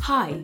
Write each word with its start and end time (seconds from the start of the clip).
Hi, 0.00 0.42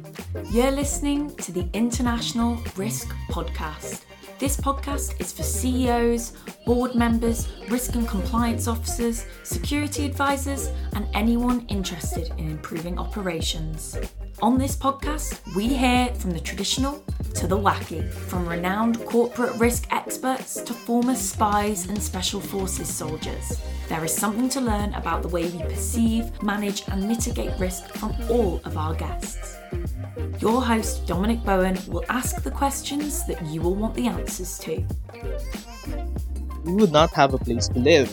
you're 0.50 0.70
listening 0.70 1.34
to 1.36 1.52
the 1.52 1.66
International 1.72 2.58
Risk 2.76 3.08
Podcast. 3.30 4.02
This 4.38 4.56
podcast 4.56 5.20
is 5.20 5.32
for 5.32 5.42
CEOs, 5.42 6.32
board 6.66 6.94
members, 6.94 7.48
risk 7.70 7.94
and 7.94 8.06
compliance 8.06 8.68
officers, 8.68 9.26
security 9.42 10.04
advisors, 10.04 10.70
and 10.94 11.08
anyone 11.14 11.64
interested 11.68 12.30
in 12.38 12.50
improving 12.50 12.98
operations. 12.98 13.96
On 14.42 14.58
this 14.58 14.76
podcast, 14.76 15.40
we 15.54 15.68
hear 15.68 16.08
from 16.14 16.32
the 16.32 16.40
traditional 16.40 17.02
to 17.34 17.46
the 17.46 17.56
wacky, 17.56 18.08
from 18.12 18.48
renowned 18.48 19.04
corporate 19.06 19.54
risk 19.56 19.86
experts 19.90 20.60
to 20.62 20.72
former 20.74 21.14
spies 21.14 21.86
and 21.86 22.02
special 22.02 22.40
forces 22.40 22.92
soldiers. 22.92 23.60
There 23.88 24.04
is 24.04 24.14
something 24.14 24.48
to 24.50 24.60
learn 24.60 24.94
about 24.94 25.22
the 25.22 25.28
way 25.28 25.44
we 25.48 25.58
perceive, 25.62 26.42
manage, 26.42 26.88
and 26.88 27.06
mitigate 27.06 27.52
risk 27.58 27.88
from 27.94 28.14
all 28.30 28.60
of 28.64 28.76
our 28.76 28.94
guests. 28.94 29.58
Your 30.40 30.62
host, 30.62 31.06
Dominic 31.06 31.44
Bowen, 31.44 31.78
will 31.88 32.04
ask 32.08 32.42
the 32.42 32.50
questions 32.50 33.26
that 33.26 33.44
you 33.46 33.60
will 33.60 33.74
want 33.74 33.94
the 33.94 34.06
answers 34.06 34.58
to. 34.60 34.82
We 36.64 36.72
would 36.74 36.92
not 36.92 37.12
have 37.12 37.34
a 37.34 37.38
place 37.38 37.68
to 37.68 37.78
live. 37.78 38.08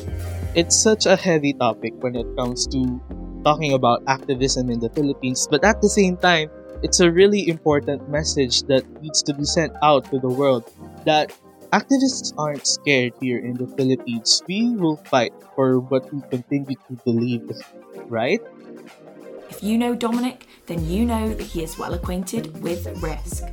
It's 0.55 0.75
such 0.75 1.05
a 1.05 1.15
heavy 1.15 1.53
topic 1.53 1.93
when 2.03 2.15
it 2.15 2.27
comes 2.35 2.67
to 2.67 2.99
talking 3.45 3.73
about 3.73 4.03
activism 4.07 4.69
in 4.69 4.79
the 4.79 4.89
Philippines, 4.89 5.47
but 5.49 5.63
at 5.63 5.81
the 5.81 5.89
same 5.89 6.17
time, 6.17 6.49
it's 6.83 6.99
a 6.99 7.11
really 7.11 7.47
important 7.47 8.09
message 8.09 8.63
that 8.63 8.83
needs 9.01 9.23
to 9.23 9.33
be 9.33 9.45
sent 9.45 9.71
out 9.81 10.05
to 10.11 10.19
the 10.19 10.27
world 10.27 10.69
that 11.05 11.31
activists 11.71 12.33
aren't 12.37 12.67
scared 12.67 13.13
here 13.19 13.39
in 13.39 13.55
the 13.55 13.67
Philippines. 13.75 14.43
We 14.47 14.75
will 14.75 14.97
fight 14.97 15.33
for 15.55 15.79
what 15.79 16.11
we 16.13 16.21
continue 16.29 16.75
to 16.75 16.93
believe, 17.03 17.49
is 17.49 17.63
right? 18.07 18.41
If 19.49 19.63
you 19.63 19.77
know 19.77 19.95
Dominic, 19.95 20.47
then 20.67 20.87
you 20.87 21.05
know 21.05 21.33
that 21.33 21.43
he 21.43 21.63
is 21.63 21.77
well 21.77 21.93
acquainted 21.93 22.61
with 22.61 22.87
risk. 23.03 23.43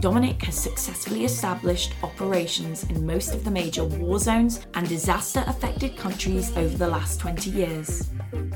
Dominic 0.00 0.40
has 0.44 0.56
successfully 0.56 1.24
established 1.24 1.92
operations 2.04 2.84
in 2.84 3.04
most 3.04 3.34
of 3.34 3.44
the 3.44 3.50
major 3.50 3.84
war 3.84 4.20
zones 4.20 4.64
and 4.74 4.88
disaster 4.88 5.42
affected 5.48 5.96
countries 5.96 6.56
over 6.56 6.76
the 6.76 6.86
last 6.86 7.18
20 7.18 7.50
years. 7.50 8.08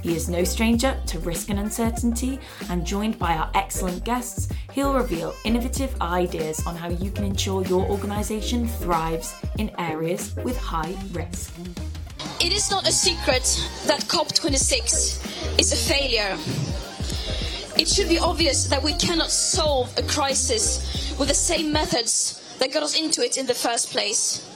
He 0.02 0.14
is 0.14 0.28
no 0.28 0.44
stranger 0.44 0.96
to 1.06 1.18
risk 1.18 1.50
and 1.50 1.58
uncertainty, 1.58 2.38
and 2.70 2.86
joined 2.86 3.18
by 3.18 3.34
our 3.34 3.50
excellent 3.54 4.04
guests, 4.04 4.52
he'll 4.72 4.94
reveal 4.94 5.34
innovative 5.44 6.00
ideas 6.00 6.64
on 6.64 6.76
how 6.76 6.90
you 6.90 7.10
can 7.10 7.24
ensure 7.24 7.64
your 7.64 7.84
organisation 7.86 8.68
thrives 8.68 9.34
in 9.58 9.72
areas 9.78 10.36
with 10.44 10.56
high 10.56 10.94
risk. 11.10 11.52
It 12.40 12.52
is 12.52 12.70
not 12.70 12.86
a 12.86 12.92
secret 12.92 13.42
that 13.86 14.02
COP26 14.02 15.58
is 15.58 15.72
a 15.72 15.76
failure. 15.76 16.36
It 17.76 17.88
should 17.88 18.08
be 18.08 18.18
obvious 18.18 18.64
that 18.66 18.82
we 18.82 18.92
cannot 18.94 19.30
solve 19.30 19.92
a 19.98 20.02
crisis 20.02 21.02
with 21.18 21.28
the 21.28 21.34
same 21.34 21.72
methods 21.72 22.38
that 22.58 22.72
got 22.72 22.82
us 22.82 22.98
into 22.98 23.22
it 23.22 23.36
in 23.36 23.46
the 23.46 23.55
first 23.55 23.91
place. 23.91 24.48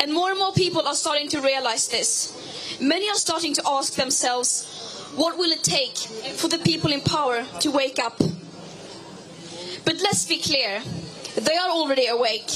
And 0.00 0.12
more 0.12 0.30
and 0.30 0.38
more 0.38 0.52
people 0.52 0.86
are 0.86 0.94
starting 0.94 1.28
to 1.28 1.40
realize 1.40 1.88
this. 1.88 2.78
Many 2.80 3.08
are 3.08 3.16
starting 3.16 3.54
to 3.54 3.62
ask 3.66 3.94
themselves, 3.94 5.12
what 5.16 5.36
will 5.36 5.50
it 5.50 5.62
take 5.62 5.96
for 5.96 6.48
the 6.48 6.58
people 6.58 6.92
in 6.92 7.00
power 7.00 7.44
to 7.60 7.70
wake 7.70 7.98
up? 7.98 8.18
But 9.84 10.00
let's 10.02 10.26
be 10.26 10.38
clear, 10.38 10.82
they 11.36 11.56
are 11.56 11.70
already 11.70 12.06
awake. 12.06 12.48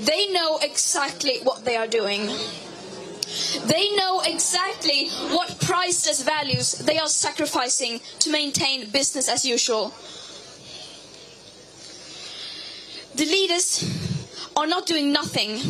They 0.00 0.32
know 0.32 0.58
exactly 0.62 1.40
what 1.42 1.64
they 1.64 1.76
are 1.76 1.86
doing. 1.86 2.26
They 3.66 3.94
know 3.94 4.22
exactly 4.24 5.08
what 5.30 5.60
priceless 5.60 6.22
values 6.22 6.72
they 6.72 6.98
are 6.98 7.08
sacrificing 7.08 8.00
to 8.20 8.30
maintain 8.30 8.90
business 8.90 9.28
as 9.28 9.44
usual. 9.44 9.94
The 13.20 13.26
leaders 13.26 13.84
are 14.56 14.66
not 14.66 14.86
doing 14.86 15.12
nothing. 15.12 15.60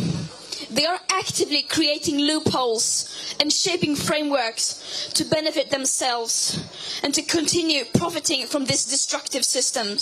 They 0.71 0.87
are 0.87 1.01
actively 1.11 1.63
creating 1.63 2.19
loopholes 2.19 3.35
and 3.41 3.53
shaping 3.53 3.97
frameworks 3.97 5.11
to 5.15 5.25
benefit 5.25 5.69
themselves 5.69 6.63
and 7.03 7.13
to 7.13 7.23
continue 7.23 7.87
profiting 7.87 8.47
from 8.47 8.67
this 8.67 8.85
destructive 8.85 9.45
system. 9.45 9.99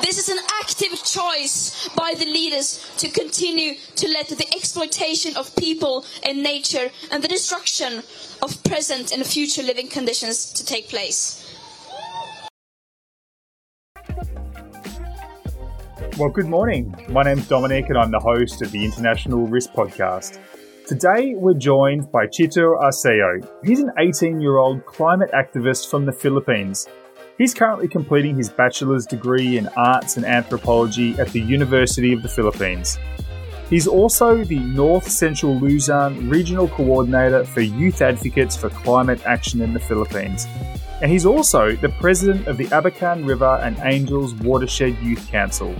This 0.00 0.18
is 0.18 0.28
an 0.28 0.42
active 0.60 1.04
choice 1.04 1.88
by 1.90 2.14
the 2.18 2.26
leaders 2.26 2.84
to 2.96 3.08
continue 3.08 3.76
to 3.94 4.08
let 4.08 4.26
the 4.26 4.52
exploitation 4.56 5.36
of 5.36 5.54
people 5.54 6.04
and 6.24 6.42
nature 6.42 6.90
and 7.12 7.22
the 7.22 7.28
destruction 7.28 8.02
of 8.42 8.60
present 8.64 9.12
and 9.12 9.24
future 9.24 9.62
living 9.62 9.86
conditions 9.86 10.46
to 10.54 10.64
take 10.64 10.88
place. 10.88 11.41
Well, 16.18 16.28
good 16.28 16.46
morning. 16.46 16.94
My 17.08 17.22
name's 17.22 17.48
Dominic 17.48 17.88
and 17.88 17.96
I'm 17.96 18.10
the 18.10 18.20
host 18.20 18.60
of 18.60 18.70
the 18.70 18.84
International 18.84 19.46
Risk 19.46 19.72
Podcast. 19.72 20.38
Today 20.86 21.34
we're 21.34 21.54
joined 21.54 22.12
by 22.12 22.26
Chito 22.26 22.78
Arceo. 22.78 23.48
He's 23.64 23.80
an 23.80 23.90
18 23.98 24.38
year 24.38 24.58
old 24.58 24.84
climate 24.84 25.30
activist 25.32 25.88
from 25.88 26.04
the 26.04 26.12
Philippines. 26.12 26.86
He's 27.38 27.54
currently 27.54 27.88
completing 27.88 28.36
his 28.36 28.50
bachelor's 28.50 29.06
degree 29.06 29.56
in 29.56 29.68
arts 29.68 30.18
and 30.18 30.26
anthropology 30.26 31.18
at 31.18 31.28
the 31.28 31.40
University 31.40 32.12
of 32.12 32.22
the 32.22 32.28
Philippines. 32.28 32.98
He's 33.70 33.86
also 33.86 34.44
the 34.44 34.58
North 34.58 35.08
Central 35.08 35.58
Luzon 35.58 36.28
Regional 36.28 36.68
Coordinator 36.68 37.44
for 37.46 37.62
Youth 37.62 38.02
Advocates 38.02 38.54
for 38.54 38.68
Climate 38.68 39.24
Action 39.24 39.62
in 39.62 39.72
the 39.72 39.80
Philippines. 39.80 40.46
And 41.00 41.10
he's 41.10 41.24
also 41.24 41.74
the 41.74 41.88
president 41.88 42.48
of 42.48 42.58
the 42.58 42.66
Abacan 42.66 43.26
River 43.26 43.58
and 43.62 43.78
Angeles 43.78 44.34
Watershed 44.34 44.98
Youth 44.98 45.26
Council. 45.30 45.74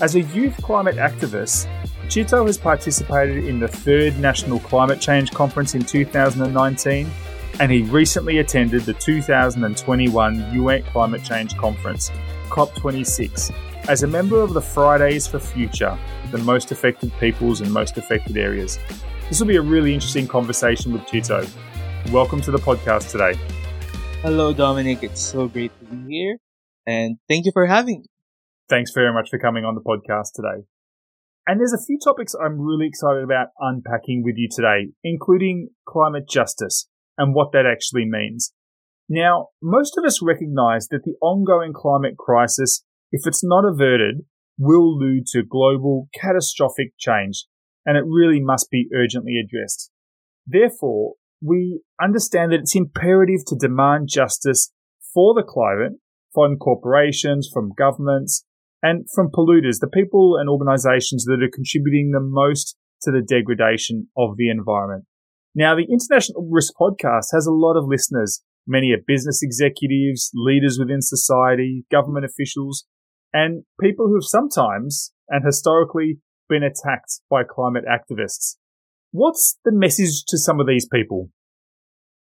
As 0.00 0.14
a 0.16 0.20
youth 0.20 0.56
climate 0.62 0.96
activist, 0.96 1.66
Chito 2.08 2.46
has 2.46 2.58
participated 2.58 3.44
in 3.44 3.60
the 3.60 3.68
third 3.68 4.18
National 4.18 4.58
Climate 4.60 5.00
Change 5.00 5.30
Conference 5.30 5.74
in 5.74 5.82
2019, 5.82 7.10
and 7.60 7.72
he 7.72 7.82
recently 7.82 8.38
attended 8.38 8.82
the 8.82 8.94
2021 8.94 10.52
UN 10.52 10.82
Climate 10.82 11.22
Change 11.22 11.56
Conference, 11.56 12.10
COP26, 12.50 13.54
as 13.88 14.02
a 14.02 14.06
member 14.06 14.40
of 14.40 14.52
the 14.52 14.60
Fridays 14.60 15.26
for 15.26 15.38
Future, 15.38 15.98
the 16.30 16.38
most 16.38 16.72
affected 16.72 17.12
peoples 17.20 17.60
and 17.60 17.72
most 17.72 17.96
affected 17.96 18.36
areas. 18.36 18.78
This 19.28 19.40
will 19.40 19.46
be 19.46 19.56
a 19.56 19.62
really 19.62 19.94
interesting 19.94 20.26
conversation 20.26 20.92
with 20.92 21.02
Chito. 21.02 21.48
Welcome 22.12 22.40
to 22.42 22.50
the 22.50 22.58
podcast 22.58 23.10
today. 23.10 23.38
Hello, 24.22 24.52
Dominic. 24.52 25.02
It's 25.02 25.20
so 25.20 25.48
great 25.48 25.70
to 25.78 25.84
be 25.86 26.14
here, 26.14 26.38
and 26.86 27.16
thank 27.28 27.46
you 27.46 27.52
for 27.52 27.66
having 27.66 28.00
me. 28.00 28.06
Thanks 28.68 28.92
very 28.94 29.12
much 29.12 29.28
for 29.30 29.38
coming 29.38 29.64
on 29.64 29.74
the 29.74 29.82
podcast 29.82 30.32
today. 30.34 30.64
And 31.46 31.60
there's 31.60 31.74
a 31.74 31.84
few 31.84 31.98
topics 32.02 32.34
I'm 32.34 32.58
really 32.58 32.86
excited 32.86 33.22
about 33.22 33.48
unpacking 33.60 34.22
with 34.24 34.36
you 34.38 34.48
today, 34.50 34.92
including 35.04 35.68
climate 35.86 36.26
justice 36.26 36.88
and 37.18 37.34
what 37.34 37.52
that 37.52 37.66
actually 37.70 38.06
means. 38.06 38.54
Now, 39.06 39.48
most 39.62 39.98
of 39.98 40.04
us 40.06 40.22
recognize 40.22 40.88
that 40.88 41.02
the 41.04 41.16
ongoing 41.20 41.74
climate 41.74 42.16
crisis, 42.16 42.82
if 43.12 43.26
it's 43.26 43.44
not 43.44 43.66
averted, 43.66 44.24
will 44.58 44.96
lead 44.96 45.26
to 45.32 45.42
global 45.42 46.08
catastrophic 46.18 46.92
change, 46.98 47.44
and 47.84 47.98
it 47.98 48.04
really 48.06 48.40
must 48.40 48.70
be 48.70 48.88
urgently 48.96 49.34
addressed. 49.36 49.90
Therefore, 50.46 51.14
we 51.42 51.82
understand 52.00 52.52
that 52.52 52.60
it's 52.60 52.74
imperative 52.74 53.44
to 53.48 53.56
demand 53.56 54.08
justice 54.10 54.72
for 55.12 55.34
the 55.34 55.42
climate 55.46 56.00
from 56.32 56.56
corporations, 56.56 57.48
from 57.52 57.72
governments, 57.76 58.44
and 58.84 59.06
from 59.14 59.30
polluters, 59.30 59.80
the 59.80 59.88
people 59.88 60.36
and 60.38 60.50
organizations 60.50 61.24
that 61.24 61.42
are 61.42 61.50
contributing 61.50 62.10
the 62.10 62.20
most 62.20 62.76
to 63.00 63.10
the 63.10 63.22
degradation 63.22 64.08
of 64.14 64.36
the 64.36 64.50
environment. 64.50 65.06
Now, 65.54 65.74
the 65.74 65.86
International 65.90 66.46
Risk 66.50 66.74
Podcast 66.78 67.32
has 67.32 67.46
a 67.46 67.52
lot 67.52 67.78
of 67.78 67.88
listeners. 67.88 68.42
Many 68.66 68.92
are 68.92 69.00
business 69.06 69.42
executives, 69.42 70.30
leaders 70.34 70.78
within 70.78 71.00
society, 71.00 71.86
government 71.90 72.26
officials, 72.26 72.84
and 73.32 73.64
people 73.80 74.06
who 74.06 74.16
have 74.16 74.24
sometimes 74.24 75.14
and 75.30 75.46
historically 75.46 76.18
been 76.50 76.62
attacked 76.62 77.20
by 77.30 77.42
climate 77.42 77.84
activists. 77.88 78.56
What's 79.12 79.58
the 79.64 79.72
message 79.72 80.24
to 80.28 80.36
some 80.36 80.60
of 80.60 80.66
these 80.66 80.86
people? 80.86 81.30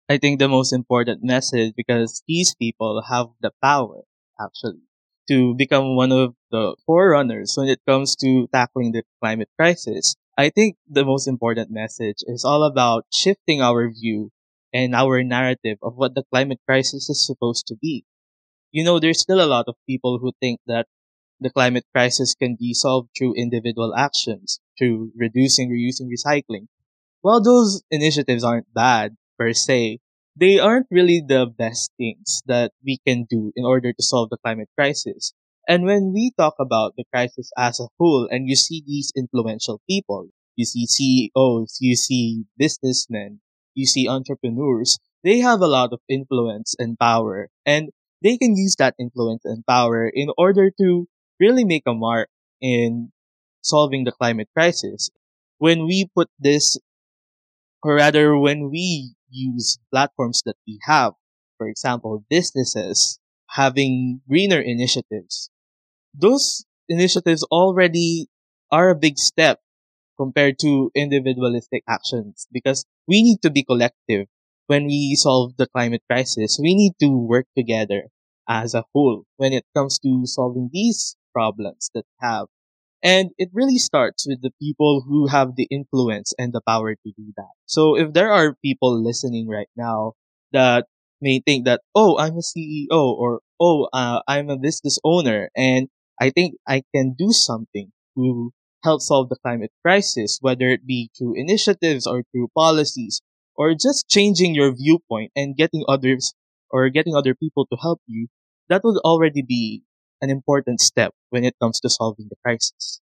I 0.09 0.17
think 0.17 0.39
the 0.39 0.49
most 0.49 0.73
important 0.73 1.23
message 1.23 1.75
because 1.77 2.23
these 2.27 2.53
people 2.55 3.03
have 3.09 3.27
the 3.39 3.51
power, 3.63 4.01
actually, 4.37 4.81
to 5.27 5.55
become 5.55 5.95
one 5.95 6.11
of 6.11 6.35
the 6.51 6.75
forerunners 6.85 7.55
when 7.57 7.67
it 7.69 7.81
comes 7.87 8.15
to 8.17 8.47
tackling 8.53 8.91
the 8.91 9.03
climate 9.21 9.49
crisis. 9.57 10.15
I 10.37 10.49
think 10.49 10.77
the 10.89 11.05
most 11.05 11.27
important 11.27 11.71
message 11.71 12.17
is 12.27 12.45
all 12.45 12.63
about 12.63 13.05
shifting 13.13 13.61
our 13.61 13.89
view 13.91 14.31
and 14.73 14.95
our 14.95 15.23
narrative 15.23 15.77
of 15.81 15.95
what 15.95 16.15
the 16.15 16.23
climate 16.31 16.59
crisis 16.65 17.09
is 17.09 17.25
supposed 17.25 17.67
to 17.67 17.75
be. 17.75 18.05
You 18.71 18.83
know, 18.83 18.99
there's 18.99 19.21
still 19.21 19.41
a 19.43 19.47
lot 19.47 19.65
of 19.67 19.75
people 19.87 20.19
who 20.19 20.33
think 20.41 20.59
that 20.67 20.87
the 21.39 21.49
climate 21.49 21.85
crisis 21.93 22.35
can 22.35 22.55
be 22.55 22.73
solved 22.73 23.09
through 23.17 23.35
individual 23.35 23.95
actions, 23.95 24.59
through 24.77 25.11
reducing, 25.15 25.69
reusing, 25.71 26.09
recycling. 26.09 26.67
While 27.21 27.41
those 27.41 27.83
initiatives 27.91 28.43
aren't 28.43 28.73
bad 28.73 29.17
per 29.37 29.53
se, 29.53 29.99
they 30.35 30.59
aren't 30.59 30.87
really 30.89 31.21
the 31.25 31.45
best 31.45 31.91
things 31.97 32.41
that 32.45 32.71
we 32.83 32.99
can 33.05 33.25
do 33.29 33.51
in 33.55 33.65
order 33.65 33.93
to 33.93 34.03
solve 34.03 34.29
the 34.29 34.37
climate 34.37 34.69
crisis. 34.77 35.33
And 35.67 35.85
when 35.85 36.11
we 36.13 36.31
talk 36.37 36.55
about 36.59 36.95
the 36.97 37.05
crisis 37.13 37.51
as 37.57 37.79
a 37.79 37.87
whole 37.99 38.27
and 38.29 38.49
you 38.49 38.55
see 38.55 38.83
these 38.85 39.11
influential 39.15 39.81
people, 39.89 40.29
you 40.55 40.65
see 40.65 40.85
CEOs, 40.87 41.77
you 41.79 41.95
see 41.95 42.45
businessmen, 42.57 43.41
you 43.75 43.85
see 43.85 44.07
entrepreneurs, 44.07 44.99
they 45.23 45.39
have 45.39 45.61
a 45.61 45.67
lot 45.67 45.93
of 45.93 45.99
influence 46.09 46.75
and 46.79 46.97
power 46.99 47.49
and 47.65 47.89
they 48.23 48.37
can 48.37 48.55
use 48.55 48.75
that 48.77 48.95
influence 48.99 49.45
and 49.45 49.65
power 49.65 50.07
in 50.07 50.29
order 50.37 50.71
to 50.79 51.07
really 51.39 51.65
make 51.65 51.83
a 51.87 51.93
mark 51.93 52.29
in 52.61 53.11
solving 53.61 54.03
the 54.03 54.11
climate 54.11 54.49
crisis. 54.55 55.09
When 55.57 55.85
we 55.85 56.07
put 56.15 56.29
this, 56.39 56.77
or 57.83 57.95
rather 57.95 58.37
when 58.37 58.69
we 58.69 59.13
use 59.31 59.79
platforms 59.91 60.41
that 60.45 60.57
we 60.67 60.79
have, 60.83 61.13
for 61.57 61.67
example, 61.67 62.23
businesses 62.29 63.19
having 63.51 64.21
greener 64.29 64.59
initiatives, 64.61 65.49
those 66.13 66.65
initiatives 66.89 67.43
already 67.51 68.27
are 68.71 68.89
a 68.89 68.95
big 68.95 69.17
step 69.17 69.59
compared 70.17 70.57
to 70.59 70.91
individualistic 70.95 71.83
actions 71.87 72.47
because 72.51 72.85
we 73.07 73.23
need 73.23 73.41
to 73.41 73.49
be 73.49 73.63
collective 73.63 74.27
when 74.67 74.85
we 74.85 75.15
solve 75.15 75.57
the 75.57 75.67
climate 75.67 76.03
crisis. 76.09 76.59
We 76.61 76.75
need 76.75 76.93
to 77.01 77.09
work 77.09 77.47
together 77.57 78.09
as 78.47 78.73
a 78.73 78.85
whole 78.93 79.25
when 79.37 79.53
it 79.53 79.65
comes 79.75 79.99
to 79.99 80.21
solving 80.25 80.69
these 80.71 81.17
problems 81.33 81.89
that 81.95 82.05
have. 82.21 82.47
And 83.03 83.31
it 83.37 83.49
really 83.53 83.77
starts 83.77 84.27
with 84.27 84.41
the 84.41 84.51
people 84.61 85.03
who 85.07 85.27
have 85.27 85.55
the 85.55 85.67
influence 85.71 86.33
and 86.37 86.53
the 86.53 86.61
power 86.61 86.93
to 86.95 87.11
do 87.17 87.33
that. 87.37 87.53
So 87.65 87.97
if 87.97 88.13
there 88.13 88.31
are 88.31 88.55
people 88.63 88.93
listening 89.01 89.47
right 89.47 89.69
now 89.75 90.13
that 90.51 90.85
may 91.19 91.41
think 91.45 91.65
that, 91.65 91.81
oh, 91.95 92.17
I'm 92.17 92.37
a 92.37 92.41
CEO 92.43 93.13
or, 93.13 93.41
oh, 93.59 93.87
uh, 93.93 94.21
I'm 94.27 94.49
a 94.49 94.57
business 94.57 94.99
owner 95.03 95.49
and 95.55 95.89
I 96.19 96.29
think 96.29 96.55
I 96.67 96.83
can 96.93 97.13
do 97.17 97.31
something 97.31 97.91
to 98.17 98.51
help 98.83 99.01
solve 99.01 99.29
the 99.29 99.37
climate 99.37 99.71
crisis, 99.83 100.37
whether 100.41 100.69
it 100.69 100.85
be 100.85 101.09
through 101.17 101.33
initiatives 101.35 102.05
or 102.05 102.23
through 102.31 102.49
policies 102.55 103.21
or 103.55 103.73
just 103.73 104.09
changing 104.09 104.55
your 104.55 104.73
viewpoint 104.75 105.31
and 105.35 105.55
getting 105.55 105.83
others 105.87 106.33
or 106.69 106.89
getting 106.89 107.15
other 107.15 107.35
people 107.35 107.65
to 107.67 107.77
help 107.81 108.01
you, 108.07 108.27
that 108.69 108.83
would 108.83 108.97
already 108.99 109.41
be 109.41 109.83
an 110.21 110.29
important 110.29 110.79
step 110.79 111.13
when 111.29 111.43
it 111.43 111.55
comes 111.61 111.79
to 111.79 111.89
solving 111.89 112.27
the 112.29 112.35
crisis. 112.43 113.01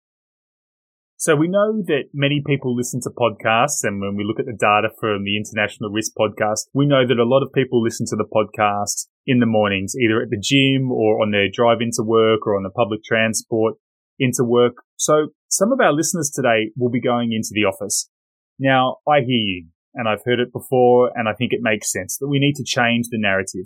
So 1.17 1.35
we 1.35 1.49
know 1.49 1.83
that 1.87 2.05
many 2.13 2.41
people 2.47 2.73
listen 2.73 3.01
to 3.01 3.09
podcasts, 3.09 3.83
and 3.83 3.99
when 3.99 4.15
we 4.15 4.23
look 4.23 4.39
at 4.39 4.45
the 4.45 4.55
data 4.57 4.87
from 4.97 5.25
the 5.25 5.35
International 5.35 5.91
Risk 5.91 6.13
Podcast, 6.17 6.71
we 6.73 6.85
know 6.85 7.05
that 7.05 7.19
a 7.19 7.27
lot 7.27 7.43
of 7.43 7.51
people 7.51 7.83
listen 7.83 8.05
to 8.07 8.15
the 8.15 8.23
podcast 8.23 9.07
in 9.27 9.39
the 9.39 9.45
mornings, 9.45 9.95
either 9.99 10.21
at 10.21 10.29
the 10.29 10.39
gym 10.41 10.93
or 10.93 11.21
on 11.21 11.31
their 11.31 11.49
drive 11.51 11.81
into 11.81 12.03
work 12.03 12.47
or 12.47 12.55
on 12.55 12.63
the 12.63 12.69
public 12.69 13.03
transport 13.03 13.75
into 14.17 14.45
work. 14.45 14.75
So 14.95 15.27
some 15.49 15.73
of 15.73 15.81
our 15.81 15.91
listeners 15.91 16.31
today 16.33 16.71
will 16.77 16.89
be 16.89 17.01
going 17.01 17.33
into 17.33 17.49
the 17.51 17.65
office. 17.65 18.09
Now, 18.57 18.97
I 19.05 19.19
hear 19.19 19.43
you, 19.43 19.67
and 19.95 20.07
I've 20.07 20.23
heard 20.25 20.39
it 20.39 20.53
before, 20.53 21.11
and 21.15 21.27
I 21.27 21.33
think 21.33 21.51
it 21.51 21.59
makes 21.61 21.91
sense 21.91 22.17
that 22.19 22.29
we 22.29 22.39
need 22.39 22.55
to 22.55 22.63
change 22.63 23.07
the 23.09 23.19
narrative. 23.19 23.65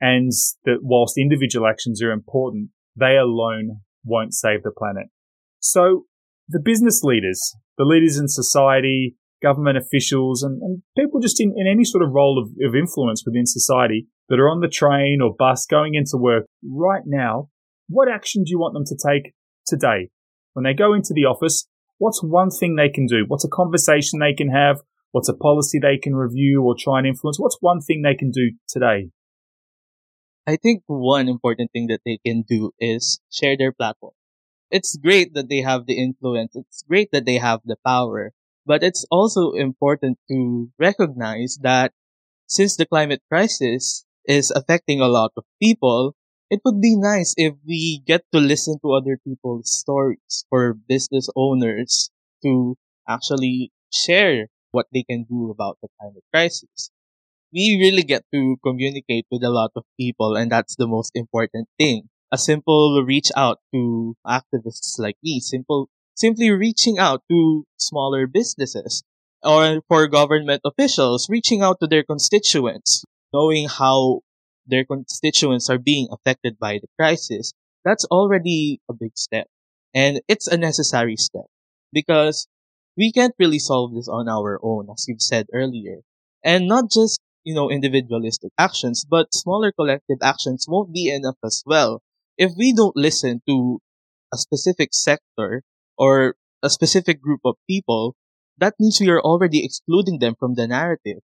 And 0.00 0.30
that 0.66 0.78
whilst 0.82 1.18
individual 1.18 1.66
actions 1.66 2.00
are 2.00 2.12
important, 2.12 2.70
they 2.96 3.16
alone 3.16 3.80
won't 4.04 4.34
save 4.34 4.62
the 4.62 4.72
planet. 4.76 5.06
So 5.60 6.06
the 6.48 6.60
business 6.60 7.02
leaders, 7.02 7.56
the 7.78 7.84
leaders 7.84 8.18
in 8.18 8.28
society, 8.28 9.16
government 9.42 9.78
officials, 9.78 10.42
and, 10.42 10.62
and 10.62 10.82
people 10.96 11.20
just 11.20 11.40
in, 11.40 11.54
in, 11.56 11.66
any 11.66 11.84
sort 11.84 12.02
of 12.02 12.12
role 12.12 12.38
of, 12.38 12.50
of 12.66 12.74
influence 12.74 13.24
within 13.26 13.46
society 13.46 14.06
that 14.28 14.38
are 14.38 14.48
on 14.48 14.60
the 14.60 14.68
train 14.68 15.20
or 15.22 15.34
bus 15.36 15.66
going 15.68 15.94
into 15.94 16.16
work 16.16 16.46
right 16.64 17.02
now, 17.06 17.48
what 17.88 18.08
action 18.08 18.44
do 18.44 18.50
you 18.50 18.58
want 18.58 18.74
them 18.74 18.84
to 18.86 18.96
take 18.96 19.34
today? 19.66 20.08
When 20.52 20.64
they 20.64 20.74
go 20.74 20.94
into 20.94 21.12
the 21.14 21.24
office, 21.24 21.66
what's 21.98 22.22
one 22.22 22.50
thing 22.50 22.76
they 22.76 22.88
can 22.88 23.06
do? 23.06 23.24
What's 23.26 23.44
a 23.44 23.48
conversation 23.48 24.20
they 24.20 24.34
can 24.34 24.48
have? 24.48 24.78
What's 25.10 25.28
a 25.28 25.36
policy 25.36 25.78
they 25.78 25.98
can 25.98 26.14
review 26.14 26.62
or 26.62 26.74
try 26.78 26.98
and 26.98 27.06
influence? 27.06 27.38
What's 27.38 27.58
one 27.60 27.80
thing 27.80 28.02
they 28.02 28.14
can 28.14 28.30
do 28.30 28.52
today? 28.68 29.10
I 30.46 30.56
think 30.56 30.82
one 30.86 31.28
important 31.28 31.72
thing 31.72 31.88
that 31.88 32.02
they 32.04 32.18
can 32.24 32.42
do 32.42 32.72
is 32.78 33.20
share 33.30 33.56
their 33.56 33.72
platform. 33.72 34.14
It's 34.70 34.96
great 34.96 35.34
that 35.34 35.48
they 35.48 35.62
have 35.62 35.86
the 35.86 35.98
influence. 35.98 36.56
It's 36.56 36.82
great 36.82 37.10
that 37.12 37.26
they 37.26 37.38
have 37.38 37.60
the 37.64 37.76
power, 37.86 38.32
but 38.66 38.82
it's 38.84 39.06
also 39.10 39.52
important 39.52 40.18
to 40.30 40.70
recognize 40.78 41.58
that 41.62 41.92
since 42.48 42.76
the 42.76 42.86
climate 42.86 43.22
crisis 43.30 44.04
is 44.26 44.50
affecting 44.52 45.00
a 45.00 45.08
lot 45.08 45.32
of 45.36 45.44
people, 45.62 46.16
it 46.50 46.60
would 46.64 46.80
be 46.80 46.96
nice 46.96 47.34
if 47.38 47.54
we 47.66 48.02
get 48.06 48.24
to 48.32 48.40
listen 48.40 48.78
to 48.82 48.92
other 48.92 49.18
people's 49.24 49.70
stories 49.72 50.44
for 50.50 50.74
business 50.74 51.28
owners 51.36 52.10
to 52.42 52.76
actually 53.08 53.72
share 53.92 54.48
what 54.72 54.86
they 54.92 55.02
can 55.04 55.24
do 55.24 55.50
about 55.50 55.78
the 55.82 55.88
climate 56.00 56.24
crisis 56.32 56.90
we 57.52 57.78
really 57.80 58.02
get 58.02 58.24
to 58.32 58.56
communicate 58.64 59.26
with 59.30 59.42
a 59.44 59.50
lot 59.50 59.70
of 59.76 59.84
people 59.98 60.36
and 60.36 60.50
that's 60.50 60.76
the 60.76 60.86
most 60.86 61.12
important 61.14 61.68
thing. 61.78 62.08
A 62.32 62.38
simple 62.38 63.04
reach 63.04 63.30
out 63.36 63.58
to 63.74 64.16
activists 64.26 64.98
like 64.98 65.16
me, 65.22 65.40
simple, 65.40 65.88
simply 66.16 66.50
reaching 66.50 66.98
out 66.98 67.22
to 67.30 67.64
smaller 67.76 68.26
businesses 68.26 69.02
or 69.42 69.82
for 69.88 70.06
government 70.08 70.62
officials, 70.64 71.28
reaching 71.28 71.62
out 71.62 71.78
to 71.80 71.86
their 71.86 72.04
constituents, 72.04 73.04
knowing 73.32 73.68
how 73.68 74.20
their 74.66 74.84
constituents 74.84 75.68
are 75.68 75.78
being 75.78 76.08
affected 76.10 76.58
by 76.58 76.78
the 76.78 76.88
crisis. 76.98 77.52
That's 77.84 78.04
already 78.06 78.80
a 78.88 78.94
big 78.94 79.12
step 79.16 79.48
and 79.94 80.20
it's 80.28 80.46
a 80.48 80.56
necessary 80.56 81.16
step 81.16 81.46
because 81.92 82.46
we 82.96 83.12
can't 83.12 83.34
really 83.38 83.58
solve 83.58 83.94
this 83.94 84.08
on 84.08 84.28
our 84.28 84.58
own, 84.62 84.88
as 84.92 85.06
you've 85.08 85.22
said 85.22 85.46
earlier. 85.52 86.00
And 86.44 86.66
not 86.68 86.90
just 86.90 87.20
you 87.44 87.54
know, 87.54 87.70
individualistic 87.70 88.52
actions, 88.58 89.04
but 89.08 89.34
smaller 89.34 89.72
collective 89.72 90.18
actions 90.22 90.66
won't 90.68 90.92
be 90.92 91.10
enough 91.10 91.36
as 91.44 91.62
well. 91.66 92.02
If 92.38 92.52
we 92.56 92.72
don't 92.72 92.96
listen 92.96 93.42
to 93.48 93.80
a 94.32 94.38
specific 94.38 94.90
sector 94.92 95.62
or 95.98 96.36
a 96.62 96.70
specific 96.70 97.20
group 97.20 97.40
of 97.44 97.56
people, 97.68 98.14
that 98.58 98.74
means 98.78 98.98
we 99.00 99.10
are 99.10 99.20
already 99.20 99.64
excluding 99.64 100.18
them 100.18 100.34
from 100.38 100.54
the 100.54 100.66
narrative. 100.66 101.18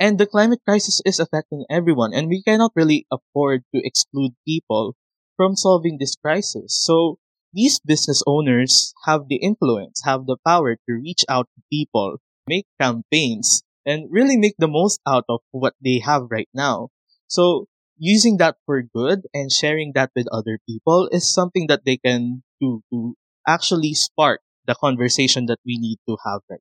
And 0.00 0.18
the 0.18 0.26
climate 0.26 0.60
crisis 0.66 1.00
is 1.06 1.20
affecting 1.20 1.64
everyone, 1.70 2.12
and 2.12 2.28
we 2.28 2.42
cannot 2.42 2.72
really 2.74 3.06
afford 3.12 3.62
to 3.74 3.80
exclude 3.84 4.32
people 4.46 4.96
from 5.36 5.54
solving 5.54 5.98
this 5.98 6.16
crisis. 6.16 6.74
So 6.84 7.18
these 7.52 7.78
business 7.78 8.22
owners 8.26 8.92
have 9.06 9.28
the 9.28 9.36
influence, 9.36 10.02
have 10.04 10.26
the 10.26 10.36
power 10.44 10.74
to 10.74 10.92
reach 10.92 11.24
out 11.28 11.46
to 11.54 11.62
people, 11.70 12.18
make 12.48 12.66
campaigns, 12.80 13.62
and 13.86 14.08
really 14.10 14.36
make 14.36 14.54
the 14.58 14.68
most 14.68 15.00
out 15.06 15.24
of 15.28 15.40
what 15.50 15.74
they 15.82 16.00
have 16.04 16.22
right 16.30 16.48
now. 16.54 16.88
So 17.26 17.66
using 17.96 18.38
that 18.38 18.56
for 18.66 18.82
good 18.82 19.22
and 19.32 19.50
sharing 19.52 19.92
that 19.94 20.10
with 20.16 20.26
other 20.32 20.58
people 20.68 21.08
is 21.12 21.32
something 21.32 21.66
that 21.68 21.84
they 21.84 21.96
can 21.96 22.42
do 22.60 22.82
to 22.92 23.14
actually 23.46 23.94
spark 23.94 24.40
the 24.66 24.74
conversation 24.74 25.46
that 25.46 25.58
we 25.64 25.78
need 25.78 25.98
to 26.08 26.16
have 26.24 26.40
right 26.50 26.60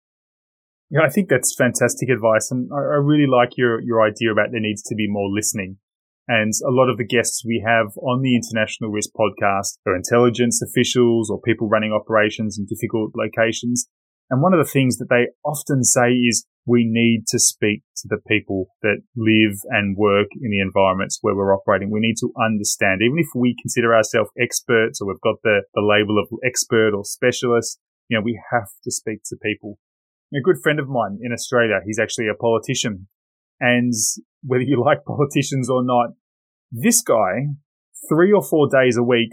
yeah, 0.93 1.01
I 1.01 1.09
think 1.09 1.27
that's 1.27 1.55
fantastic 1.57 2.09
advice. 2.09 2.51
And 2.51 2.69
I, 2.71 2.77
I 2.77 2.99
really 3.01 3.25
like 3.25 3.57
your, 3.57 3.81
your 3.81 4.05
idea 4.05 4.31
about 4.31 4.51
there 4.51 4.61
needs 4.61 4.83
to 4.83 4.95
be 4.95 5.07
more 5.09 5.27
listening. 5.27 5.77
And 6.27 6.53
a 6.63 6.69
lot 6.69 6.87
of 6.87 6.97
the 6.97 7.03
guests 7.03 7.43
we 7.43 7.65
have 7.65 7.97
on 7.97 8.21
the 8.21 8.35
International 8.35 8.91
Risk 8.91 9.09
podcast 9.17 9.79
are 9.87 9.95
intelligence 9.95 10.61
officials 10.61 11.31
or 11.31 11.41
people 11.41 11.67
running 11.67 11.91
operations 11.91 12.59
in 12.59 12.65
difficult 12.65 13.11
locations. 13.15 13.89
And 14.33 14.41
one 14.41 14.51
of 14.51 14.57
the 14.57 14.71
things 14.71 14.97
that 14.97 15.13
they 15.13 15.29
often 15.45 15.83
say 15.83 16.09
is, 16.09 16.47
we 16.65 16.89
need 16.89 17.27
to 17.27 17.37
speak 17.37 17.83
to 17.97 18.07
the 18.09 18.17
people 18.17 18.65
that 18.81 19.03
live 19.15 19.59
and 19.69 19.95
work 19.95 20.29
in 20.41 20.49
the 20.49 20.59
environments 20.59 21.19
where 21.21 21.35
we're 21.35 21.53
operating. 21.53 21.91
We 21.91 21.99
need 21.99 22.17
to 22.21 22.33
understand, 22.43 23.01
even 23.03 23.19
if 23.19 23.27
we 23.35 23.55
consider 23.61 23.93
ourselves 23.93 24.31
experts 24.41 24.99
or 24.99 25.07
we've 25.07 25.21
got 25.21 25.35
the, 25.43 25.61
the 25.75 25.85
label 25.85 26.17
of 26.17 26.35
expert 26.43 26.95
or 26.95 27.05
specialist, 27.05 27.77
you 28.09 28.17
know, 28.17 28.23
we 28.23 28.41
have 28.51 28.69
to 28.83 28.91
speak 28.91 29.19
to 29.25 29.37
people. 29.37 29.77
A 30.33 30.41
good 30.41 30.57
friend 30.63 30.79
of 30.79 30.89
mine 30.89 31.19
in 31.21 31.31
Australia, 31.31 31.81
he's 31.85 31.99
actually 31.99 32.25
a 32.27 32.33
politician. 32.33 33.07
And 33.59 33.93
whether 34.41 34.63
you 34.63 34.81
like 34.83 35.05
politicians 35.05 35.69
or 35.69 35.85
not, 35.85 36.15
this 36.71 37.03
guy, 37.03 37.53
three 38.09 38.33
or 38.33 38.41
four 38.41 38.67
days 38.67 38.97
a 38.97 39.03
week, 39.03 39.29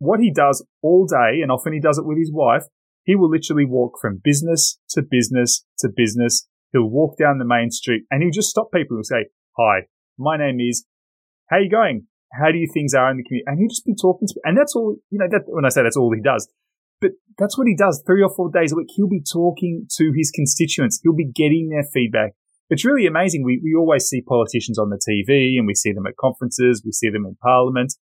what 0.00 0.20
he 0.20 0.30
does 0.30 0.66
all 0.82 1.06
day, 1.06 1.40
and 1.40 1.50
often 1.50 1.72
he 1.72 1.80
does 1.80 1.96
it 1.96 2.04
with 2.04 2.18
his 2.18 2.30
wife, 2.30 2.64
he 3.08 3.16
will 3.16 3.30
literally 3.30 3.64
walk 3.64 3.94
from 3.98 4.20
business 4.22 4.78
to 4.90 5.00
business 5.00 5.64
to 5.78 5.88
business. 5.88 6.46
He'll 6.72 6.90
walk 6.90 7.16
down 7.16 7.38
the 7.38 7.46
main 7.46 7.70
street 7.70 8.04
and 8.10 8.22
he'll 8.22 8.30
just 8.30 8.50
stop 8.50 8.70
people 8.70 8.98
and 8.98 9.06
say, 9.06 9.32
hi, 9.56 9.88
my 10.18 10.36
name 10.36 10.60
is, 10.60 10.84
how 11.48 11.56
are 11.56 11.60
you 11.60 11.70
going? 11.70 12.06
How 12.38 12.52
do 12.52 12.58
you 12.58 12.68
things 12.70 12.92
are 12.92 13.10
in 13.10 13.16
the 13.16 13.24
community? 13.24 13.44
And 13.46 13.58
he'll 13.58 13.70
just 13.72 13.86
be 13.86 13.94
talking 13.98 14.28
to, 14.28 14.34
and 14.44 14.58
that's 14.58 14.76
all, 14.76 14.96
you 15.08 15.18
know, 15.18 15.26
that, 15.30 15.44
when 15.46 15.64
I 15.64 15.70
say 15.70 15.82
that's 15.82 15.96
all 15.96 16.12
he 16.14 16.20
does, 16.20 16.52
but 17.00 17.12
that's 17.38 17.56
what 17.56 17.66
he 17.66 17.74
does 17.74 18.02
three 18.04 18.22
or 18.22 18.28
four 18.28 18.50
days 18.50 18.72
a 18.72 18.76
week. 18.76 18.88
He'll 18.94 19.08
be 19.08 19.24
talking 19.24 19.86
to 19.96 20.12
his 20.14 20.30
constituents. 20.30 21.00
He'll 21.02 21.16
be 21.16 21.32
getting 21.32 21.70
their 21.70 21.88
feedback. 21.90 22.32
it's 22.68 22.84
really 22.84 23.06
amazing. 23.06 23.42
We, 23.42 23.58
we 23.64 23.74
always 23.74 24.04
see 24.04 24.20
politicians 24.20 24.78
on 24.78 24.90
the 24.90 25.00
TV 25.00 25.56
and 25.56 25.66
we 25.66 25.74
see 25.74 25.92
them 25.92 26.06
at 26.06 26.18
conferences, 26.20 26.82
we 26.84 26.92
see 26.92 27.08
them 27.08 27.24
in 27.24 27.36
parliament. 27.40 27.94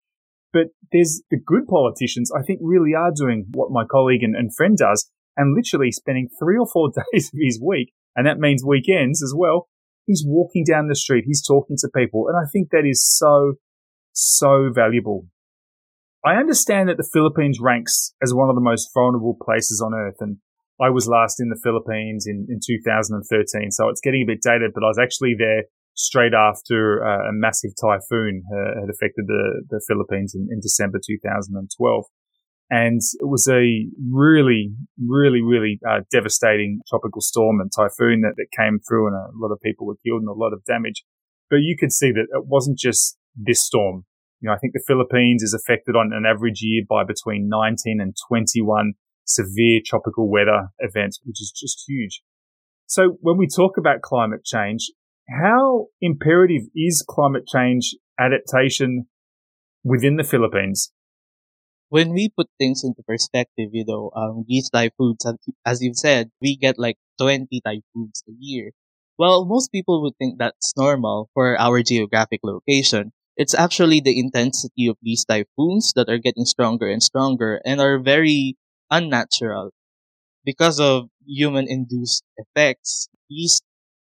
But 0.55 0.69
there's 0.93 1.21
the 1.33 1.37
good 1.45 1.67
politicians, 1.67 2.31
I 2.31 2.43
think, 2.43 2.61
really 2.63 2.95
are 2.95 3.11
doing 3.15 3.47
what 3.51 3.73
my 3.73 3.83
colleague 3.85 4.23
and, 4.23 4.37
and 4.37 4.55
friend 4.55 4.79
does 4.79 5.11
and 5.37 5.53
literally 5.53 5.91
spending 5.91 6.29
three 6.39 6.57
or 6.57 6.69
four 6.73 6.91
days 7.13 7.27
of 7.35 7.41
his 7.43 7.61
week, 7.61 7.93
and 8.15 8.25
that 8.27 8.39
means 8.39 8.65
weekends 8.65 9.21
as 9.21 9.35
well. 9.37 9.69
He's 10.07 10.23
walking 10.25 10.65
down 10.65 10.87
the 10.87 10.95
street, 10.95 11.25
he's 11.27 11.45
talking 11.45 11.77
to 11.81 11.89
people, 11.95 12.29
and 12.29 12.37
I 12.37 12.49
think 12.53 12.71
that 12.71 12.87
is 12.89 13.05
so, 13.05 13.55
so 14.13 14.71
valuable. 14.73 15.27
I 16.25 16.37
understand 16.37 16.89
that 16.89 16.99
the 16.99 17.11
Philippines 17.13 17.59
ranks 17.61 18.15
as 18.23 18.33
one 18.33 18.49
of 18.49 18.55
the 18.55 18.63
most 18.63 18.91
vulnerable 18.95 19.37
places 19.45 19.83
on 19.85 19.93
earth, 19.93 20.17
and 20.21 20.37
I 20.81 20.91
was 20.91 21.09
last 21.09 21.41
in 21.41 21.49
the 21.49 21.61
Philippines 21.65 22.27
in, 22.29 22.47
in 22.49 22.61
2013, 22.65 23.73
so 23.73 23.89
it's 23.89 24.01
getting 24.01 24.23
a 24.23 24.33
bit 24.33 24.43
dated, 24.43 24.71
but 24.73 24.85
I 24.85 24.89
was 24.89 25.01
actually 25.03 25.35
there 25.37 25.65
straight 25.95 26.35
after 26.35 27.05
uh, 27.05 27.29
a 27.29 27.33
massive 27.33 27.71
typhoon 27.81 28.43
uh, 28.51 28.81
had 28.81 28.91
affected 28.91 29.27
the, 29.27 29.63
the 29.71 29.81
Philippines 29.87 30.35
in, 30.35 30.49
in 30.51 30.61
December 30.61 30.99
2012. 31.05 32.05
And 32.71 33.01
it 33.21 33.29
was 33.29 33.47
a 33.49 33.87
really, 34.11 34.75
really, 34.99 35.43
really 35.43 35.79
uh, 35.89 36.01
devastating 36.11 36.81
tropical 36.89 37.21
storm 37.21 37.61
and 37.61 37.71
typhoon 37.71 38.23
that, 38.23 38.35
that 38.37 38.47
came 38.57 38.81
through 38.87 39.07
and 39.09 39.17
a 39.17 39.29
lot 39.37 39.53
of 39.53 39.61
people 39.61 39.87
were 39.87 39.99
killed 40.05 40.23
and 40.23 40.29
a 40.29 40.33
lot 40.33 40.53
of 40.53 40.65
damage. 40.65 41.05
But 41.51 41.59
you 41.61 41.77
could 41.79 41.93
see 41.93 42.11
that 42.11 42.27
it 42.31 42.47
wasn't 42.47 42.79
just 42.79 43.17
this 43.37 43.63
storm. 43.63 44.07
You 44.41 44.49
know, 44.49 44.55
I 44.55 44.59
think 44.59 44.73
the 44.73 44.85
Philippines 44.87 45.43
is 45.43 45.55
affected 45.55 45.95
on 45.95 46.11
an 46.13 46.25
average 46.27 46.61
year 46.63 46.83
by 46.89 47.05
between 47.05 47.49
19 47.49 48.01
and 48.01 48.17
21 48.29 48.95
severe 49.25 49.81
tropical 49.85 50.31
weather 50.31 50.69
events, 50.79 51.21
which 51.25 51.41
is 51.41 51.53
just 51.55 51.85
huge. 51.87 52.23
So 52.87 53.19
when 53.21 53.37
we 53.37 53.47
talk 53.47 53.77
about 53.79 54.03
climate 54.03 54.45
change, 54.45 54.91
how 55.29 55.89
imperative 56.01 56.63
is 56.75 57.05
climate 57.09 57.47
change 57.47 57.95
adaptation 58.19 59.07
within 59.85 60.17
the 60.17 60.25
Philippines? 60.25 60.93
When 61.89 62.13
we 62.13 62.29
put 62.29 62.51
things 62.59 62.85
into 62.85 63.03
perspective, 63.03 63.71
you 63.73 63.85
know, 63.87 64.11
um, 64.15 64.45
these 64.47 64.69
typhoons, 64.69 65.25
as 65.65 65.83
you've 65.83 65.97
said, 65.97 66.31
we 66.41 66.57
get 66.57 66.79
like 66.79 66.99
20 67.19 67.61
typhoons 67.63 68.23
a 68.29 68.33
year. 68.39 68.73
Well, 69.19 69.47
most 69.47 69.73
people 69.73 70.03
would 70.03 70.17
think 70.19 70.39
that's 70.39 70.77
normal 70.77 71.31
for 71.33 71.59
our 71.59 71.83
geographic 71.83 72.41
location. 72.43 73.13
It's 73.37 73.55
actually 73.55 74.01
the 74.01 74.19
intensity 74.19 74.89
of 74.89 74.99
these 75.03 75.25
typhoons 75.25 75.93
that 75.97 76.09
are 76.11 76.19
getting 76.19 76.45
stronger 76.45 76.89
and 76.89 77.03
stronger 77.03 77.63
and 77.65 77.81
are 77.81 77.99
very 77.99 78.57
unnatural. 78.91 79.71
Because 80.45 80.79
of 80.81 81.11
human 81.27 81.67
induced 81.69 82.25
effects, 82.37 83.09
these 83.29 83.63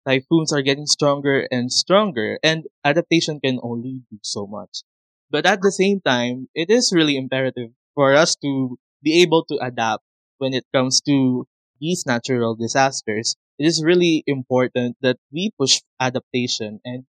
typhoons 0.09 0.51
are 0.53 0.61
getting 0.63 0.87
stronger 0.87 1.47
and 1.51 1.71
stronger, 1.71 2.39
and 2.43 2.65
adaptation 2.83 3.39
can 3.39 3.59
only 3.63 4.01
do 4.11 4.19
so 4.23 4.47
much. 4.47 4.83
But 5.29 5.45
at 5.45 5.61
the 5.61 5.71
same 5.71 6.01
time, 6.01 6.49
it 6.55 6.69
is 6.69 6.91
really 6.93 7.15
imperative 7.17 7.71
for 7.95 8.15
us 8.15 8.35
to 8.37 8.77
be 9.03 9.21
able 9.21 9.45
to 9.45 9.59
adapt 9.61 10.03
when 10.39 10.53
it 10.53 10.65
comes 10.73 11.01
to 11.01 11.47
these 11.79 12.05
natural 12.05 12.55
disasters. 12.55 13.35
It 13.59 13.65
is 13.67 13.83
really 13.83 14.23
important 14.27 14.97
that 15.01 15.17
we 15.31 15.51
push 15.59 15.81
adaptation 15.99 16.81
and 16.83 17.05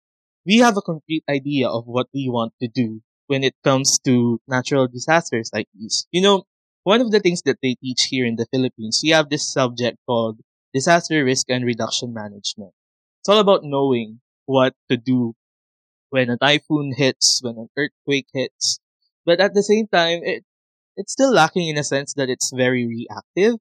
we 0.45 0.57
have 0.57 0.77
a 0.77 0.81
concrete 0.81 1.23
idea 1.29 1.67
of 1.67 1.85
what 1.87 2.07
we 2.13 2.29
want 2.29 2.53
to 2.61 2.67
do 2.67 3.01
when 3.27 3.43
it 3.43 3.55
comes 3.63 3.99
to 4.05 4.39
natural 4.47 4.87
disasters 4.87 5.49
like 5.53 5.67
these. 5.73 6.07
You 6.11 6.21
know, 6.21 6.43
one 6.83 7.01
of 7.01 7.11
the 7.11 7.19
things 7.19 7.41
that 7.43 7.57
they 7.61 7.75
teach 7.75 8.03
here 8.09 8.25
in 8.25 8.35
the 8.35 8.47
Philippines, 8.51 9.01
we 9.03 9.09
have 9.09 9.29
this 9.29 9.51
subject 9.51 9.97
called 10.07 10.39
disaster 10.73 11.23
risk 11.23 11.49
and 11.49 11.65
reduction 11.65 12.13
management. 12.13 12.73
It's 13.25 13.29
all 13.33 13.39
about 13.39 13.63
knowing 13.63 14.21
what 14.45 14.75
to 14.91 14.97
do 14.97 15.33
when 16.11 16.29
a 16.29 16.37
typhoon 16.37 16.93
hits, 16.95 17.39
when 17.41 17.57
an 17.57 17.69
earthquake 17.75 18.27
hits. 18.31 18.79
But 19.25 19.39
at 19.39 19.55
the 19.55 19.63
same 19.63 19.87
time, 19.87 20.21
it, 20.21 20.43
it's 20.95 21.13
still 21.13 21.33
lacking 21.33 21.67
in 21.69 21.77
a 21.79 21.83
sense 21.83 22.13
that 22.15 22.29
it's 22.29 22.51
very 22.53 22.85
reactive. 22.85 23.55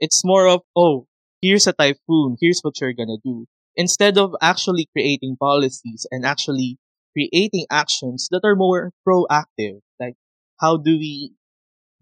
It's 0.00 0.24
more 0.24 0.48
of, 0.48 0.62
oh, 0.74 1.06
here's 1.40 1.68
a 1.68 1.72
typhoon, 1.74 2.38
here's 2.40 2.62
what 2.62 2.80
you're 2.80 2.92
gonna 2.92 3.18
do. 3.24 3.46
Instead 3.76 4.18
of 4.18 4.34
actually 4.42 4.88
creating 4.92 5.36
policies 5.38 6.08
and 6.10 6.24
actually 6.26 6.78
creating 7.12 7.66
actions 7.70 8.28
that 8.32 8.42
are 8.44 8.56
more 8.56 8.90
proactive. 9.06 9.82
Like, 10.00 10.16
how 10.60 10.78
do 10.78 10.98
we 10.98 11.34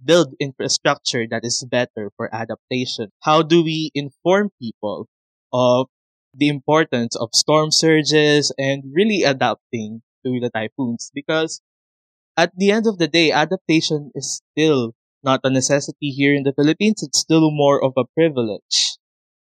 build 0.05 0.35
infrastructure 0.41 1.27
that 1.31 1.45
is 1.45 1.65
better 1.71 2.11
for 2.17 2.35
adaptation? 2.35 3.13
How 3.23 3.43
do 3.43 3.63
we 3.63 3.91
inform 3.95 4.51
people 4.61 5.09
of 5.53 5.89
the 6.35 6.49
importance 6.49 7.17
of 7.17 7.31
storm 7.35 7.71
surges 7.71 8.53
and 8.59 8.85
really 8.95 9.23
adapting 9.25 10.03
to 10.25 10.41
the 10.41 10.51
typhoons? 10.51 11.11
Because 11.15 11.61
at 12.37 12.53
the 12.57 12.71
end 12.71 12.87
of 12.87 12.99
the 12.99 13.09
day, 13.09 13.31
adaptation 13.33 14.11
is 14.15 14.43
still 14.53 14.95
not 15.25 15.41
a 15.45 15.51
necessity 15.51 16.11
here 16.11 16.35
in 16.35 16.43
the 16.43 16.53
Philippines. 16.53 17.03
It's 17.03 17.19
still 17.21 17.51
more 17.51 17.83
of 17.83 17.95
a 17.97 18.05
privilege 18.15 18.99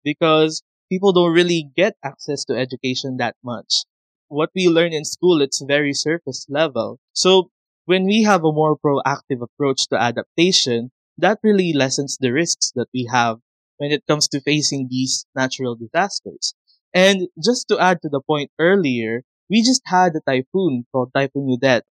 because 0.04 0.62
people 0.90 1.12
don't 1.12 1.32
really 1.32 1.70
get 1.76 1.96
access 2.04 2.44
to 2.46 2.54
education 2.58 3.16
that 3.18 3.36
much. 3.44 3.84
What 4.28 4.50
we 4.54 4.68
learn 4.68 4.92
in 4.92 5.04
school, 5.04 5.40
it's 5.40 5.62
very 5.62 5.92
surface 5.94 6.46
level. 6.48 6.98
So 7.12 7.50
when 7.86 8.04
we 8.04 8.22
have 8.24 8.44
a 8.44 8.52
more 8.52 8.76
proactive 8.76 9.40
approach 9.42 9.86
to 9.88 9.96
adaptation, 10.00 10.90
that 11.16 11.38
really 11.42 11.72
lessens 11.72 12.16
the 12.20 12.30
risks 12.32 12.72
that 12.74 12.88
we 12.92 13.08
have 13.10 13.38
when 13.78 13.92
it 13.92 14.04
comes 14.06 14.28
to 14.28 14.40
facing 14.40 14.88
these 14.90 15.24
natural 15.34 15.74
disasters. 15.76 16.54
And 16.94 17.28
just 17.42 17.68
to 17.68 17.78
add 17.78 18.02
to 18.02 18.08
the 18.08 18.20
point 18.20 18.50
earlier, 18.58 19.22
we 19.50 19.62
just 19.62 19.82
had 19.86 20.12
a 20.16 20.20
typhoon 20.20 20.86
called 20.92 21.12
Typhoon 21.14 21.50
Odette 21.50 21.84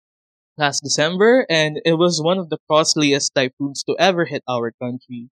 last 0.57 0.81
December, 0.83 1.45
and 1.49 1.79
it 1.85 1.93
was 1.93 2.21
one 2.21 2.37
of 2.39 2.49
the 2.49 2.59
costliest 2.69 3.33
typhoons 3.35 3.83
to 3.85 3.95
ever 3.99 4.25
hit 4.25 4.43
our 4.47 4.71
country. 4.81 5.29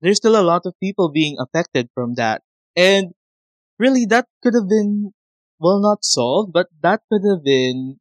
There's 0.00 0.18
still 0.18 0.40
a 0.40 0.44
lot 0.46 0.66
of 0.66 0.74
people 0.80 1.10
being 1.10 1.36
affected 1.40 1.90
from 1.94 2.14
that. 2.14 2.42
And 2.76 3.14
really, 3.78 4.06
that 4.06 4.26
could 4.42 4.54
have 4.54 4.68
been, 4.68 5.12
well, 5.60 5.80
not 5.80 6.04
solved, 6.04 6.52
but 6.52 6.68
that 6.82 7.02
could 7.10 7.22
have 7.28 7.44
been 7.44 8.00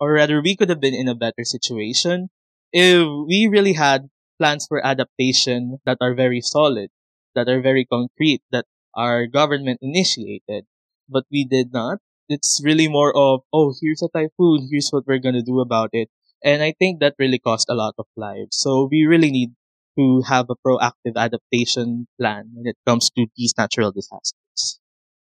or 0.00 0.12
rather 0.12 0.40
we 0.42 0.56
could 0.56 0.68
have 0.68 0.80
been 0.80 0.94
in 0.94 1.08
a 1.08 1.14
better 1.14 1.44
situation 1.44 2.28
if 2.72 3.06
we 3.26 3.46
really 3.50 3.74
had 3.74 4.10
plans 4.38 4.66
for 4.66 4.84
adaptation 4.84 5.78
that 5.86 5.98
are 6.00 6.14
very 6.14 6.40
solid, 6.40 6.90
that 7.34 7.48
are 7.48 7.60
very 7.60 7.84
concrete, 7.84 8.42
that 8.50 8.66
are 8.96 9.26
government 9.26 9.78
initiated. 9.82 10.64
But 11.08 11.24
we 11.30 11.44
did 11.44 11.72
not. 11.72 11.98
It's 12.28 12.60
really 12.64 12.88
more 12.88 13.14
of, 13.16 13.42
oh, 13.52 13.74
here's 13.80 14.02
a 14.02 14.08
typhoon, 14.08 14.68
here's 14.70 14.90
what 14.90 15.04
we're 15.06 15.18
gonna 15.18 15.42
do 15.42 15.60
about 15.60 15.90
it. 15.92 16.08
And 16.42 16.62
I 16.62 16.74
think 16.78 17.00
that 17.00 17.14
really 17.18 17.38
cost 17.38 17.68
a 17.68 17.74
lot 17.74 17.94
of 17.98 18.06
lives. 18.16 18.56
So 18.56 18.88
we 18.90 19.04
really 19.04 19.30
need 19.30 19.50
to 19.98 20.22
have 20.28 20.46
a 20.50 20.56
proactive 20.56 21.16
adaptation 21.16 22.06
plan 22.18 22.50
when 22.54 22.66
it 22.66 22.76
comes 22.86 23.10
to 23.10 23.26
these 23.36 23.54
natural 23.56 23.92
disasters. 23.92 24.80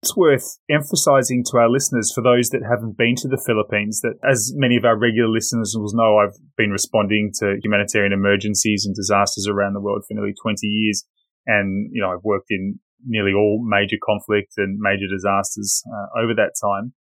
It's 0.04 0.18
worth 0.18 0.58
emphasizing 0.70 1.44
to 1.52 1.58
our 1.58 1.70
listeners, 1.70 2.12
for 2.14 2.24
those 2.24 2.50
that 2.50 2.64
haven't 2.68 2.98
been 2.98 3.16
to 3.18 3.28
the 3.28 3.42
Philippines, 3.46 4.02
that 4.02 4.18
as 4.28 4.52
many 4.56 4.76
of 4.76 4.84
our 4.84 4.98
regular 4.98 5.30
listeners 5.30 5.76
will 5.78 5.94
know, 5.94 6.18
I've 6.18 6.40
been 6.58 6.72
responding 6.72 7.32
to 7.40 7.58
humanitarian 7.64 8.12
emergencies 8.12 8.86
and 8.86 8.96
disasters 8.96 9.48
around 9.48 9.74
the 9.74 9.82
world 9.82 10.04
for 10.08 10.16
nearly 10.16 10.34
20 10.42 10.66
years. 10.66 11.04
And, 11.46 11.90
you 11.94 12.02
know, 12.02 12.12
I've 12.12 12.24
worked 12.24 12.48
in 12.50 12.80
nearly 13.06 13.34
all 13.34 13.64
major 13.64 13.98
conflict 14.04 14.54
and 14.58 14.80
major 14.80 15.08
disasters 15.10 15.84
uh, 15.88 16.20
over 16.20 16.34
that 16.36 16.54
time. 16.62 16.94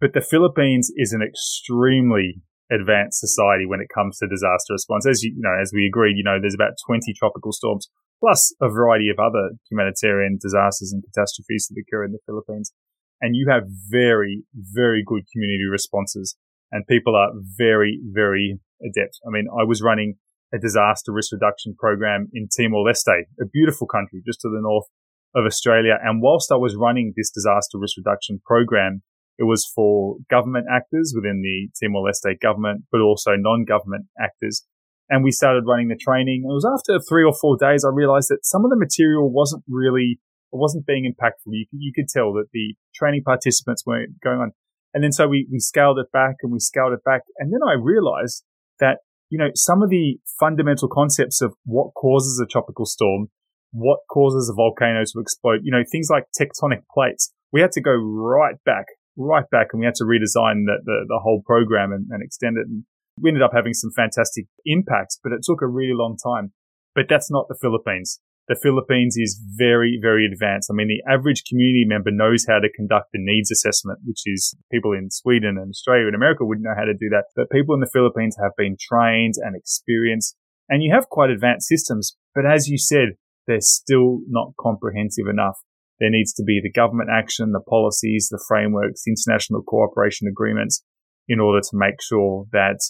But 0.00 0.14
the 0.14 0.20
Philippines 0.20 0.90
is 0.96 1.12
an 1.12 1.22
extremely 1.22 2.42
advanced 2.70 3.20
society 3.20 3.66
when 3.66 3.80
it 3.80 3.92
comes 3.92 4.18
to 4.18 4.26
disaster 4.26 4.72
response. 4.72 5.06
As 5.06 5.22
you, 5.22 5.32
you 5.36 5.42
know, 5.42 5.54
as 5.60 5.72
we 5.74 5.86
agreed, 5.86 6.16
you 6.16 6.24
know, 6.24 6.38
there's 6.40 6.54
about 6.54 6.72
20 6.86 7.12
tropical 7.14 7.52
storms 7.52 7.88
plus 8.18 8.54
a 8.60 8.68
variety 8.68 9.10
of 9.10 9.18
other 9.18 9.50
humanitarian 9.70 10.38
disasters 10.40 10.92
and 10.92 11.02
catastrophes 11.02 11.68
that 11.68 11.80
occur 11.80 12.04
in 12.04 12.12
the 12.12 12.22
Philippines. 12.24 12.72
And 13.20 13.36
you 13.36 13.46
have 13.50 13.64
very, 13.90 14.44
very 14.54 15.02
good 15.06 15.24
community 15.32 15.66
responses 15.70 16.36
and 16.70 16.86
people 16.86 17.14
are 17.14 17.30
very, 17.56 18.00
very 18.10 18.58
adept. 18.80 19.20
I 19.26 19.30
mean, 19.30 19.46
I 19.52 19.64
was 19.64 19.82
running 19.82 20.16
a 20.52 20.58
disaster 20.58 21.12
risk 21.12 21.32
reduction 21.32 21.74
program 21.78 22.28
in 22.32 22.48
Timor 22.48 22.84
Leste, 22.84 23.24
a 23.40 23.46
beautiful 23.52 23.86
country 23.86 24.22
just 24.26 24.40
to 24.40 24.48
the 24.48 24.60
north 24.60 24.86
of 25.34 25.44
Australia. 25.46 25.98
And 26.02 26.22
whilst 26.22 26.52
I 26.52 26.56
was 26.56 26.76
running 26.76 27.14
this 27.16 27.30
disaster 27.30 27.78
risk 27.78 27.96
reduction 27.96 28.40
program, 28.44 29.02
it 29.38 29.44
was 29.44 29.70
for 29.74 30.16
government 30.30 30.66
actors 30.70 31.12
within 31.14 31.42
the 31.42 31.68
Timor 31.80 32.08
Leste 32.08 32.38
government, 32.40 32.84
but 32.92 33.00
also 33.00 33.32
non-government 33.36 34.06
actors 34.20 34.66
and 35.12 35.22
we 35.22 35.30
started 35.30 35.64
running 35.66 35.88
the 35.88 35.96
training. 35.96 36.44
It 36.48 36.52
was 36.52 36.64
after 36.64 36.98
three 36.98 37.22
or 37.22 37.34
four 37.34 37.58
days, 37.60 37.84
I 37.84 37.90
realized 37.92 38.30
that 38.30 38.46
some 38.46 38.64
of 38.64 38.70
the 38.70 38.78
material 38.78 39.30
wasn't 39.30 39.62
really, 39.68 40.18
it 40.52 40.56
wasn't 40.56 40.86
being 40.86 41.04
impactful. 41.04 41.52
You, 41.52 41.66
you 41.70 41.92
could 41.94 42.08
tell 42.08 42.32
that 42.32 42.46
the 42.54 42.74
training 42.94 43.22
participants 43.22 43.84
weren't 43.84 44.18
going 44.24 44.38
on. 44.38 44.52
And 44.94 45.04
then 45.04 45.12
so 45.12 45.28
we, 45.28 45.46
we 45.52 45.58
scaled 45.58 45.98
it 45.98 46.10
back 46.12 46.36
and 46.42 46.50
we 46.50 46.58
scaled 46.58 46.94
it 46.94 47.04
back. 47.04 47.22
And 47.38 47.52
then 47.52 47.60
I 47.66 47.74
realized 47.74 48.42
that, 48.80 48.98
you 49.28 49.36
know, 49.36 49.50
some 49.54 49.82
of 49.82 49.90
the 49.90 50.16
fundamental 50.40 50.88
concepts 50.88 51.42
of 51.42 51.52
what 51.64 51.92
causes 51.94 52.40
a 52.42 52.46
tropical 52.46 52.86
storm, 52.86 53.28
what 53.72 54.00
causes 54.10 54.48
a 54.48 54.54
volcano 54.54 55.02
to 55.04 55.20
explode, 55.20 55.60
you 55.62 55.72
know, 55.72 55.82
things 55.90 56.08
like 56.10 56.24
tectonic 56.38 56.84
plates, 56.92 57.32
we 57.52 57.60
had 57.60 57.72
to 57.72 57.80
go 57.80 57.92
right 57.92 58.56
back, 58.64 58.86
right 59.16 59.48
back, 59.50 59.68
and 59.72 59.80
we 59.80 59.86
had 59.86 59.96
to 59.96 60.04
redesign 60.04 60.64
the, 60.68 60.78
the, 60.84 61.04
the 61.08 61.20
whole 61.22 61.42
program 61.44 61.92
and, 61.92 62.06
and 62.10 62.22
extend 62.22 62.56
it. 62.56 62.66
And 62.66 62.84
we 63.20 63.30
ended 63.30 63.42
up 63.42 63.52
having 63.54 63.74
some 63.74 63.90
fantastic 63.94 64.46
impacts, 64.64 65.18
but 65.22 65.32
it 65.32 65.40
took 65.42 65.62
a 65.62 65.66
really 65.66 65.94
long 65.94 66.16
time. 66.16 66.52
But 66.94 67.06
that's 67.08 67.30
not 67.30 67.48
the 67.48 67.58
Philippines. 67.60 68.20
The 68.48 68.58
Philippines 68.60 69.16
is 69.16 69.40
very, 69.56 69.98
very 70.02 70.26
advanced. 70.26 70.68
I 70.70 70.74
mean, 70.74 70.88
the 70.88 71.02
average 71.10 71.44
community 71.48 71.84
member 71.86 72.10
knows 72.10 72.44
how 72.46 72.58
to 72.58 72.72
conduct 72.74 73.14
a 73.14 73.18
needs 73.18 73.50
assessment, 73.50 74.00
which 74.04 74.22
is 74.26 74.54
people 74.70 74.92
in 74.92 75.10
Sweden 75.10 75.56
and 75.56 75.70
Australia 75.70 76.06
and 76.06 76.16
America 76.16 76.44
wouldn't 76.44 76.66
know 76.66 76.74
how 76.76 76.84
to 76.84 76.92
do 76.92 77.08
that. 77.10 77.26
But 77.36 77.50
people 77.50 77.74
in 77.74 77.80
the 77.80 77.90
Philippines 77.92 78.36
have 78.42 78.52
been 78.58 78.76
trained 78.80 79.34
and 79.38 79.56
experienced 79.56 80.36
and 80.68 80.82
you 80.82 80.92
have 80.94 81.08
quite 81.08 81.30
advanced 81.30 81.68
systems. 81.68 82.16
But 82.34 82.46
as 82.46 82.66
you 82.66 82.78
said, 82.78 83.20
they're 83.46 83.60
still 83.60 84.20
not 84.28 84.52
comprehensive 84.60 85.26
enough. 85.28 85.58
There 86.00 86.10
needs 86.10 86.32
to 86.34 86.42
be 86.42 86.60
the 86.62 86.72
government 86.72 87.10
action, 87.12 87.52
the 87.52 87.60
policies, 87.60 88.28
the 88.30 88.42
frameworks, 88.48 89.04
international 89.06 89.62
cooperation 89.62 90.26
agreements 90.28 90.82
in 91.28 91.38
order 91.38 91.60
to 91.60 91.70
make 91.74 92.02
sure 92.02 92.46
that 92.52 92.80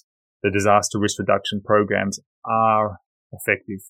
the 0.42 0.50
disaster 0.50 0.98
risk 0.98 1.18
reduction 1.18 1.62
programs 1.64 2.20
are 2.44 2.98
effective. 3.32 3.80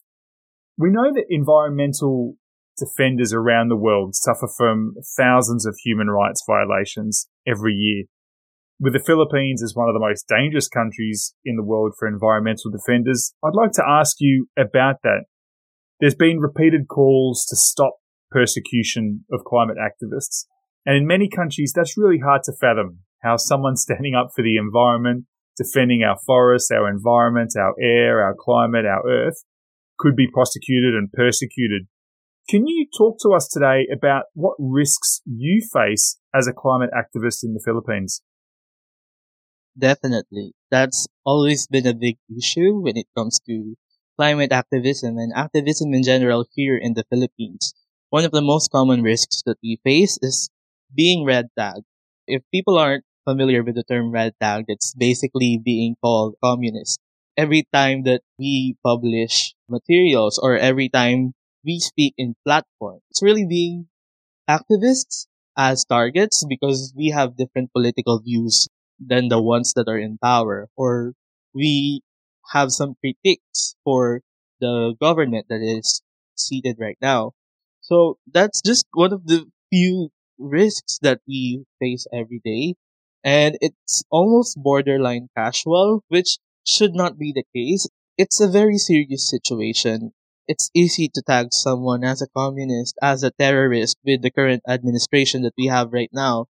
We 0.77 0.91
know 0.91 1.13
that 1.13 1.27
environmental 1.29 2.37
defenders 2.79 3.33
around 3.33 3.69
the 3.69 3.77
world 3.77 4.15
suffer 4.15 4.49
from 4.57 4.95
thousands 5.17 5.67
of 5.67 5.77
human 5.85 6.09
rights 6.09 6.43
violations 6.47 7.29
every 7.47 7.75
year. 7.75 8.05
With 8.81 8.95
the 8.95 9.05
Philippines 9.05 9.63
as 9.63 9.75
one 9.77 9.89
of 9.89 9.95
the 9.95 10.01
most 10.01 10.27
dangerous 10.27 10.69
countries 10.69 11.35
in 11.45 11.57
the 11.57 11.63
world 11.63 11.95
for 11.99 12.09
environmental 12.09 12.71
defenders, 12.71 13.33
I'd 13.45 13.55
like 13.55 13.73
to 13.73 13.85
ask 13.87 14.17
you 14.19 14.49
about 14.59 14.97
that. 15.05 15.27
There's 16.03 16.17
been 16.17 16.41
repeated 16.41 16.89
calls 16.89 17.45
to 17.49 17.55
stop 17.55 17.93
persecution 18.33 19.25
of 19.33 19.45
climate 19.45 19.77
activists. 19.79 20.47
And 20.85 20.97
in 20.97 21.07
many 21.07 21.29
countries, 21.29 21.73
that's 21.73 21.97
really 21.97 22.19
hard 22.19 22.43
to 22.47 22.53
fathom 22.61 23.05
how 23.23 23.37
someone 23.37 23.77
standing 23.77 24.13
up 24.13 24.31
for 24.35 24.43
the 24.43 24.57
environment, 24.57 25.27
defending 25.57 26.03
our 26.03 26.19
forests, 26.27 26.73
our 26.73 26.91
environment, 26.91 27.53
our 27.57 27.77
air, 27.81 28.21
our 28.21 28.35
climate, 28.37 28.85
our 28.85 29.09
earth, 29.09 29.45
could 29.97 30.17
be 30.17 30.27
prosecuted 30.27 30.93
and 30.93 31.13
persecuted. 31.13 31.87
Can 32.49 32.67
you 32.67 32.89
talk 32.99 33.19
to 33.23 33.29
us 33.29 33.47
today 33.47 33.87
about 33.93 34.25
what 34.35 34.57
risks 34.59 35.21
you 35.25 35.65
face 35.73 36.19
as 36.35 36.49
a 36.49 36.53
climate 36.53 36.91
activist 36.93 37.45
in 37.45 37.55
the 37.55 37.63
Philippines? 37.65 38.23
Definitely. 39.79 40.55
That's 40.69 41.07
always 41.25 41.69
been 41.69 41.87
a 41.87 41.95
big 41.95 42.17
issue 42.37 42.81
when 42.81 42.97
it 42.97 43.07
comes 43.17 43.39
to 43.47 43.77
climate 44.17 44.53
activism 44.53 45.19
and 45.19 45.33
activism 45.35 45.93
in 45.95 46.03
general 46.03 46.47
here 46.55 46.77
in 46.77 46.95
the 46.95 47.05
Philippines. 47.11 47.75
One 48.11 48.25
of 48.25 48.33
the 48.33 48.43
most 48.43 48.71
common 48.71 49.03
risks 49.03 49.43
that 49.47 49.59
we 49.63 49.81
face 49.85 50.19
is 50.23 50.51
being 50.95 51.25
red 51.25 51.49
tagged. 51.59 51.85
If 52.27 52.43
people 52.53 52.79
aren't 52.79 53.05
familiar 53.25 53.63
with 53.63 53.75
the 53.77 53.85
term 53.85 54.11
red 54.11 54.35
tag, 54.41 54.65
it's 54.69 54.95
basically 54.95 55.59
being 55.63 55.97
called 56.03 56.37
communist. 56.43 57.01
Every 57.37 57.65
time 57.73 58.03
that 58.05 58.23
we 58.39 58.77
publish 58.85 59.55
materials 59.69 60.39
or 60.39 60.57
every 60.57 60.89
time 60.89 61.35
we 61.65 61.79
speak 61.81 62.15
in 62.19 62.35
platform, 62.45 63.01
it's 63.11 63.23
really 63.23 63.47
being 63.47 63.89
activists 64.49 65.27
as 65.57 65.85
targets 65.85 66.45
because 66.49 66.93
we 66.97 67.09
have 67.09 67.37
different 67.37 67.73
political 67.73 68.21
views 68.21 68.69
than 69.01 69.29
the 69.29 69.41
ones 69.43 69.73
that 69.75 69.89
are 69.89 69.99
in 69.99 70.19
power 70.19 70.69
or 70.77 71.13
we 71.55 72.01
have 72.53 72.71
some 72.73 72.97
critiques 73.01 73.75
for 73.85 74.23
the 74.61 74.95
government 75.01 75.47
that 75.49 75.61
is 75.63 76.03
seated 76.37 76.77
right 76.79 76.99
now. 77.01 77.33
So 77.81 78.19
that's 78.31 78.61
just 78.63 78.87
one 78.93 79.13
of 79.13 79.27
the 79.27 79.47
few 79.71 80.11
risks 80.39 80.99
that 81.03 81.21
we 81.27 81.65
face 81.81 82.07
every 82.13 82.41
day. 82.45 82.75
And 83.25 83.59
it's 83.61 84.05
almost 84.11 84.57
borderline 84.63 85.29
casual, 85.37 86.05
which 86.09 86.39
should 86.67 86.95
not 86.95 87.19
be 87.19 87.33
the 87.33 87.45
case. 87.55 87.89
It's 88.17 88.41
a 88.41 88.49
very 88.49 88.79
serious 88.79 89.29
situation. 89.29 90.13
It's 90.47 90.71
easy 90.75 91.09
to 91.15 91.23
tag 91.23 91.49
someone 91.53 92.05
as 92.05 92.23
a 92.23 92.29
communist, 92.29 92.97
as 93.03 93.23
a 93.23 93.31
terrorist 93.33 93.97
with 94.05 94.23
the 94.23 94.31
current 94.31 94.63
administration 94.69 95.43
that 95.43 95.55
we 95.59 95.67
have 95.67 95.93
right 95.93 96.11
now. 96.13 96.47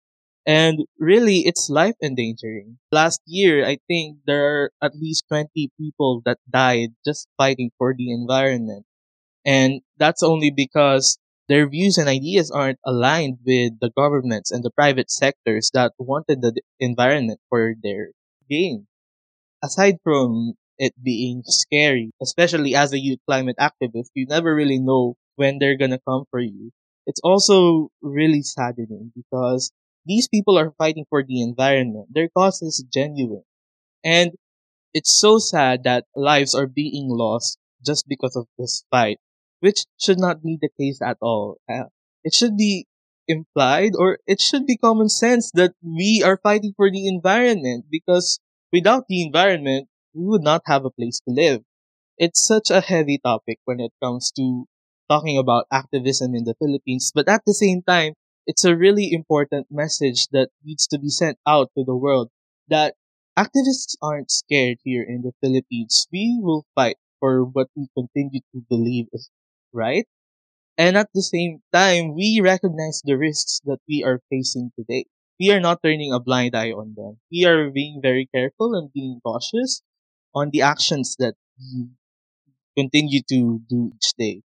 And 0.45 0.85
really, 0.99 1.39
it's 1.47 1.67
life 1.69 1.95
endangering. 2.03 2.77
Last 2.91 3.21
year, 3.25 3.65
I 3.65 3.77
think 3.87 4.19
there 4.27 4.45
are 4.45 4.71
at 4.81 4.93
least 4.95 5.25
20 5.27 5.71
people 5.79 6.21
that 6.25 6.37
died 6.47 6.89
just 7.03 7.27
fighting 7.37 7.71
for 7.79 7.95
the 7.97 8.11
environment. 8.11 8.85
And 9.45 9.81
that's 9.97 10.23
only 10.23 10.51
because 10.51 11.19
their 11.49 11.67
views 11.69 11.97
and 11.97 12.09
ideas 12.09 12.51
aren't 12.51 12.79
aligned 12.85 13.39
with 13.45 13.79
the 13.81 13.91
governments 13.97 14.51
and 14.51 14.63
the 14.63 14.71
private 14.71 15.11
sectors 15.11 15.71
that 15.73 15.93
wanted 15.99 16.41
the 16.41 16.61
environment 16.79 17.39
for 17.49 17.75
their 17.83 18.11
gain. 18.49 18.87
Aside 19.63 19.97
from 20.03 20.53
it 20.77 20.93
being 21.01 21.41
scary, 21.45 22.11
especially 22.21 22.75
as 22.75 22.93
a 22.93 22.99
youth 22.99 23.19
climate 23.27 23.55
activist, 23.59 24.09
you 24.13 24.25
never 24.27 24.53
really 24.53 24.77
know 24.79 25.15
when 25.35 25.57
they're 25.57 25.77
gonna 25.77 25.99
come 26.07 26.25
for 26.29 26.39
you. 26.39 26.71
It's 27.07 27.21
also 27.23 27.89
really 28.01 28.43
saddening 28.43 29.11
because 29.15 29.71
these 30.05 30.27
people 30.27 30.57
are 30.57 30.73
fighting 30.77 31.05
for 31.09 31.23
the 31.23 31.41
environment. 31.41 32.07
Their 32.13 32.29
cause 32.29 32.61
is 32.61 32.85
genuine. 32.93 33.43
And 34.03 34.33
it's 34.93 35.17
so 35.19 35.39
sad 35.39 35.83
that 35.83 36.05
lives 36.15 36.55
are 36.55 36.67
being 36.67 37.09
lost 37.09 37.57
just 37.85 38.05
because 38.07 38.35
of 38.35 38.47
this 38.57 38.83
fight, 38.91 39.19
which 39.59 39.85
should 39.99 40.19
not 40.19 40.43
be 40.43 40.57
the 40.61 40.69
case 40.79 41.01
at 41.01 41.17
all. 41.21 41.57
Uh, 41.69 41.85
it 42.23 42.33
should 42.33 42.57
be 42.57 42.87
implied 43.27 43.93
or 43.97 44.19
it 44.27 44.41
should 44.41 44.65
be 44.65 44.77
common 44.77 45.09
sense 45.09 45.51
that 45.53 45.73
we 45.83 46.21
are 46.25 46.37
fighting 46.43 46.73
for 46.75 46.91
the 46.91 47.07
environment 47.07 47.85
because 47.89 48.39
without 48.71 49.05
the 49.07 49.21
environment, 49.23 49.87
we 50.13 50.25
would 50.25 50.43
not 50.43 50.61
have 50.65 50.85
a 50.85 50.91
place 50.91 51.19
to 51.27 51.33
live. 51.33 51.61
It's 52.17 52.45
such 52.45 52.69
a 52.71 52.81
heavy 52.81 53.17
topic 53.19 53.59
when 53.65 53.81
it 53.81 53.91
comes 54.01 54.31
to 54.37 54.65
talking 55.09 55.37
about 55.37 55.67
activism 55.71 56.35
in 56.35 56.45
the 56.45 56.55
Philippines, 56.55 57.11
but 57.13 57.27
at 57.27 57.41
the 57.45 57.53
same 57.53 57.81
time, 57.81 58.13
it's 58.51 58.65
a 58.65 58.75
really 58.75 59.13
important 59.13 59.67
message 59.71 60.27
that 60.35 60.49
needs 60.65 60.85
to 60.85 60.99
be 60.99 61.07
sent 61.07 61.39
out 61.47 61.71
to 61.77 61.85
the 61.85 61.95
world 61.95 62.29
that 62.67 62.95
activists 63.39 63.95
aren't 64.03 64.29
scared 64.29 64.77
here 64.83 65.03
in 65.07 65.21
the 65.23 65.31
Philippines. 65.39 66.05
We 66.11 66.37
will 66.43 66.65
fight 66.75 66.97
for 67.21 67.45
what 67.45 67.69
we 67.77 67.87
continue 67.95 68.41
to 68.51 68.59
believe 68.67 69.07
is 69.13 69.29
right. 69.71 70.05
And 70.77 70.97
at 70.97 71.09
the 71.15 71.23
same 71.23 71.63
time, 71.71 72.13
we 72.13 72.41
recognize 72.43 73.01
the 73.05 73.15
risks 73.15 73.61
that 73.63 73.79
we 73.87 74.03
are 74.03 74.19
facing 74.29 74.71
today. 74.75 75.05
We 75.39 75.51
are 75.51 75.61
not 75.61 75.81
turning 75.81 76.11
a 76.11 76.19
blind 76.19 76.53
eye 76.53 76.73
on 76.73 76.95
them. 76.97 77.19
We 77.31 77.45
are 77.45 77.71
being 77.71 78.01
very 78.03 78.27
careful 78.35 78.75
and 78.75 78.91
being 78.91 79.21
cautious 79.23 79.81
on 80.35 80.49
the 80.51 80.61
actions 80.63 81.15
that 81.19 81.35
we 81.57 81.87
continue 82.77 83.21
to 83.29 83.61
do 83.69 83.93
each 83.95 84.11
day. 84.17 84.43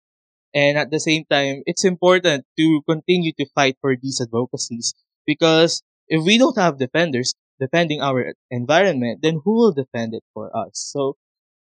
And 0.55 0.77
at 0.77 0.89
the 0.89 1.01
same 1.01 1.25
time, 1.29 1.63
it's 1.65 1.83
important 1.83 2.45
to 2.57 2.81
continue 2.89 3.33
to 3.37 3.45
fight 3.53 3.75
for 3.81 3.93
these 4.01 4.21
advocacies 4.21 4.95
because 5.27 5.83
if 6.07 6.23
we 6.23 6.37
don't 6.37 6.57
have 6.57 6.79
defenders 6.79 7.35
defending 7.59 8.01
our 8.01 8.33
environment, 8.49 9.19
then 9.21 9.41
who 9.43 9.53
will 9.55 9.73
defend 9.73 10.13
it 10.13 10.23
for 10.33 10.55
us? 10.55 10.71
So 10.73 11.17